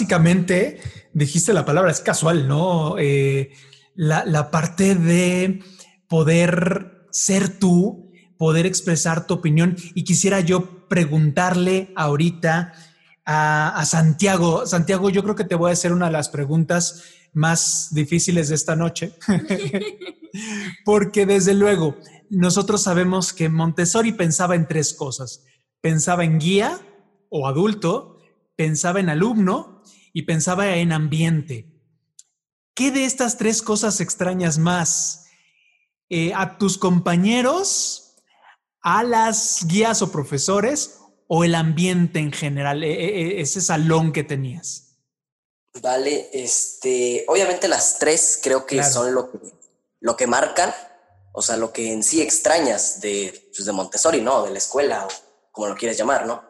básicamente 0.00 0.80
dijiste 1.12 1.52
la 1.52 1.64
palabra, 1.64 1.90
es 1.90 2.00
casual, 2.00 2.46
¿no? 2.48 2.96
Eh, 2.98 3.50
la, 3.94 4.24
la 4.24 4.50
parte 4.50 4.94
de 4.94 5.62
poder 6.08 6.99
ser 7.10 7.58
tú, 7.58 8.10
poder 8.36 8.66
expresar 8.66 9.26
tu 9.26 9.34
opinión. 9.34 9.76
Y 9.94 10.04
quisiera 10.04 10.40
yo 10.40 10.88
preguntarle 10.88 11.92
ahorita 11.96 12.72
a, 13.24 13.68
a 13.68 13.84
Santiago. 13.84 14.66
Santiago, 14.66 15.10
yo 15.10 15.22
creo 15.22 15.34
que 15.34 15.44
te 15.44 15.54
voy 15.54 15.70
a 15.70 15.74
hacer 15.74 15.92
una 15.92 16.06
de 16.06 16.12
las 16.12 16.28
preguntas 16.28 17.04
más 17.32 17.88
difíciles 17.92 18.48
de 18.48 18.54
esta 18.54 18.76
noche. 18.76 19.12
Porque 20.84 21.26
desde 21.26 21.54
luego, 21.54 21.96
nosotros 22.28 22.82
sabemos 22.82 23.32
que 23.32 23.48
Montessori 23.48 24.12
pensaba 24.12 24.54
en 24.54 24.66
tres 24.66 24.94
cosas. 24.94 25.44
Pensaba 25.80 26.24
en 26.24 26.38
guía 26.38 26.80
o 27.28 27.46
adulto, 27.46 28.18
pensaba 28.56 29.00
en 29.00 29.08
alumno 29.08 29.82
y 30.12 30.22
pensaba 30.22 30.76
en 30.76 30.92
ambiente. 30.92 31.66
¿Qué 32.74 32.90
de 32.90 33.04
estas 33.04 33.36
tres 33.36 33.62
cosas 33.62 34.00
extrañas 34.00 34.58
más? 34.58 35.19
Eh, 36.12 36.32
¿A 36.34 36.58
tus 36.58 36.76
compañeros, 36.76 38.16
a 38.82 39.04
las 39.04 39.64
guías 39.66 40.02
o 40.02 40.10
profesores 40.10 40.98
o 41.28 41.44
el 41.44 41.54
ambiente 41.54 42.18
en 42.18 42.32
general, 42.32 42.82
e- 42.82 42.90
e- 43.38 43.40
ese 43.40 43.60
salón 43.60 44.12
que 44.12 44.24
tenías? 44.24 44.96
Vale, 45.80 46.28
este, 46.32 47.24
obviamente 47.28 47.68
las 47.68 48.00
tres 48.00 48.40
creo 48.42 48.66
que 48.66 48.76
Claro. 48.76 48.92
son 48.92 49.14
lo 49.14 49.30
que, 49.30 49.38
lo 50.00 50.16
que 50.16 50.26
marcan, 50.26 50.74
o 51.32 51.42
sea, 51.42 51.56
lo 51.56 51.72
que 51.72 51.92
en 51.92 52.02
sí 52.02 52.20
extrañas 52.20 53.00
de, 53.00 53.48
pues, 53.54 53.64
de 53.64 53.70
Montessori, 53.72 54.20
¿no? 54.20 54.42
De 54.42 54.50
la 54.50 54.58
escuela, 54.58 55.06
o 55.06 55.08
como 55.52 55.68
lo 55.68 55.76
quieras 55.76 55.96
llamar, 55.96 56.26
¿no? 56.26 56.42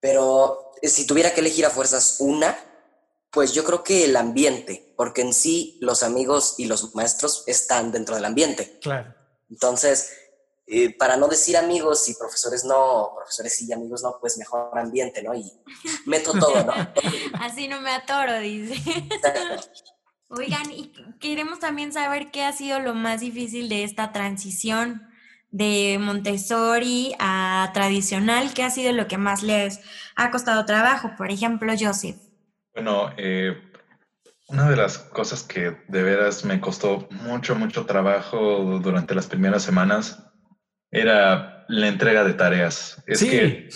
Pero 0.00 0.72
eh, 0.80 0.88
si 0.88 1.06
tuviera 1.06 1.34
que 1.34 1.40
elegir 1.40 1.66
a 1.66 1.70
fuerzas 1.70 2.16
una, 2.20 2.56
pues 3.30 3.52
yo 3.52 3.64
creo 3.64 3.84
que 3.84 4.04
el 4.04 4.16
ambiente, 4.16 4.92
porque 4.96 5.22
en 5.22 5.32
sí 5.32 5.78
los 5.80 6.02
amigos 6.02 6.54
y 6.58 6.64
los 6.64 6.94
maestros 6.94 7.44
están 7.46 7.92
dentro 7.92 8.14
del 8.14 8.24
ambiente. 8.24 8.78
Claro. 8.80 9.14
Entonces, 9.50 10.12
eh, 10.66 10.94
para 10.96 11.16
no 11.16 11.28
decir 11.28 11.56
amigos 11.56 12.08
y 12.08 12.14
profesores 12.14 12.64
no, 12.64 13.12
profesores 13.16 13.56
sí 13.56 13.66
y 13.66 13.72
amigos 13.72 14.02
no, 14.02 14.18
pues 14.20 14.36
mejor 14.36 14.78
ambiente, 14.78 15.22
¿no? 15.22 15.34
Y 15.34 15.50
meto 16.04 16.32
todo, 16.32 16.62
¿no? 16.64 16.72
Así 17.40 17.68
no 17.68 17.80
me 17.80 17.90
atoro, 17.90 18.38
dice. 18.40 18.74
Oigan, 20.28 20.70
y 20.70 20.92
queremos 21.20 21.58
también 21.58 21.92
saber 21.92 22.30
qué 22.30 22.44
ha 22.44 22.52
sido 22.52 22.80
lo 22.80 22.94
más 22.94 23.20
difícil 23.20 23.70
de 23.70 23.82
esta 23.82 24.12
transición 24.12 25.08
de 25.50 25.96
Montessori 25.98 27.14
a 27.18 27.70
tradicional, 27.72 28.52
qué 28.52 28.62
ha 28.62 28.70
sido 28.70 28.92
lo 28.92 29.08
que 29.08 29.16
más 29.16 29.42
les 29.42 29.80
ha 30.16 30.30
costado 30.30 30.66
trabajo. 30.66 31.12
Por 31.16 31.30
ejemplo, 31.30 31.72
Joseph. 31.80 32.27
Bueno, 32.78 33.12
eh, 33.16 33.60
una 34.46 34.70
de 34.70 34.76
las 34.76 34.98
cosas 34.98 35.42
que 35.42 35.76
de 35.88 36.02
veras 36.04 36.44
me 36.44 36.60
costó 36.60 37.08
mucho, 37.10 37.56
mucho 37.56 37.86
trabajo 37.86 38.78
durante 38.80 39.16
las 39.16 39.26
primeras 39.26 39.64
semanas 39.64 40.22
era 40.92 41.64
la 41.66 41.88
entrega 41.88 42.22
de 42.22 42.34
tareas. 42.34 43.02
Es 43.04 43.18
Sí. 43.18 43.30
que 43.30 43.68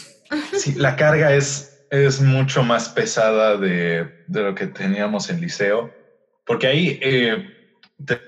sí, 0.57 0.75
la 0.75 0.95
carga 0.95 1.35
es, 1.35 1.85
es 1.91 2.21
mucho 2.21 2.63
más 2.63 2.91
pesada 2.91 3.57
de, 3.57 4.09
de 4.29 4.41
lo 4.41 4.55
que 4.55 4.69
teníamos 4.69 5.31
en 5.31 5.41
liceo, 5.41 5.91
porque 6.47 6.69
ahí 6.69 7.01
eh, 7.03 7.45
te- 8.07 8.23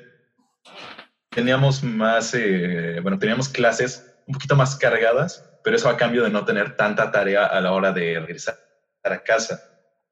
teníamos 1.30 1.84
más, 1.84 2.34
eh, 2.34 2.98
bueno, 3.00 3.16
teníamos 3.16 3.48
clases 3.48 4.02
un 4.26 4.34
poquito 4.34 4.56
más 4.56 4.74
cargadas, 4.74 5.40
pero 5.62 5.76
eso 5.76 5.88
a 5.88 5.96
cambio 5.96 6.24
de 6.24 6.30
no 6.30 6.44
tener 6.44 6.74
tanta 6.74 7.12
tarea 7.12 7.44
a 7.46 7.60
la 7.60 7.70
hora 7.70 7.92
de 7.92 8.18
regresar 8.18 8.58
a 9.04 9.18
casa. 9.20 9.60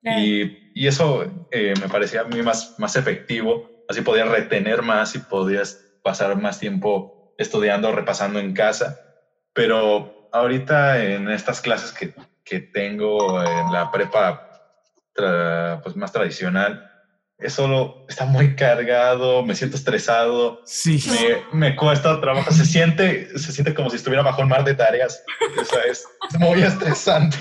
Y, 0.04 0.72
y 0.74 0.86
eso 0.88 1.24
eh, 1.50 1.74
me 1.80 1.88
parecía 1.88 2.22
a 2.22 2.24
mí 2.24 2.42
más, 2.42 2.74
más 2.78 2.96
efectivo, 2.96 3.68
así 3.88 4.00
podías 4.00 4.28
retener 4.28 4.82
más 4.82 5.14
y 5.14 5.18
podías 5.20 5.78
pasar 6.02 6.36
más 6.36 6.58
tiempo 6.58 7.32
estudiando, 7.38 7.92
repasando 7.92 8.40
en 8.40 8.52
casa. 8.52 8.98
Pero 9.52 10.28
ahorita 10.32 11.04
en 11.04 11.30
estas 11.30 11.60
clases 11.60 11.92
que, 11.92 12.12
que 12.44 12.60
tengo 12.60 13.40
en 13.42 13.72
la 13.72 13.90
prepa 13.92 14.48
tra- 15.14 15.80
pues 15.82 15.94
más 15.94 16.10
tradicional, 16.12 16.88
es 17.38 17.52
solo, 17.54 18.04
está 18.08 18.24
muy 18.24 18.54
cargado, 18.56 19.44
me 19.44 19.54
siento 19.54 19.76
estresado, 19.76 20.60
Sí. 20.64 21.02
me, 21.52 21.58
me 21.70 21.76
cuesta 21.76 22.20
trabajo, 22.20 22.50
se 22.52 22.64
siente, 22.64 23.36
se 23.38 23.52
siente 23.52 23.74
como 23.74 23.90
si 23.90 23.96
estuviera 23.96 24.22
bajo 24.22 24.42
un 24.42 24.48
mar 24.48 24.64
de 24.64 24.74
tareas, 24.74 25.22
o 25.60 25.64
sea, 25.64 25.82
es, 25.84 26.06
es 26.30 26.38
muy 26.38 26.62
estresante. 26.62 27.38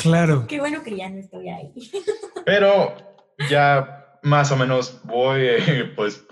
Claro. 0.00 0.46
Qué 0.46 0.58
bueno 0.58 0.82
que 0.82 0.96
ya 0.96 1.08
no 1.10 1.18
estoy 1.18 1.48
ahí. 1.48 1.72
Pero 2.46 2.94
ya 3.50 4.18
más 4.22 4.50
o 4.50 4.56
menos 4.56 5.00
voy, 5.04 5.46
pues 5.96 6.24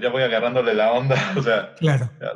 ya 0.00 0.08
voy 0.10 0.22
agarrándole 0.22 0.74
la 0.74 0.92
onda. 0.92 1.32
O 1.36 1.42
sea, 1.42 1.74
Claro. 1.76 2.10
ya 2.20 2.32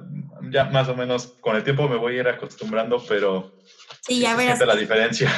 ya 0.50 0.64
más 0.66 0.88
o 0.88 0.94
menos 0.94 1.26
con 1.40 1.56
el 1.56 1.64
tiempo 1.64 1.88
me 1.88 1.96
voy 1.96 2.16
a 2.16 2.20
ir 2.20 2.28
acostumbrando, 2.28 3.02
pero 3.08 3.58
sí, 4.06 4.20
ya 4.20 4.30
se 4.32 4.36
verás. 4.36 4.58
siente 4.58 4.66
la 4.74 4.78
diferencia. 4.80 5.32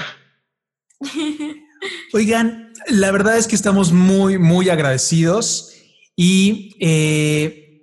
Oigan, 2.12 2.72
la 2.88 3.11
verdad 3.11 3.36
es 3.38 3.46
que 3.46 3.55
estamos 3.55 3.92
muy, 3.92 4.38
muy 4.38 4.68
agradecidos 4.68 5.72
y 6.16 6.76
eh, 6.80 7.80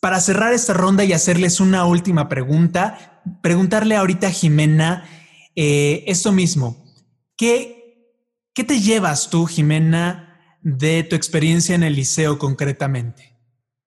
para 0.00 0.20
cerrar 0.20 0.52
esta 0.52 0.72
ronda 0.72 1.04
y 1.04 1.12
hacerles 1.12 1.60
una 1.60 1.84
última 1.86 2.28
pregunta, 2.28 3.22
preguntarle 3.42 3.96
ahorita 3.96 4.28
a 4.28 4.30
Jimena 4.30 5.04
eh, 5.56 6.04
esto 6.06 6.32
mismo. 6.32 6.76
¿Qué, 7.36 8.12
¿Qué 8.54 8.64
te 8.64 8.80
llevas 8.80 9.30
tú, 9.30 9.46
Jimena, 9.46 10.58
de 10.62 11.02
tu 11.02 11.16
experiencia 11.16 11.74
en 11.74 11.82
el 11.82 11.94
liceo 11.94 12.38
concretamente? 12.38 13.36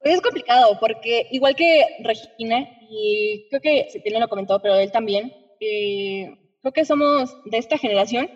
Es 0.02 0.22
complicado 0.22 0.78
porque 0.80 1.28
igual 1.32 1.56
que 1.56 1.86
Regina, 2.04 2.68
y 2.90 3.48
creo 3.50 3.62
que 3.62 3.88
Septiembre 3.92 4.22
lo 4.22 4.30
comentó, 4.30 4.62
pero 4.62 4.76
él 4.76 4.92
también, 4.92 5.34
eh, 5.60 6.38
creo 6.62 6.74
que 6.74 6.86
somos 6.86 7.36
de 7.46 7.58
esta 7.58 7.78
generación 7.78 8.30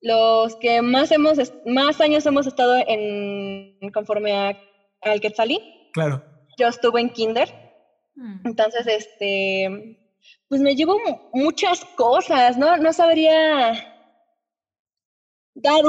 los 0.00 0.56
que 0.56 0.80
más 0.82 1.10
hemos 1.12 1.38
más 1.66 2.00
años 2.00 2.24
hemos 2.24 2.46
estado 2.46 2.82
en 2.86 3.76
conforme 3.92 4.32
a, 4.32 4.58
al 5.02 5.20
Quetzalí. 5.20 5.60
Claro. 5.92 6.24
Yo 6.58 6.68
estuve 6.68 7.00
en 7.00 7.10
kinder. 7.10 7.52
Mm. 8.14 8.46
Entonces, 8.46 8.86
este 8.86 9.99
pues 10.48 10.60
me 10.60 10.74
llevo 10.74 10.98
muchas 11.32 11.84
cosas, 11.96 12.56
¿no? 12.56 12.76
No 12.76 12.92
sabría 12.92 13.90
dar 15.54 15.84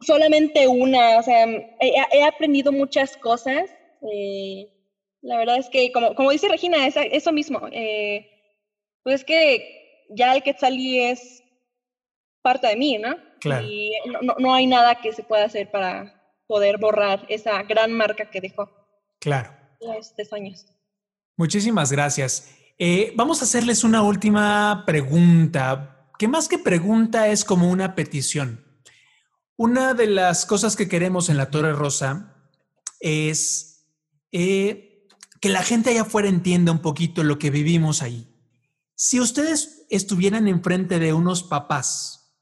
solamente 0.00 0.68
una, 0.68 1.18
o 1.18 1.22
sea, 1.22 1.44
he, 1.44 1.94
he 2.12 2.22
aprendido 2.22 2.72
muchas 2.72 3.16
cosas. 3.16 3.70
Eh, 4.12 4.68
la 5.22 5.38
verdad 5.38 5.58
es 5.58 5.68
que, 5.68 5.90
como, 5.92 6.14
como 6.14 6.30
dice 6.30 6.48
Regina, 6.48 6.86
es 6.86 6.94
eso 6.96 7.32
mismo. 7.32 7.68
Eh, 7.72 8.28
pues 9.02 9.24
que 9.24 10.04
ya 10.10 10.34
el 10.34 10.42
Quetzalí 10.42 11.00
es 11.00 11.42
parte 12.42 12.68
de 12.68 12.76
mí, 12.76 12.98
¿no? 12.98 13.16
Claro. 13.40 13.66
Y 13.66 13.90
no, 14.22 14.34
no, 14.38 14.54
hay 14.54 14.66
nada 14.66 15.00
que 15.00 15.12
se 15.12 15.22
pueda 15.22 15.44
hacer 15.44 15.70
para 15.70 16.12
poder 16.46 16.78
borrar 16.78 17.26
esa 17.28 17.62
gran 17.64 17.92
marca 17.92 18.30
que 18.30 18.40
dejó. 18.40 18.70
Claro. 19.20 19.50
Estos 19.98 20.32
años. 20.32 20.66
Muchísimas 21.36 21.92
gracias. 21.92 22.52
Eh, 22.78 23.14
vamos 23.16 23.40
a 23.40 23.44
hacerles 23.44 23.84
una 23.84 24.02
última 24.02 24.84
pregunta, 24.84 26.10
que 26.18 26.28
más 26.28 26.46
que 26.46 26.58
pregunta 26.58 27.28
es 27.28 27.44
como 27.44 27.70
una 27.70 27.94
petición. 27.94 28.66
Una 29.56 29.94
de 29.94 30.06
las 30.06 30.44
cosas 30.44 30.76
que 30.76 30.86
queremos 30.86 31.30
en 31.30 31.38
la 31.38 31.50
Torre 31.50 31.72
Rosa 31.72 32.36
es 33.00 33.86
eh, 34.30 35.08
que 35.40 35.48
la 35.48 35.62
gente 35.62 35.90
allá 35.90 36.02
afuera 36.02 36.28
entienda 36.28 36.70
un 36.70 36.82
poquito 36.82 37.24
lo 37.24 37.38
que 37.38 37.48
vivimos 37.48 38.02
ahí. 38.02 38.28
Si 38.94 39.20
ustedes 39.20 39.86
estuvieran 39.88 40.46
enfrente 40.46 40.98
de 40.98 41.14
unos 41.14 41.42
papás 41.42 42.36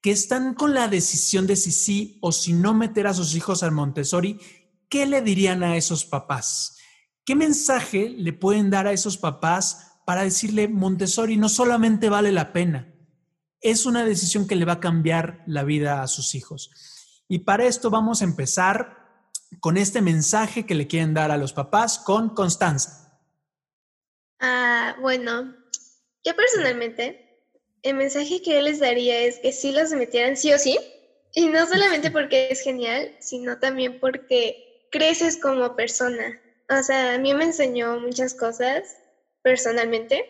que 0.00 0.10
están 0.10 0.54
con 0.54 0.74
la 0.74 0.88
decisión 0.88 1.46
de 1.46 1.54
si 1.54 1.70
sí 1.70 2.18
o 2.22 2.32
si 2.32 2.52
no 2.52 2.74
meter 2.74 3.06
a 3.06 3.14
sus 3.14 3.36
hijos 3.36 3.62
al 3.62 3.70
Montessori, 3.70 4.40
¿qué 4.88 5.06
le 5.06 5.22
dirían 5.22 5.62
a 5.62 5.76
esos 5.76 6.04
papás? 6.04 6.76
¿Qué 7.26 7.34
mensaje 7.34 8.08
le 8.08 8.32
pueden 8.32 8.70
dar 8.70 8.86
a 8.86 8.92
esos 8.92 9.18
papás 9.18 9.98
para 10.06 10.22
decirle 10.22 10.68
Montessori 10.68 11.36
no 11.36 11.48
solamente 11.48 12.08
vale 12.08 12.30
la 12.30 12.52
pena, 12.52 12.94
es 13.60 13.84
una 13.84 14.04
decisión 14.04 14.46
que 14.46 14.54
le 14.54 14.64
va 14.64 14.74
a 14.74 14.80
cambiar 14.80 15.42
la 15.44 15.64
vida 15.64 16.02
a 16.02 16.06
sus 16.06 16.36
hijos? 16.36 16.70
Y 17.26 17.40
para 17.40 17.66
esto 17.66 17.90
vamos 17.90 18.22
a 18.22 18.24
empezar 18.26 18.96
con 19.58 19.76
este 19.76 20.02
mensaje 20.02 20.66
que 20.66 20.76
le 20.76 20.86
quieren 20.86 21.14
dar 21.14 21.32
a 21.32 21.36
los 21.36 21.52
papás 21.52 21.98
con 21.98 22.28
Constanza. 22.28 23.20
Ah, 24.38 24.94
bueno, 25.00 25.52
yo 26.24 26.36
personalmente 26.36 27.42
el 27.82 27.96
mensaje 27.96 28.40
que 28.40 28.54
yo 28.54 28.60
les 28.60 28.78
daría 28.78 29.18
es 29.18 29.40
que 29.40 29.52
sí 29.52 29.72
los 29.72 29.90
metieran 29.90 30.36
sí 30.36 30.52
o 30.52 30.58
sí, 30.60 30.78
y 31.34 31.48
no 31.48 31.66
solamente 31.66 32.12
porque 32.12 32.50
es 32.52 32.62
genial, 32.62 33.16
sino 33.18 33.58
también 33.58 33.98
porque 33.98 34.86
creces 34.92 35.36
como 35.36 35.74
persona. 35.74 36.40
O 36.68 36.82
sea, 36.82 37.14
a 37.14 37.18
mí 37.18 37.32
me 37.34 37.44
enseñó 37.44 38.00
muchas 38.00 38.34
cosas 38.34 38.96
personalmente, 39.42 40.24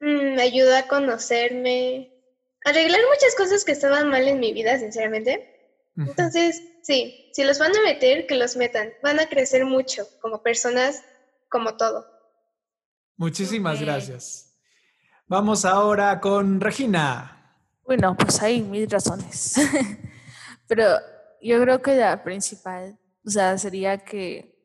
mm, 0.00 0.34
me 0.34 0.42
ayudó 0.42 0.76
a 0.76 0.88
conocerme, 0.88 2.12
a 2.64 2.70
arreglar 2.70 3.00
muchas 3.08 3.34
cosas 3.36 3.64
que 3.64 3.72
estaban 3.72 4.08
mal 4.08 4.26
en 4.26 4.40
mi 4.40 4.52
vida, 4.52 4.78
sinceramente. 4.78 5.54
Entonces, 5.96 6.62
sí, 6.82 7.30
si 7.32 7.44
los 7.44 7.58
van 7.58 7.76
a 7.76 7.82
meter, 7.82 8.26
que 8.26 8.36
los 8.36 8.56
metan. 8.56 8.90
Van 9.02 9.18
a 9.18 9.26
crecer 9.26 9.64
mucho 9.64 10.06
como 10.20 10.42
personas, 10.42 11.02
como 11.48 11.76
todo. 11.76 12.06
Muchísimas 13.16 13.76
okay. 13.76 13.86
gracias. 13.86 14.56
Vamos 15.26 15.64
ahora 15.64 16.20
con 16.20 16.60
Regina. 16.60 17.56
Bueno, 17.84 18.16
pues 18.16 18.40
hay 18.42 18.62
mil 18.62 18.88
razones. 18.88 19.54
Pero 20.68 20.84
yo 21.42 21.60
creo 21.62 21.82
que 21.82 21.96
la 21.96 22.22
principal, 22.22 22.98
o 23.26 23.30
sea, 23.30 23.58
sería 23.58 23.98
que 23.98 24.57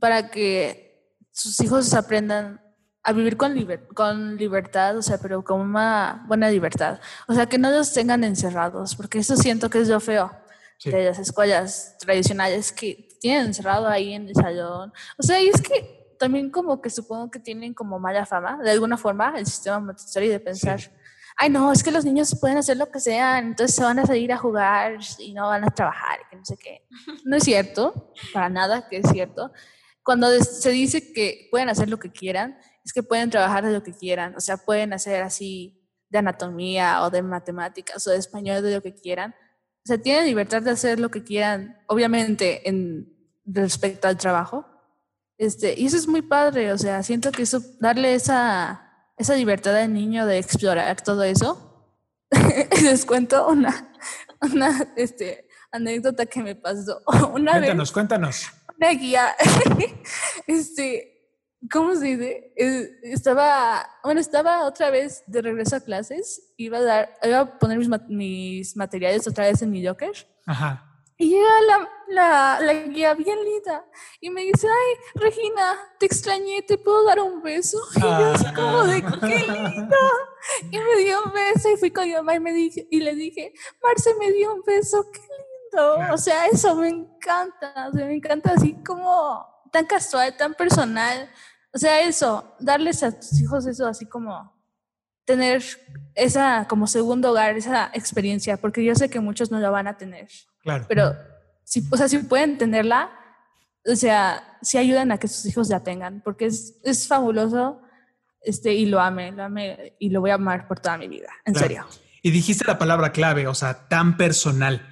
para 0.00 0.30
que 0.30 1.18
sus 1.30 1.60
hijos 1.60 1.92
aprendan 1.94 2.60
a 3.02 3.12
vivir 3.12 3.36
con, 3.36 3.54
liber 3.54 3.86
con 3.88 4.36
libertad, 4.36 4.96
o 4.96 5.02
sea, 5.02 5.18
pero 5.18 5.44
con 5.44 5.60
una 5.60 6.24
buena 6.26 6.50
libertad. 6.50 7.00
O 7.28 7.34
sea, 7.34 7.46
que 7.46 7.58
no 7.58 7.70
los 7.70 7.92
tengan 7.92 8.24
encerrados, 8.24 8.96
porque 8.96 9.18
eso 9.18 9.36
siento 9.36 9.68
que 9.68 9.80
es 9.80 9.88
lo 9.88 10.00
feo 10.00 10.30
sí. 10.78 10.90
de 10.90 11.04
las 11.04 11.18
escuelas 11.18 11.96
tradicionales 11.98 12.72
que 12.72 13.08
tienen 13.20 13.46
encerrado 13.46 13.88
ahí 13.88 14.14
en 14.14 14.28
el 14.28 14.34
salón. 14.34 14.92
O 15.18 15.22
sea, 15.22 15.40
y 15.40 15.48
es 15.48 15.60
que 15.60 16.16
también 16.18 16.50
como 16.50 16.80
que 16.80 16.88
supongo 16.88 17.30
que 17.30 17.38
tienen 17.38 17.74
como 17.74 17.98
mala 17.98 18.24
fama, 18.24 18.58
de 18.62 18.70
alguna 18.70 18.96
forma, 18.96 19.34
el 19.36 19.44
sistema 19.44 19.80
Montessori 19.80 20.28
de 20.28 20.40
pensar, 20.40 20.80
sí. 20.80 20.90
ay 21.36 21.50
no, 21.50 21.70
es 21.72 21.82
que 21.82 21.90
los 21.90 22.06
niños 22.06 22.34
pueden 22.40 22.56
hacer 22.56 22.78
lo 22.78 22.90
que 22.90 23.00
sean, 23.00 23.48
entonces 23.48 23.76
se 23.76 23.84
van 23.84 23.98
a 23.98 24.06
salir 24.06 24.32
a 24.32 24.38
jugar 24.38 24.98
y 25.18 25.34
no 25.34 25.48
van 25.48 25.64
a 25.64 25.70
trabajar, 25.70 26.20
que 26.30 26.36
no 26.36 26.44
sé 26.44 26.56
qué. 26.56 26.86
No 27.24 27.36
es 27.36 27.44
cierto, 27.44 28.12
para 28.32 28.48
nada 28.48 28.88
que 28.88 28.98
es 28.98 29.10
cierto. 29.10 29.52
Cuando 30.04 30.30
se 30.38 30.70
dice 30.70 31.12
que 31.12 31.48
pueden 31.50 31.68
hacer 31.68 31.88
lo 31.88 31.98
que 31.98 32.12
quieran, 32.12 32.58
es 32.84 32.92
que 32.92 33.02
pueden 33.02 33.30
trabajar 33.30 33.64
de 33.64 33.72
lo 33.72 33.82
que 33.82 33.94
quieran, 33.94 34.34
o 34.36 34.40
sea, 34.40 34.58
pueden 34.58 34.92
hacer 34.92 35.22
así 35.22 35.80
de 36.10 36.18
anatomía 36.18 37.02
o 37.02 37.10
de 37.10 37.22
matemáticas 37.22 38.06
o 38.06 38.10
de 38.10 38.18
español, 38.18 38.62
de 38.62 38.74
lo 38.74 38.82
que 38.82 38.94
quieran. 38.94 39.34
O 39.84 39.86
sea, 39.86 39.98
tienen 39.98 40.26
libertad 40.26 40.62
de 40.62 40.70
hacer 40.70 41.00
lo 41.00 41.10
que 41.10 41.24
quieran, 41.24 41.78
obviamente 41.88 42.68
en 42.68 43.12
respecto 43.44 44.06
al 44.06 44.16
trabajo. 44.16 44.66
Este, 45.38 45.74
y 45.78 45.86
eso 45.86 45.96
es 45.96 46.06
muy 46.06 46.22
padre, 46.22 46.72
o 46.72 46.78
sea, 46.78 47.02
siento 47.02 47.32
que 47.32 47.42
eso, 47.42 47.60
darle 47.80 48.14
esa, 48.14 49.08
esa 49.16 49.34
libertad 49.34 49.76
al 49.76 49.92
niño 49.92 50.26
de 50.26 50.38
explorar 50.38 51.00
todo 51.02 51.24
eso. 51.24 51.90
Les 52.82 53.04
cuento 53.04 53.48
una, 53.48 53.92
una 54.40 54.92
este, 54.96 55.48
anécdota 55.74 56.26
que 56.26 56.42
me 56.42 56.54
pasó. 56.54 57.02
Una 57.32 57.52
cuéntanos, 57.52 57.88
vez, 57.88 57.92
cuéntanos. 57.92 58.52
Una 58.76 58.90
guía, 58.90 59.36
este, 60.46 61.14
¿cómo 61.70 61.94
se 61.94 62.16
dice? 62.16 62.52
Estaba, 63.02 63.88
bueno, 64.02 64.20
estaba 64.20 64.66
otra 64.66 64.90
vez 64.90 65.22
de 65.26 65.42
regreso 65.42 65.76
a 65.76 65.80
clases, 65.80 66.54
iba 66.56 66.78
a 66.78 66.82
dar, 66.82 67.14
iba 67.22 67.40
a 67.40 67.58
poner 67.58 67.78
mis, 67.78 67.88
mis 68.08 68.76
materiales 68.76 69.26
otra 69.26 69.46
vez 69.46 69.62
en 69.62 69.70
mi 69.70 69.82
locker. 69.82 70.12
Ajá. 70.46 70.90
Y 71.16 71.28
llega 71.28 71.60
la, 71.68 71.88
la, 72.08 72.60
la, 72.60 72.72
guía 72.72 73.14
bien 73.14 73.38
linda 73.44 73.84
y 74.20 74.30
me 74.30 74.42
dice, 74.42 74.66
ay, 74.66 74.98
Regina, 75.14 75.78
te 76.00 76.06
extrañé, 76.06 76.62
¿te 76.62 76.76
puedo 76.76 77.04
dar 77.04 77.20
un 77.20 77.40
beso? 77.40 77.78
Y 77.96 78.00
yo 78.00 78.32
así 78.32 78.52
como 78.52 78.84
de, 78.84 79.00
qué 79.00 79.38
lindo. 79.38 79.96
Y 80.72 80.78
me 80.78 80.96
dio 81.04 81.22
un 81.24 81.32
beso 81.32 81.70
y 81.70 81.76
fui 81.76 81.92
con 81.92 82.08
mi 82.08 82.14
mamá 82.14 82.34
y, 82.34 82.40
me 82.40 82.52
dije, 82.52 82.88
y 82.90 82.98
le 82.98 83.14
dije, 83.14 83.52
Marce 83.80 84.14
me 84.18 84.32
dio 84.32 84.54
un 84.54 84.62
beso, 84.62 85.08
qué 85.12 85.20
lindo. 85.20 85.53
O 86.12 86.18
sea, 86.18 86.46
eso 86.46 86.74
me 86.76 86.88
encanta, 86.88 87.88
o 87.88 87.96
sea, 87.96 88.06
me 88.06 88.14
encanta 88.14 88.52
así 88.52 88.74
como 88.84 89.46
tan 89.72 89.86
casual, 89.86 90.36
tan 90.36 90.54
personal. 90.54 91.28
O 91.72 91.78
sea, 91.78 92.00
eso, 92.00 92.54
darles 92.60 93.02
a 93.02 93.12
tus 93.12 93.40
hijos 93.40 93.66
eso 93.66 93.86
así 93.86 94.06
como 94.06 94.54
tener 95.24 95.62
esa 96.14 96.66
como 96.68 96.86
segundo 96.86 97.30
hogar, 97.30 97.56
esa 97.56 97.90
experiencia, 97.94 98.56
porque 98.56 98.84
yo 98.84 98.94
sé 98.94 99.08
que 99.08 99.20
muchos 99.20 99.50
no 99.50 99.58
la 99.58 99.70
van 99.70 99.88
a 99.88 99.96
tener. 99.96 100.28
Claro. 100.62 100.84
Pero, 100.88 101.16
si, 101.64 101.82
o 101.90 101.96
sea, 101.96 102.08
si 102.08 102.18
pueden 102.18 102.58
tenerla, 102.58 103.10
o 103.86 103.96
sea, 103.96 104.58
si 104.62 104.78
ayudan 104.78 105.12
a 105.12 105.18
que 105.18 105.28
sus 105.28 105.46
hijos 105.46 105.68
la 105.68 105.80
tengan, 105.80 106.20
porque 106.22 106.46
es, 106.46 106.80
es 106.84 107.08
fabuloso 107.08 107.80
este, 108.40 108.74
y 108.74 108.86
lo 108.86 109.00
ame, 109.00 109.32
lo 109.32 109.44
ame 109.44 109.94
y 109.98 110.10
lo 110.10 110.20
voy 110.20 110.30
a 110.30 110.34
amar 110.34 110.68
por 110.68 110.78
toda 110.78 110.98
mi 110.98 111.08
vida, 111.08 111.30
en 111.44 111.54
claro. 111.54 111.66
serio. 111.66 111.86
Y 112.22 112.30
dijiste 112.30 112.64
la 112.66 112.78
palabra 112.78 113.12
clave, 113.12 113.46
o 113.46 113.54
sea, 113.54 113.88
tan 113.88 114.16
personal. 114.16 114.88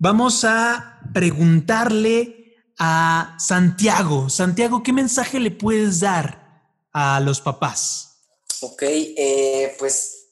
Vamos 0.00 0.44
a 0.44 1.00
preguntarle 1.12 2.54
a 2.78 3.36
Santiago. 3.40 4.30
Santiago, 4.30 4.80
¿qué 4.84 4.92
mensaje 4.92 5.40
le 5.40 5.50
puedes 5.50 5.98
dar 5.98 6.62
a 6.92 7.18
los 7.18 7.40
papás? 7.40 8.20
Ok, 8.60 8.82
eh, 8.82 9.74
pues 9.76 10.30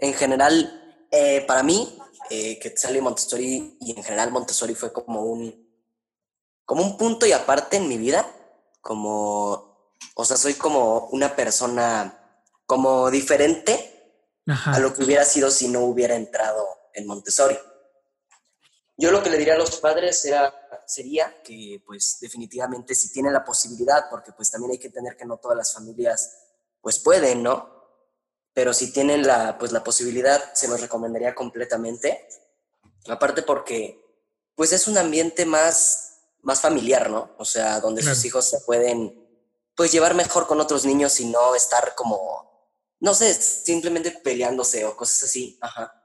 en 0.00 0.12
general, 0.12 1.06
eh, 1.10 1.42
para 1.46 1.62
mí, 1.62 1.98
eh, 2.28 2.58
Quetzal 2.58 3.00
Montessori 3.00 3.78
y 3.80 3.96
en 3.96 4.04
general 4.04 4.30
Montessori 4.30 4.74
fue 4.74 4.92
como 4.92 5.22
un, 5.22 5.54
como 6.66 6.82
un 6.82 6.98
punto 6.98 7.24
y 7.24 7.32
aparte 7.32 7.78
en 7.78 7.88
mi 7.88 7.96
vida, 7.96 8.30
como 8.82 9.94
O 10.16 10.24
sea, 10.26 10.36
soy 10.36 10.52
como 10.52 11.08
una 11.12 11.34
persona 11.34 12.42
como 12.66 13.10
diferente 13.10 14.20
Ajá. 14.46 14.72
a 14.72 14.80
lo 14.80 14.92
que 14.92 15.02
hubiera 15.02 15.24
sido 15.24 15.50
si 15.50 15.68
no 15.68 15.80
hubiera 15.84 16.14
entrado 16.14 16.62
en 16.92 17.06
Montessori. 17.06 17.56
Yo 19.00 19.12
lo 19.12 19.22
que 19.22 19.30
le 19.30 19.38
diría 19.38 19.54
a 19.54 19.58
los 19.58 19.76
padres 19.78 20.24
era, 20.24 20.52
sería 20.84 21.40
que 21.42 21.80
pues 21.86 22.18
definitivamente 22.20 22.96
si 22.96 23.12
tienen 23.12 23.32
la 23.32 23.44
posibilidad, 23.44 24.10
porque 24.10 24.32
pues 24.32 24.50
también 24.50 24.72
hay 24.72 24.78
que 24.78 24.88
entender 24.88 25.16
que 25.16 25.24
no 25.24 25.36
todas 25.36 25.56
las 25.56 25.72
familias 25.72 26.36
pues 26.80 26.98
pueden, 26.98 27.44
¿no? 27.44 27.78
Pero 28.52 28.74
si 28.74 28.92
tienen 28.92 29.24
la, 29.24 29.56
pues, 29.56 29.70
la 29.70 29.84
posibilidad, 29.84 30.52
se 30.52 30.66
los 30.66 30.80
recomendaría 30.80 31.32
completamente. 31.32 32.26
Aparte 33.08 33.42
porque 33.42 34.04
pues 34.56 34.72
es 34.72 34.88
un 34.88 34.98
ambiente 34.98 35.46
más, 35.46 36.16
más 36.42 36.60
familiar, 36.60 37.08
¿no? 37.08 37.30
O 37.38 37.44
sea, 37.44 37.78
donde 37.78 38.02
sus 38.02 38.24
hijos 38.24 38.50
se 38.50 38.58
pueden 38.62 39.28
pues 39.76 39.92
llevar 39.92 40.14
mejor 40.14 40.48
con 40.48 40.60
otros 40.60 40.84
niños 40.84 41.20
y 41.20 41.26
no 41.26 41.54
estar 41.54 41.94
como, 41.94 42.74
no 42.98 43.14
sé, 43.14 43.32
simplemente 43.32 44.10
peleándose 44.10 44.84
o 44.84 44.96
cosas 44.96 45.22
así, 45.22 45.56
ajá. 45.60 45.97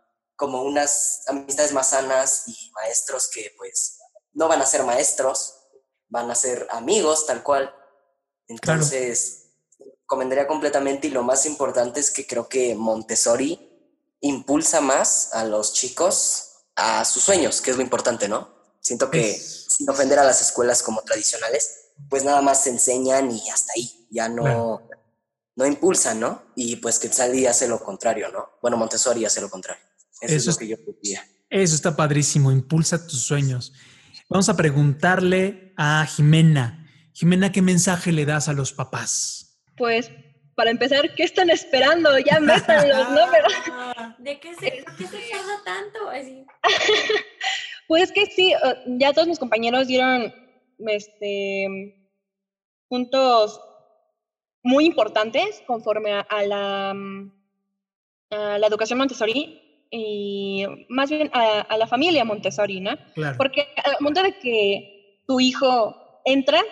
Como 0.44 0.62
unas 0.64 1.22
amistades 1.28 1.72
más 1.72 1.92
sanas 1.92 2.44
y 2.48 2.70
maestros 2.76 3.30
que 3.34 3.54
pues 3.58 3.98
no 4.34 4.50
van 4.50 4.62
a 4.62 4.66
ser 4.66 4.84
maestros, 4.84 5.56
van 6.10 6.30
a 6.30 6.36
ser 6.36 6.68
amigos 6.70 7.26
tal 7.26 7.42
cual. 7.44 7.74
Entonces, 8.50 9.54
recomendaría 10.02 10.46
completamente 10.46 11.08
y 11.08 11.12
lo 11.12 11.24
más 11.24 11.46
importante 11.46 12.02
es 12.02 12.12
que 12.12 12.28
creo 12.28 12.50
que 12.50 12.76
Montessori 12.76 13.70
impulsa 14.20 14.82
más 14.82 15.30
a 15.34 15.46
los 15.46 15.72
chicos 15.72 16.50
a 16.76 17.06
sus 17.06 17.24
sueños, 17.24 17.62
que 17.62 17.72
es 17.72 17.78
lo 17.78 17.84
importante, 17.84 18.28
¿no? 18.28 18.54
Siento 18.82 19.10
que 19.10 19.32
Es- 19.32 19.68
sin 19.70 19.90
ofender 19.90 20.20
a 20.20 20.26
las 20.26 20.42
escuelas 20.42 20.84
como 20.84 21.04
tradicionales, 21.04 21.92
pues 22.10 22.26
nada 22.26 22.42
más 22.42 22.64
se 22.64 22.70
enseñan 22.70 23.32
y 23.32 23.50
hasta 23.50 23.72
ahí, 23.78 24.08
ya 24.12 24.28
no, 24.28 24.44
Claro. 24.44 24.90
no 25.56 25.66
impulsan, 25.66 26.20
¿no? 26.20 26.42
Y 26.56 26.76
pues 26.76 27.00
Quetzalí 27.00 27.46
hace 27.48 27.70
lo 27.70 27.82
contrario, 27.82 28.28
¿no? 28.28 28.50
Bueno, 28.62 28.76
Montessori 28.76 29.24
hace 29.24 29.40
lo 29.40 29.50
contrario. 29.50 29.82
Eso, 30.24 30.36
es 30.36 30.42
Eso 30.42 30.46
lo 30.48 30.52
es- 30.52 30.58
que 30.58 30.68
yo 30.68 30.78
diría. 31.02 31.24
Eso 31.50 31.76
está 31.76 31.96
padrísimo, 31.96 32.52
impulsa 32.52 33.06
tus 33.06 33.22
sueños. 33.22 33.74
Vamos 34.30 34.50
a 34.50 34.58
preguntarle 34.58 35.74
a 35.78 36.06
Jimena. 36.06 36.90
Jimena, 37.14 37.52
¿qué 37.52 37.62
mensaje 37.62 38.12
le 38.12 38.26
das 38.26 38.50
a 38.50 38.54
los 38.54 38.74
papás? 38.74 39.62
Pues, 39.78 40.10
para 40.56 40.72
empezar, 40.72 41.14
¿qué 41.16 41.24
están 41.24 41.50
esperando? 41.52 42.18
Ya 42.20 42.40
métanlos, 42.40 43.10
¿no? 43.12 43.20
Pero, 43.32 44.16
¿De 44.18 44.40
qué 44.40 44.56
se, 44.56 44.84
por 44.84 44.96
qué 44.98 45.06
se 45.08 45.30
tarda 45.30 45.64
tanto? 45.64 46.10
Así. 46.10 46.46
pues 47.88 48.12
que 48.12 48.26
sí, 48.28 48.54
ya 48.98 49.14
todos 49.14 49.28
mis 49.28 49.40
compañeros 49.40 49.88
dieron 49.88 50.34
este, 50.88 51.96
puntos 52.88 53.60
muy 54.64 54.86
importantes 54.86 55.62
conforme 55.68 56.14
a, 56.14 56.22
a 56.22 56.44
la, 56.44 56.92
a 58.32 58.58
la 58.58 58.68
educación 58.68 58.98
Montessori 58.98 59.60
y 59.96 60.66
más 60.90 61.12
bien 61.12 61.30
a, 61.34 61.62
a 61.62 61.78
la 61.78 61.86
familia 61.86 62.26
Montessori, 62.26 62.80
¿no? 62.80 62.98
Claro. 63.14 63.38
Porque 63.38 63.68
al 63.84 63.98
momento 64.00 64.24
de 64.24 64.40
que 64.40 65.22
tu 65.28 65.40
hijo 65.40 65.96
entra, 66.26 66.64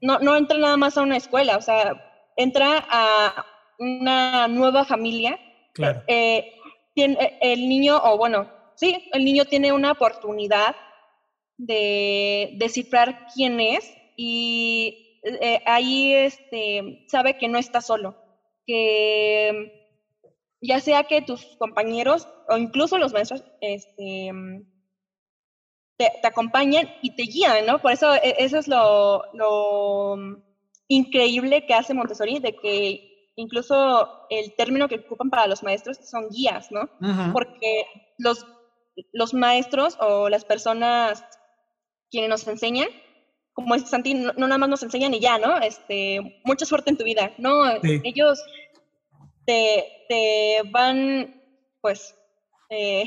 no, 0.00 0.18
no 0.20 0.34
entra 0.34 0.56
nada 0.56 0.78
más 0.78 0.96
a 0.96 1.02
una 1.02 1.18
escuela, 1.18 1.58
o 1.58 1.60
sea, 1.60 2.24
entra 2.36 2.86
a 2.88 3.44
una 3.78 4.48
nueva 4.48 4.86
familia. 4.86 5.38
Claro. 5.74 6.02
Eh, 6.06 6.54
tiene, 6.94 7.38
el 7.42 7.68
niño, 7.68 7.98
o 8.02 8.16
bueno, 8.16 8.50
sí, 8.76 9.10
el 9.12 9.26
niño 9.26 9.44
tiene 9.44 9.70
una 9.70 9.92
oportunidad 9.92 10.74
de 11.58 12.52
descifrar 12.54 13.26
quién 13.34 13.60
es 13.60 13.92
y 14.16 15.20
eh, 15.22 15.60
ahí 15.66 16.14
este, 16.14 17.04
sabe 17.08 17.36
que 17.36 17.48
no 17.48 17.58
está 17.58 17.82
solo, 17.82 18.16
que 18.66 19.83
ya 20.66 20.80
sea 20.80 21.04
que 21.04 21.22
tus 21.22 21.56
compañeros 21.58 22.28
o 22.48 22.56
incluso 22.56 22.98
los 22.98 23.12
maestros 23.12 23.44
este, 23.60 24.30
te, 25.96 26.08
te 26.20 26.26
acompañan 26.26 26.88
y 27.02 27.14
te 27.14 27.22
guían, 27.24 27.66
¿no? 27.66 27.80
Por 27.80 27.92
eso 27.92 28.14
e- 28.14 28.36
eso 28.38 28.58
es 28.58 28.66
lo, 28.68 29.22
lo 29.32 30.16
increíble 30.88 31.64
que 31.66 31.74
hace 31.74 31.94
Montessori, 31.94 32.38
de 32.40 32.54
que 32.56 33.30
incluso 33.36 34.08
el 34.30 34.54
término 34.56 34.88
que 34.88 34.96
ocupan 34.96 35.30
para 35.30 35.46
los 35.46 35.62
maestros 35.62 35.98
son 36.08 36.28
guías, 36.30 36.70
¿no? 36.70 36.88
Porque 37.32 37.84
los, 38.18 38.46
los 39.12 39.34
maestros 39.34 39.96
o 40.00 40.28
las 40.28 40.44
personas 40.44 41.24
quienes 42.10 42.30
nos 42.30 42.46
enseñan, 42.46 42.88
como 43.52 43.74
dice 43.74 43.86
Santi, 43.86 44.14
no, 44.14 44.32
no 44.36 44.46
nada 44.48 44.58
más 44.58 44.68
nos 44.68 44.82
enseñan 44.82 45.14
y 45.14 45.20
ya, 45.20 45.38
¿no? 45.38 45.58
Este, 45.58 46.40
mucha 46.44 46.64
suerte 46.66 46.90
en 46.90 46.96
tu 46.96 47.04
vida. 47.04 47.32
No, 47.38 47.64
Sí. 47.82 48.00
ellos 48.04 48.42
te, 49.44 50.06
te 50.08 50.62
van, 50.70 51.42
pues, 51.80 52.14
eh, 52.70 53.04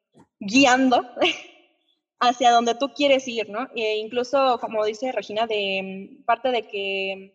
guiando 0.40 1.04
hacia 2.20 2.52
donde 2.52 2.74
tú 2.74 2.92
quieres 2.94 3.26
ir, 3.28 3.48
¿no? 3.48 3.68
E 3.74 3.96
incluso, 3.96 4.58
como 4.60 4.84
dice 4.84 5.12
Regina, 5.12 5.46
de 5.46 6.18
mm, 6.20 6.24
parte 6.24 6.50
de 6.50 6.66
que 6.66 7.34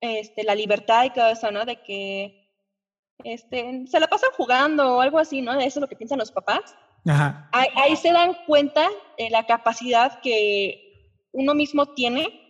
este, 0.00 0.44
la 0.44 0.54
libertad 0.54 1.04
y 1.04 1.10
todo 1.10 1.28
eso, 1.28 1.50
¿no? 1.50 1.64
De 1.64 1.82
que 1.82 2.48
este, 3.24 3.86
se 3.86 4.00
la 4.00 4.06
pasan 4.06 4.30
jugando 4.36 4.96
o 4.96 5.00
algo 5.00 5.18
así, 5.18 5.42
¿no? 5.42 5.52
Eso 5.54 5.66
es 5.66 5.76
lo 5.76 5.88
que 5.88 5.96
piensan 5.96 6.18
los 6.18 6.32
papás. 6.32 6.74
Ajá. 7.06 7.48
Ahí, 7.52 7.68
ahí 7.74 7.96
se 7.96 8.12
dan 8.12 8.34
cuenta 8.46 8.88
de 9.16 9.30
la 9.30 9.46
capacidad 9.46 10.20
que 10.20 10.88
uno 11.32 11.54
mismo 11.54 11.86
tiene 11.94 12.48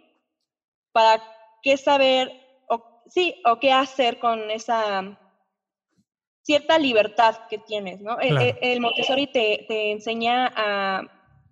para 0.93 1.23
qué 1.63 1.77
saber, 1.77 2.33
sí, 3.09 3.35
o 3.45 3.59
qué 3.59 3.73
hacer 3.73 4.19
con 4.19 4.51
esa 4.51 5.19
cierta 6.43 6.79
libertad 6.79 7.37
que 7.51 7.59
tienes, 7.59 8.01
¿no? 8.01 8.19
El- 8.19 8.31
Claro. 8.31 8.47
El, 8.47 8.57
el 8.73 8.81
Montessori 8.81 9.27
te, 9.27 9.65
te 9.69 9.91
enseña 9.93 10.51
a, 10.57 11.03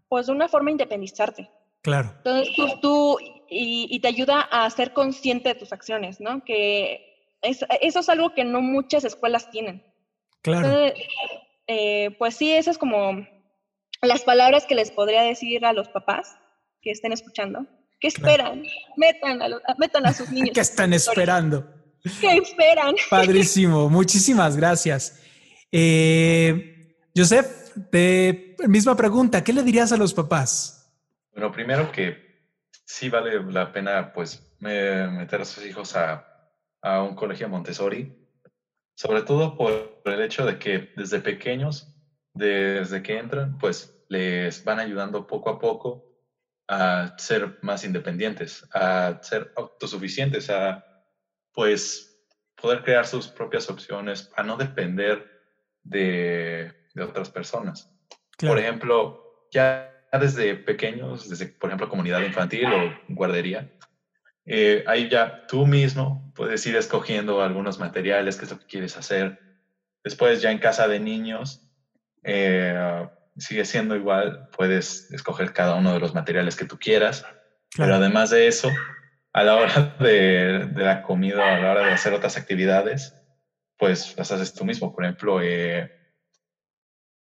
pues, 0.08 0.26
de 0.26 0.32
una 0.32 0.48
forma 0.48 0.70
independizarte. 0.70 1.50
Claro. 1.82 2.12
Entonces 2.18 2.54
tú, 2.56 2.66
tú 2.80 3.18
y, 3.48 3.86
y 3.90 4.00
te 4.00 4.08
ayuda 4.08 4.40
a 4.50 4.68
ser 4.70 4.92
consciente 4.92 5.50
de 5.50 5.54
tus 5.54 5.72
acciones, 5.72 6.20
¿no? 6.20 6.42
Que 6.44 7.00
es- 7.42 7.64
eso 7.80 8.00
es 8.00 8.08
algo 8.08 8.30
que 8.34 8.44
no 8.44 8.60
muchas 8.60 9.04
escuelas 9.04 9.50
tienen. 9.50 9.82
Claro. 10.42 10.66
Entonces, 10.66 11.06
eh, 11.66 12.10
pues 12.18 12.34
sí, 12.36 12.52
esas 12.52 12.72
es 12.74 12.78
como 12.78 13.26
las 14.02 14.22
palabras 14.22 14.66
que 14.66 14.74
les 14.74 14.90
podría 14.90 15.22
decir 15.22 15.64
a 15.66 15.72
los 15.72 15.88
papás 15.88 16.36
que 16.80 16.90
estén 16.90 17.12
escuchando. 17.12 17.66
¿Qué 18.14 18.18
esperan? 18.20 18.62
Metan 18.96 19.42
a, 19.42 19.48
los- 19.48 19.62
metan 19.78 20.06
a 20.06 20.12
sus 20.12 20.30
niños. 20.32 20.50
¿Qué 20.54 20.60
están 20.60 20.92
esperando? 20.92 21.68
¿Qué 22.20 22.36
esperan? 22.36 22.94
Padrísimo, 23.10 23.88
muchísimas 23.88 24.56
gracias. 24.56 25.20
Eh, 25.72 26.94
Joseph, 27.14 27.74
de 27.90 28.56
misma 28.68 28.96
pregunta, 28.96 29.42
¿qué 29.42 29.52
le 29.52 29.62
dirías 29.62 29.92
a 29.92 29.96
los 29.96 30.14
papás? 30.14 30.94
Bueno, 31.32 31.50
primero 31.52 31.90
que 31.92 32.16
sí 32.84 33.08
vale 33.08 33.42
la 33.52 33.72
pena 33.72 34.12
pues 34.12 34.54
me- 34.60 35.08
meter 35.08 35.40
a 35.40 35.44
sus 35.44 35.66
hijos 35.66 35.96
a, 35.96 36.24
a 36.82 37.02
un 37.02 37.14
colegio 37.14 37.48
Montessori, 37.48 38.16
sobre 38.94 39.22
todo 39.22 39.56
por 39.56 40.00
el 40.04 40.22
hecho 40.22 40.46
de 40.46 40.58
que 40.58 40.92
desde 40.96 41.20
pequeños, 41.20 41.94
desde 42.32 43.02
que 43.02 43.18
entran, 43.18 43.58
pues 43.58 43.92
les 44.08 44.62
van 44.64 44.78
ayudando 44.78 45.26
poco 45.26 45.50
a 45.50 45.58
poco 45.58 46.05
a 46.68 47.14
ser 47.18 47.58
más 47.62 47.84
independientes, 47.84 48.66
a 48.72 49.18
ser 49.22 49.52
autosuficientes, 49.56 50.50
a 50.50 50.84
pues 51.52 52.24
poder 52.60 52.82
crear 52.82 53.06
sus 53.06 53.28
propias 53.28 53.70
opciones, 53.70 54.30
a 54.36 54.42
no 54.42 54.56
depender 54.56 55.26
de, 55.82 56.72
de 56.94 57.02
otras 57.02 57.30
personas. 57.30 57.92
Por 58.38 58.58
ejemplo, 58.58 59.48
ya 59.52 59.92
desde 60.12 60.54
pequeños, 60.54 61.28
desde, 61.28 61.46
por 61.46 61.70
ejemplo, 61.70 61.88
comunidad 61.88 62.20
infantil 62.20 62.66
o 62.66 62.98
guardería, 63.08 63.70
eh, 64.44 64.84
ahí 64.86 65.08
ya 65.08 65.46
tú 65.46 65.66
mismo 65.66 66.32
puedes 66.34 66.64
ir 66.66 66.76
escogiendo 66.76 67.42
algunos 67.42 67.78
materiales, 67.78 68.36
qué 68.36 68.44
es 68.44 68.50
lo 68.50 68.58
que 68.58 68.66
quieres 68.66 68.96
hacer. 68.96 69.38
Después 70.04 70.40
ya 70.40 70.52
en 70.52 70.58
casa 70.58 70.86
de 70.86 71.00
niños, 71.00 71.68
eh, 72.22 73.08
sigue 73.38 73.64
siendo 73.64 73.96
igual, 73.96 74.46
puedes 74.56 75.10
escoger 75.10 75.52
cada 75.52 75.74
uno 75.74 75.92
de 75.92 76.00
los 76.00 76.14
materiales 76.14 76.56
que 76.56 76.64
tú 76.64 76.78
quieras, 76.78 77.24
pero 77.76 77.94
además 77.96 78.30
de 78.30 78.46
eso, 78.46 78.72
a 79.32 79.44
la 79.44 79.56
hora 79.56 79.96
de, 80.00 80.66
de 80.70 80.84
la 80.84 81.02
comida, 81.02 81.56
a 81.56 81.60
la 81.60 81.70
hora 81.72 81.86
de 81.86 81.92
hacer 81.92 82.12
otras 82.14 82.36
actividades, 82.36 83.16
pues 83.78 84.14
las 84.16 84.30
haces 84.32 84.54
tú 84.54 84.64
mismo. 84.64 84.94
Por 84.94 85.04
ejemplo, 85.04 85.42
eh, 85.42 85.90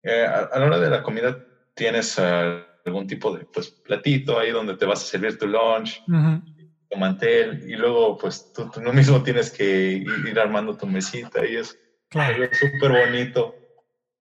eh, 0.03 0.27
a, 0.27 0.41
a 0.53 0.59
la 0.59 0.67
hora 0.67 0.79
de 0.79 0.91
la 0.91 1.03
comida 1.03 1.43
tienes 1.75 2.19
eh, 2.19 2.67
algún 2.85 3.07
tipo 3.07 3.35
de 3.35 3.47
pues, 3.47 3.79
platito 3.83 4.39
ahí 4.39 4.51
donde 4.51 4.77
te 4.77 4.85
vas 4.85 5.03
a 5.03 5.07
servir 5.07 5.39
tu 5.39 5.47
lunch, 5.47 6.03
Ujú. 6.07 6.43
tu 6.91 6.99
mantel, 6.99 7.63
y 7.67 7.77
luego 7.77 8.19
pues 8.19 8.51
tú, 8.53 8.69
tú 8.71 8.81
mismo 8.81 9.23
tienes 9.23 9.51
que 9.51 9.65
ir, 9.93 10.27
ir 10.27 10.39
armando 10.39 10.77
tu 10.77 10.87
mesita 10.87 11.47
y 11.47 11.57
es 11.57 11.79
Claro. 12.11 12.47
súper 12.53 12.93
bonito 12.93 13.57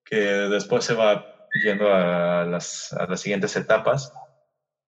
que 0.05 0.15
después 0.15 0.85
se 0.85 0.93
va 0.93 1.30
yendo 1.63 1.93
a 1.93 2.45
las, 2.45 2.93
a 2.93 3.05
las 3.07 3.21
siguientes 3.21 3.55
etapas. 3.55 4.11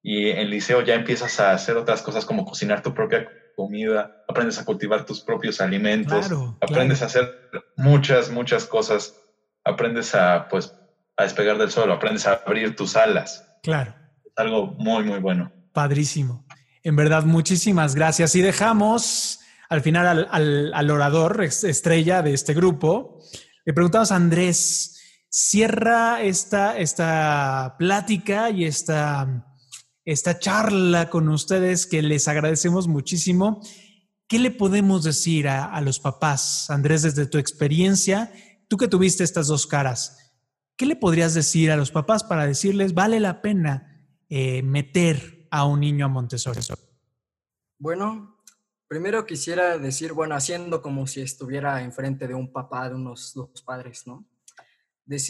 Y 0.01 0.29
en 0.29 0.49
liceo 0.49 0.81
ya 0.81 0.95
empiezas 0.95 1.39
a 1.39 1.51
hacer 1.51 1.77
otras 1.77 2.01
cosas 2.01 2.25
como 2.25 2.45
cocinar 2.45 2.81
tu 2.83 2.93
propia 2.93 3.27
comida, 3.55 4.23
aprendes 4.27 4.59
a 4.59 4.65
cultivar 4.65 5.05
tus 5.05 5.21
propios 5.21 5.61
alimentos, 5.61 6.27
Claro, 6.27 6.57
aprendes 6.59 7.01
a 7.01 7.05
hacer 7.05 7.31
muchas, 7.77 8.29
muchas 8.29 8.65
cosas, 8.65 9.15
aprendes 9.63 10.13
a, 10.15 10.47
pues, 10.49 10.73
a 11.15 11.23
despegar 11.23 11.57
del 11.57 11.71
suelo, 11.71 11.93
aprendes 11.93 12.25
a 12.27 12.41
abrir 12.45 12.75
tus 12.75 12.95
alas. 12.97 13.47
Claro. 13.61 13.93
Es 14.25 14.33
algo 14.35 14.67
muy, 14.77 15.03
muy 15.03 15.19
bueno. 15.19 15.51
Padrísimo. 15.71 16.45
En 16.83 16.95
verdad, 16.97 17.23
muchísimas 17.23 17.95
gracias. 17.95 18.35
Y 18.35 18.41
dejamos 18.41 19.39
al 19.69 19.81
final 19.81 20.05
al, 20.07 20.27
al- 20.31 20.73
al 20.73 20.91
orador 20.91 21.41
estrella 21.43 22.21
de 22.21 22.33
este 22.33 22.53
grupo. 22.53 23.19
Le 23.63 23.73
preguntamos 23.73 24.11
a 24.11 24.15
Andrés, 24.17 24.92
cierra 25.35 26.21
esta, 26.21 26.77
esta 26.77 27.75
plática 27.79 28.51
y 28.51 28.65
esta, 28.65 29.47
esta 30.05 30.37
charla 30.37 31.09
con 31.09 31.27
ustedes 31.27 31.87
que 31.87 32.03
les 32.03 32.27
agradecemos 32.27 32.87
muchísimo. 32.87 33.59
¿Qué 34.27 34.37
le 34.37 34.51
podemos 34.51 35.03
decir 35.03 35.47
a, 35.47 35.65
a 35.65 35.81
los 35.81 35.99
papás, 35.99 36.69
Andrés, 36.69 37.01
desde 37.01 37.25
tu 37.25 37.39
experiencia? 37.39 38.31
Tú 38.67 38.77
que 38.77 38.87
tuviste 38.87 39.23
estas 39.23 39.47
dos 39.47 39.65
caras, 39.65 40.35
¿qué 40.75 40.85
le 40.85 40.95
podrías 40.95 41.33
decir 41.33 41.71
a 41.71 41.77
los 41.77 41.89
papás 41.89 42.23
para 42.23 42.45
decirles 42.45 42.93
vale 42.93 43.19
la 43.19 43.41
pena 43.41 44.07
eh, 44.29 44.61
meter 44.61 45.47
a 45.49 45.65
un 45.65 45.79
niño 45.79 46.05
a 46.05 46.09
Montessori? 46.09 46.61
Bueno, 47.79 48.37
primero 48.87 49.25
quisiera 49.25 49.79
decir, 49.79 50.13
bueno, 50.13 50.35
haciendo 50.35 50.83
como 50.83 51.07
si 51.07 51.21
estuviera 51.21 51.81
enfrente 51.81 52.27
de 52.27 52.35
un 52.35 52.51
papá, 52.51 52.87
de 52.87 52.95
unos 52.95 53.33
dos 53.33 53.63
padres, 53.63 54.05
¿no? 54.05 54.27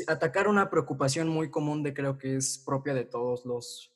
Atacar 0.07 0.47
una 0.47 0.69
preocupación 0.69 1.27
muy 1.29 1.49
común 1.49 1.83
de 1.83 1.93
creo 1.93 2.17
que 2.17 2.35
es 2.35 2.57
propia 2.63 2.93
de 2.93 3.05
todos 3.05 3.45
los, 3.45 3.91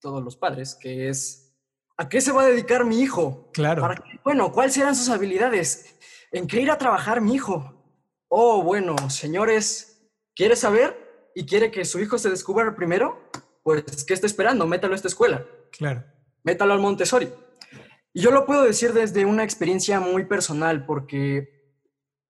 todos 0.00 0.22
los 0.22 0.36
padres, 0.36 0.74
que 0.74 1.08
es, 1.08 1.54
¿a 1.96 2.08
qué 2.08 2.20
se 2.20 2.32
va 2.32 2.42
a 2.42 2.46
dedicar 2.46 2.84
mi 2.84 3.00
hijo? 3.00 3.50
Claro. 3.52 3.82
¿Para 3.82 3.96
qué? 3.96 4.20
Bueno, 4.24 4.52
¿cuáles 4.52 4.74
serán 4.74 4.94
sus 4.94 5.08
habilidades? 5.08 5.96
¿En 6.30 6.46
qué 6.46 6.60
ir 6.60 6.70
a 6.70 6.78
trabajar 6.78 7.20
mi 7.20 7.34
hijo? 7.34 7.72
Oh, 8.28 8.62
bueno, 8.62 8.94
señores, 9.10 10.08
¿quiere 10.34 10.56
saber 10.56 11.30
y 11.34 11.44
quiere 11.46 11.70
que 11.70 11.84
su 11.84 11.98
hijo 12.00 12.18
se 12.18 12.30
descubra 12.30 12.74
primero? 12.76 13.30
Pues, 13.62 14.04
¿qué 14.04 14.14
está 14.14 14.26
esperando? 14.26 14.66
Métalo 14.66 14.92
a 14.92 14.96
esta 14.96 15.08
escuela 15.08 15.44
Claro. 15.72 16.04
métalo 16.44 16.72
al 16.72 16.80
Montessori. 16.80 17.28
Y 18.12 18.20
yo 18.22 18.30
lo 18.30 18.46
puedo 18.46 18.62
decir 18.62 18.92
desde 18.92 19.24
una 19.24 19.44
experiencia 19.44 20.00
muy 20.00 20.24
personal, 20.24 20.86
porque 20.86 21.55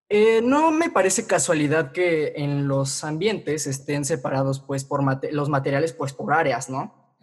eh, 0.08 0.40
no 0.42 0.70
me 0.70 0.90
parece 0.90 1.26
casualidad 1.26 1.92
que 1.92 2.34
en 2.36 2.68
los 2.68 3.02
ambientes 3.04 3.66
estén 3.66 4.04
separados, 4.04 4.60
pues, 4.60 4.84
por 4.84 5.02
mate- 5.02 5.32
los 5.32 5.48
materiales, 5.48 5.92
pues, 5.92 6.12
por 6.12 6.32
áreas, 6.32 6.68
¿no? 6.70 7.16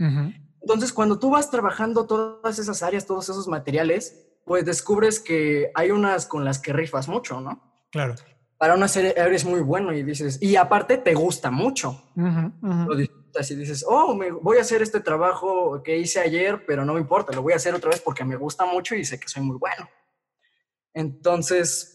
Entonces, 0.62 0.92
cuando 0.94 1.20
tú 1.20 1.30
vas 1.30 1.50
trabajando 1.50 2.06
todas 2.06 2.60
esas 2.60 2.84
áreas, 2.84 3.06
todos 3.06 3.30
esos 3.30 3.48
materiales, 3.48 4.28
pues 4.46 4.66
descubres 4.66 5.20
que 5.20 5.72
hay 5.76 5.92
unas 5.92 6.26
con 6.26 6.44
las 6.44 6.60
que 6.60 6.74
rifas 6.74 7.08
mucho, 7.08 7.40
¿no? 7.40 7.86
Claro. 7.92 8.16
Para 8.58 8.74
una 8.76 8.88
serie 8.88 9.14
eres 9.16 9.46
muy 9.46 9.62
bueno 9.62 9.94
y 9.94 10.04
dices, 10.04 10.42
y 10.42 10.56
aparte 10.56 10.98
te 10.98 11.14
gusta 11.14 11.52
mucho. 11.52 12.02
Lo 12.16 12.96
disfrutas 12.96 13.50
y 13.52 13.56
dices, 13.56 13.86
oh, 13.88 14.14
me, 14.16 14.32
voy 14.32 14.58
a 14.58 14.62
hacer 14.62 14.82
este 14.82 15.00
trabajo 15.00 15.82
que 15.84 15.98
hice 15.98 16.20
ayer, 16.20 16.66
pero 16.66 16.86
no 16.86 16.94
me 16.94 17.00
importa, 17.02 17.34
lo 17.34 17.42
voy 17.42 17.54
a 17.54 17.58
hacer 17.58 17.74
otra 17.76 17.90
vez 17.90 18.00
porque 18.02 18.24
me 18.26 18.36
gusta 18.36 18.66
mucho 18.66 18.96
y 18.96 19.04
sé 19.06 19.20
que 19.20 19.28
soy 19.28 19.44
muy 19.44 19.58
bueno. 19.58 19.88
Entonces, 20.94 21.93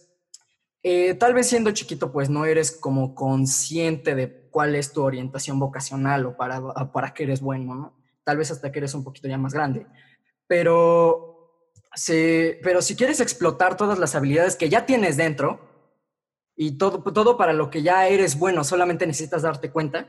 eh, 0.83 1.15
tal 1.15 1.35
vez 1.35 1.49
siendo 1.49 1.71
chiquito, 1.73 2.13
pues 2.13 2.31
no 2.31 2.45
eres 2.47 2.71
como 2.73 3.15
consciente 3.15 4.15
de 4.15 4.49
cuál 4.51 4.75
es 4.75 4.93
tu 4.93 5.03
orientación 5.03 5.59
vocacional 5.59 6.27
o 6.27 6.37
para, 6.37 6.61
para 6.93 7.13
qué 7.15 7.25
eres 7.25 7.41
bueno, 7.41 7.75
¿no? 7.75 7.97
Tal 8.25 8.37
vez 8.37 8.51
hasta 8.51 8.71
que 8.73 8.79
eres 8.79 8.95
un 8.95 9.05
poquito 9.05 9.29
ya 9.29 9.39
más 9.39 9.55
grande. 9.55 9.87
Pero, 10.47 11.63
se- 11.95 12.59
pero 12.63 12.83
si 12.83 12.97
quieres 12.97 13.21
explotar 13.21 13.77
todas 13.77 13.99
las 13.99 14.15
habilidades 14.15 14.57
que 14.57 14.69
ya 14.69 14.87
tienes 14.87 15.17
dentro, 15.17 15.61
y 16.57 16.77
todo, 16.77 17.03
todo 17.13 17.37
para 17.37 17.53
lo 17.53 17.71
que 17.71 17.83
ya 17.83 18.09
eres 18.09 18.37
bueno, 18.37 18.65
solamente 18.65 19.07
necesitas 19.07 19.43
darte 19.43 19.71
cuenta, 19.71 20.09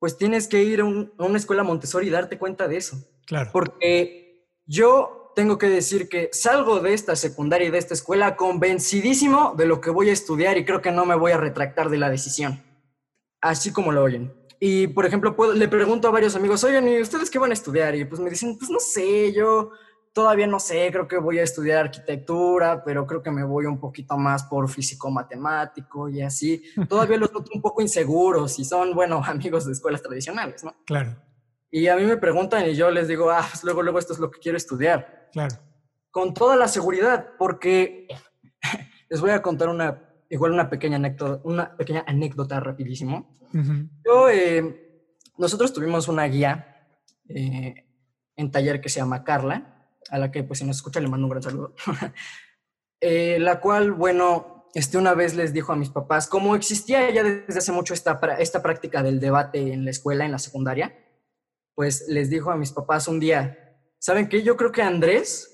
pues 0.00 0.16
tienes 0.18 0.48
que 0.48 0.62
ir 0.64 0.80
a, 0.80 0.84
un- 0.84 1.12
a 1.18 1.24
una 1.24 1.38
escuela 1.38 1.62
Montessori 1.62 2.08
y 2.08 2.10
darte 2.10 2.38
cuenta 2.38 2.66
de 2.66 2.76
eso. 2.78 2.96
Claro. 3.26 3.50
Porque 3.52 4.48
yo 4.66 5.17
tengo 5.38 5.56
que 5.56 5.68
decir 5.68 6.08
que 6.08 6.30
salgo 6.32 6.80
de 6.80 6.94
esta 6.94 7.14
secundaria 7.14 7.68
y 7.68 7.70
de 7.70 7.78
esta 7.78 7.94
escuela 7.94 8.34
convencidísimo 8.34 9.54
de 9.56 9.66
lo 9.66 9.80
que 9.80 9.90
voy 9.90 10.10
a 10.10 10.12
estudiar 10.12 10.58
y 10.58 10.64
creo 10.64 10.82
que 10.82 10.90
no 10.90 11.06
me 11.06 11.14
voy 11.14 11.30
a 11.30 11.36
retractar 11.36 11.90
de 11.90 11.96
la 11.98 12.10
decisión. 12.10 12.60
Así 13.40 13.72
como 13.72 13.92
lo 13.92 14.02
oyen. 14.02 14.34
Y, 14.58 14.88
por 14.88 15.06
ejemplo, 15.06 15.36
puedo- 15.36 15.52
le 15.52 15.68
pregunto 15.68 16.08
a 16.08 16.10
varios 16.10 16.34
amigos, 16.34 16.64
oigan, 16.64 16.88
¿y 16.88 17.00
ustedes 17.00 17.30
qué 17.30 17.38
van 17.38 17.52
a 17.52 17.54
estudiar? 17.54 17.94
Y 17.94 18.04
pues 18.04 18.20
me 18.20 18.30
dicen, 18.30 18.58
pues 18.58 18.68
no 18.68 18.80
sé, 18.80 19.32
yo 19.32 19.70
todavía 20.12 20.48
no 20.48 20.58
sé, 20.58 20.88
creo 20.90 21.06
que 21.06 21.18
voy 21.18 21.38
a 21.38 21.44
estudiar 21.44 21.84
arquitectura, 21.84 22.82
pero 22.84 23.06
creo 23.06 23.22
que 23.22 23.30
me 23.30 23.44
voy 23.44 23.66
un 23.66 23.78
poquito 23.78 24.16
más 24.18 24.42
por 24.42 24.68
físico-matemático 24.68 26.08
y 26.08 26.20
así. 26.22 26.64
Todavía 26.88 27.16
los 27.16 27.32
noto 27.32 27.52
un 27.54 27.62
poco 27.62 27.80
inseguros 27.80 28.58
y 28.58 28.64
son, 28.64 28.92
bueno, 28.92 29.22
amigos 29.24 29.66
de 29.66 29.72
escuelas 29.72 30.02
tradicionales, 30.02 30.64
¿no? 30.64 30.74
Claro. 30.84 31.14
Y 31.70 31.88
a 31.88 31.96
mí 31.96 32.04
me 32.04 32.16
preguntan 32.16 32.66
y 32.66 32.74
yo 32.74 32.90
les 32.90 33.08
digo, 33.08 33.30
ah, 33.30 33.46
pues 33.50 33.62
luego, 33.64 33.82
luego 33.82 33.98
esto 33.98 34.12
es 34.12 34.18
lo 34.18 34.30
que 34.30 34.40
quiero 34.40 34.56
estudiar. 34.56 35.28
Claro. 35.32 35.56
Con 36.10 36.32
toda 36.32 36.56
la 36.56 36.68
seguridad, 36.68 37.30
porque 37.38 38.08
les 39.10 39.20
voy 39.20 39.30
a 39.30 39.42
contar 39.42 39.68
una, 39.68 40.02
igual 40.30 40.52
una 40.52 40.70
pequeña 40.70 40.96
anécdota, 40.96 41.40
una 41.44 41.76
pequeña 41.76 42.04
anécdota 42.06 42.60
rapidísimo. 42.60 43.36
Ujú. 43.52 43.88
Yo, 44.04 44.30
eh, 44.30 45.04
nosotros 45.36 45.72
tuvimos 45.72 46.08
una 46.08 46.24
guía 46.24 46.86
eh, 47.28 47.86
en 48.36 48.50
taller 48.50 48.80
que 48.80 48.88
se 48.88 49.00
llama 49.00 49.24
Carla, 49.24 49.90
a 50.10 50.18
la 50.18 50.30
que 50.30 50.42
pues 50.44 50.60
si 50.60 50.64
nos 50.64 50.76
escucha 50.76 51.00
le 51.00 51.08
mando 51.08 51.26
un 51.26 51.30
gran 51.30 51.42
saludo. 51.42 51.74
Eh, 53.00 53.38
la 53.38 53.60
cual, 53.60 53.92
bueno, 53.92 54.66
este, 54.74 54.98
una 54.98 55.14
vez 55.14 55.36
les 55.36 55.52
dijo 55.52 55.72
a 55.72 55.76
mis 55.76 55.90
papás, 55.90 56.26
como 56.26 56.56
existía 56.56 57.08
ya 57.10 57.22
desde 57.22 57.58
hace 57.58 57.70
mucho 57.70 57.94
esta, 57.94 58.18
esta 58.40 58.60
práctica 58.60 59.04
del 59.04 59.20
debate 59.20 59.72
en 59.72 59.84
la 59.84 59.92
escuela, 59.92 60.24
en 60.24 60.32
la 60.32 60.40
secundaria, 60.40 60.92
pues 61.78 62.06
les 62.08 62.28
dijo 62.28 62.50
a 62.50 62.56
mis 62.56 62.72
papás 62.72 63.06
un 63.06 63.20
día, 63.20 63.56
¿saben 64.00 64.28
qué? 64.28 64.42
Yo 64.42 64.56
creo 64.56 64.72
que 64.72 64.82
Andrés 64.82 65.48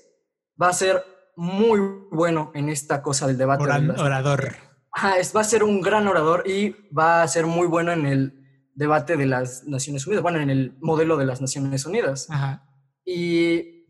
va 0.59 0.69
a 0.69 0.73
ser 0.73 1.03
muy 1.35 1.79
bueno 2.09 2.49
en 2.55 2.67
esta 2.69 3.03
cosa 3.03 3.27
del 3.27 3.37
debate. 3.37 3.63
de 3.63 3.69
Oran- 3.69 3.87
las- 3.89 4.01
orador. 4.01 4.55
Ajá, 4.91 5.19
es, 5.19 5.35
va 5.35 5.41
a 5.41 5.43
ser 5.43 5.61
un 5.63 5.81
gran 5.81 6.07
orador 6.07 6.41
y 6.49 6.75
va 6.91 7.21
a 7.21 7.27
ser 7.27 7.45
muy 7.45 7.67
bueno 7.67 7.91
en 7.91 8.07
el 8.07 8.43
debate 8.73 9.17
de 9.17 9.27
las 9.27 9.65
Naciones 9.65 10.07
Unidas, 10.07 10.23
bueno, 10.23 10.39
en 10.39 10.49
el 10.49 10.75
modelo 10.81 11.15
de 11.15 11.27
las 11.27 11.41
Naciones 11.41 11.85
Unidas. 11.85 12.25
Ajá. 12.31 12.67
Y 13.05 13.85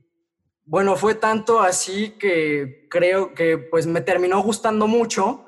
bueno, 0.65 0.97
fue 0.97 1.15
tanto 1.15 1.61
así 1.61 2.17
que 2.19 2.89
creo 2.89 3.33
que 3.33 3.57
pues 3.57 3.87
me 3.87 4.01
terminó 4.01 4.41
gustando 4.43 4.87
mucho 4.87 5.45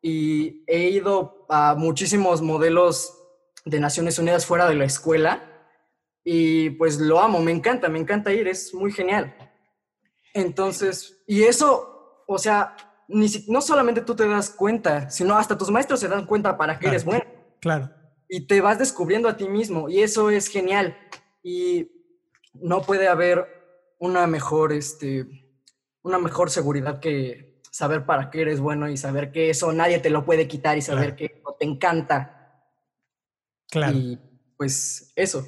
y 0.00 0.64
he 0.66 0.88
ido 0.88 1.44
a 1.50 1.74
muchísimos 1.74 2.40
modelos 2.40 3.12
de 3.66 3.78
Naciones 3.78 4.18
Unidas 4.18 4.46
fuera 4.46 4.66
de 4.66 4.76
la 4.76 4.86
escuela 4.86 5.46
y 6.32 6.70
pues 6.70 7.00
lo 7.00 7.18
amo, 7.18 7.40
me 7.40 7.50
encanta, 7.50 7.88
me 7.88 7.98
encanta 7.98 8.32
ir, 8.32 8.46
es 8.46 8.72
muy 8.72 8.92
genial. 8.92 9.34
Entonces, 10.32 11.20
y 11.26 11.42
eso, 11.42 12.22
o 12.28 12.38
sea, 12.38 12.76
ni 13.08 13.28
si- 13.28 13.50
no 13.50 13.60
solamente 13.60 14.00
tú 14.02 14.14
te 14.14 14.28
das 14.28 14.48
cuenta, 14.50 15.10
sino 15.10 15.36
hasta 15.36 15.58
tus 15.58 15.70
maestros 15.72 15.98
se 15.98 16.06
dan 16.06 16.26
cuenta 16.26 16.56
para 16.56 16.74
que 16.74 16.82
Claro. 16.82 16.92
eres 16.94 17.04
bueno 17.04 17.24
Claro. 17.60 17.90
y 18.28 18.46
te 18.46 18.60
vas 18.60 18.78
descubriendo 18.78 19.28
a 19.28 19.36
ti 19.36 19.48
mismo 19.48 19.88
y 19.88 20.02
eso 20.02 20.30
es 20.30 20.46
genial 20.46 20.96
y 21.42 21.90
no 22.54 22.82
puede 22.82 23.08
haber 23.08 23.44
una 23.98 24.28
mejor 24.28 24.72
este 24.72 25.26
una 26.02 26.18
mejor 26.18 26.48
seguridad 26.50 27.00
que 27.00 27.60
saber 27.72 28.06
para 28.06 28.30
qué 28.30 28.42
eres 28.42 28.60
bueno 28.60 28.88
y 28.88 28.96
saber 28.96 29.32
que 29.32 29.50
eso 29.50 29.72
nadie 29.72 29.98
te 29.98 30.10
lo 30.10 30.24
puede 30.24 30.46
quitar 30.46 30.78
y 30.78 30.82
saber 30.82 31.16
Claro. 31.16 31.16
que 31.16 31.42
te 31.58 31.64
encanta 31.64 32.62
Claro. 33.68 33.96
y 33.96 34.18
pues 34.56 35.12
eso 35.16 35.44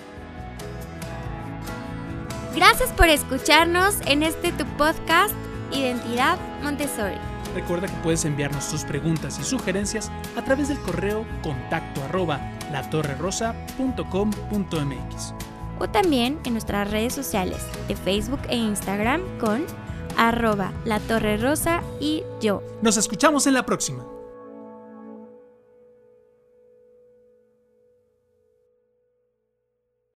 Gracias 2.55 2.91
por 2.91 3.09
escucharnos 3.09 4.01
en 4.07 4.25
este 4.25 4.51
tu 4.53 4.65
podcast 4.77 5.35
Identidad 5.71 6.37
Montessori. 6.63 7.15
Recuerda 7.55 7.87
que 7.87 7.95
puedes 8.03 8.25
enviarnos 8.25 8.69
tus 8.69 8.83
preguntas 8.85 9.39
y 9.39 9.45
sugerencias 9.45 10.11
a 10.37 10.45
través 10.45 10.67
del 10.69 10.81
correo 10.81 11.25
contacto 11.43 12.03
arroba 12.03 12.41
latorrerosa.com.mx. 12.73 15.52
O 15.83 15.89
también 15.91 16.39
en 16.45 16.53
nuestras 16.53 16.89
redes 16.93 17.13
sociales 17.13 17.59
de 17.89 17.97
Facebook 17.97 18.39
e 18.49 18.55
Instagram 18.55 19.21
con 19.41 19.67
arroba 20.17 20.73
la 20.85 21.01
torre 21.01 21.37
rosa 21.39 21.83
y 21.99 22.23
yo. 22.41 22.63
Nos 22.83 22.97
escuchamos 22.97 23.49
en 23.49 23.55
la 23.55 23.67
próxima. 23.67 24.07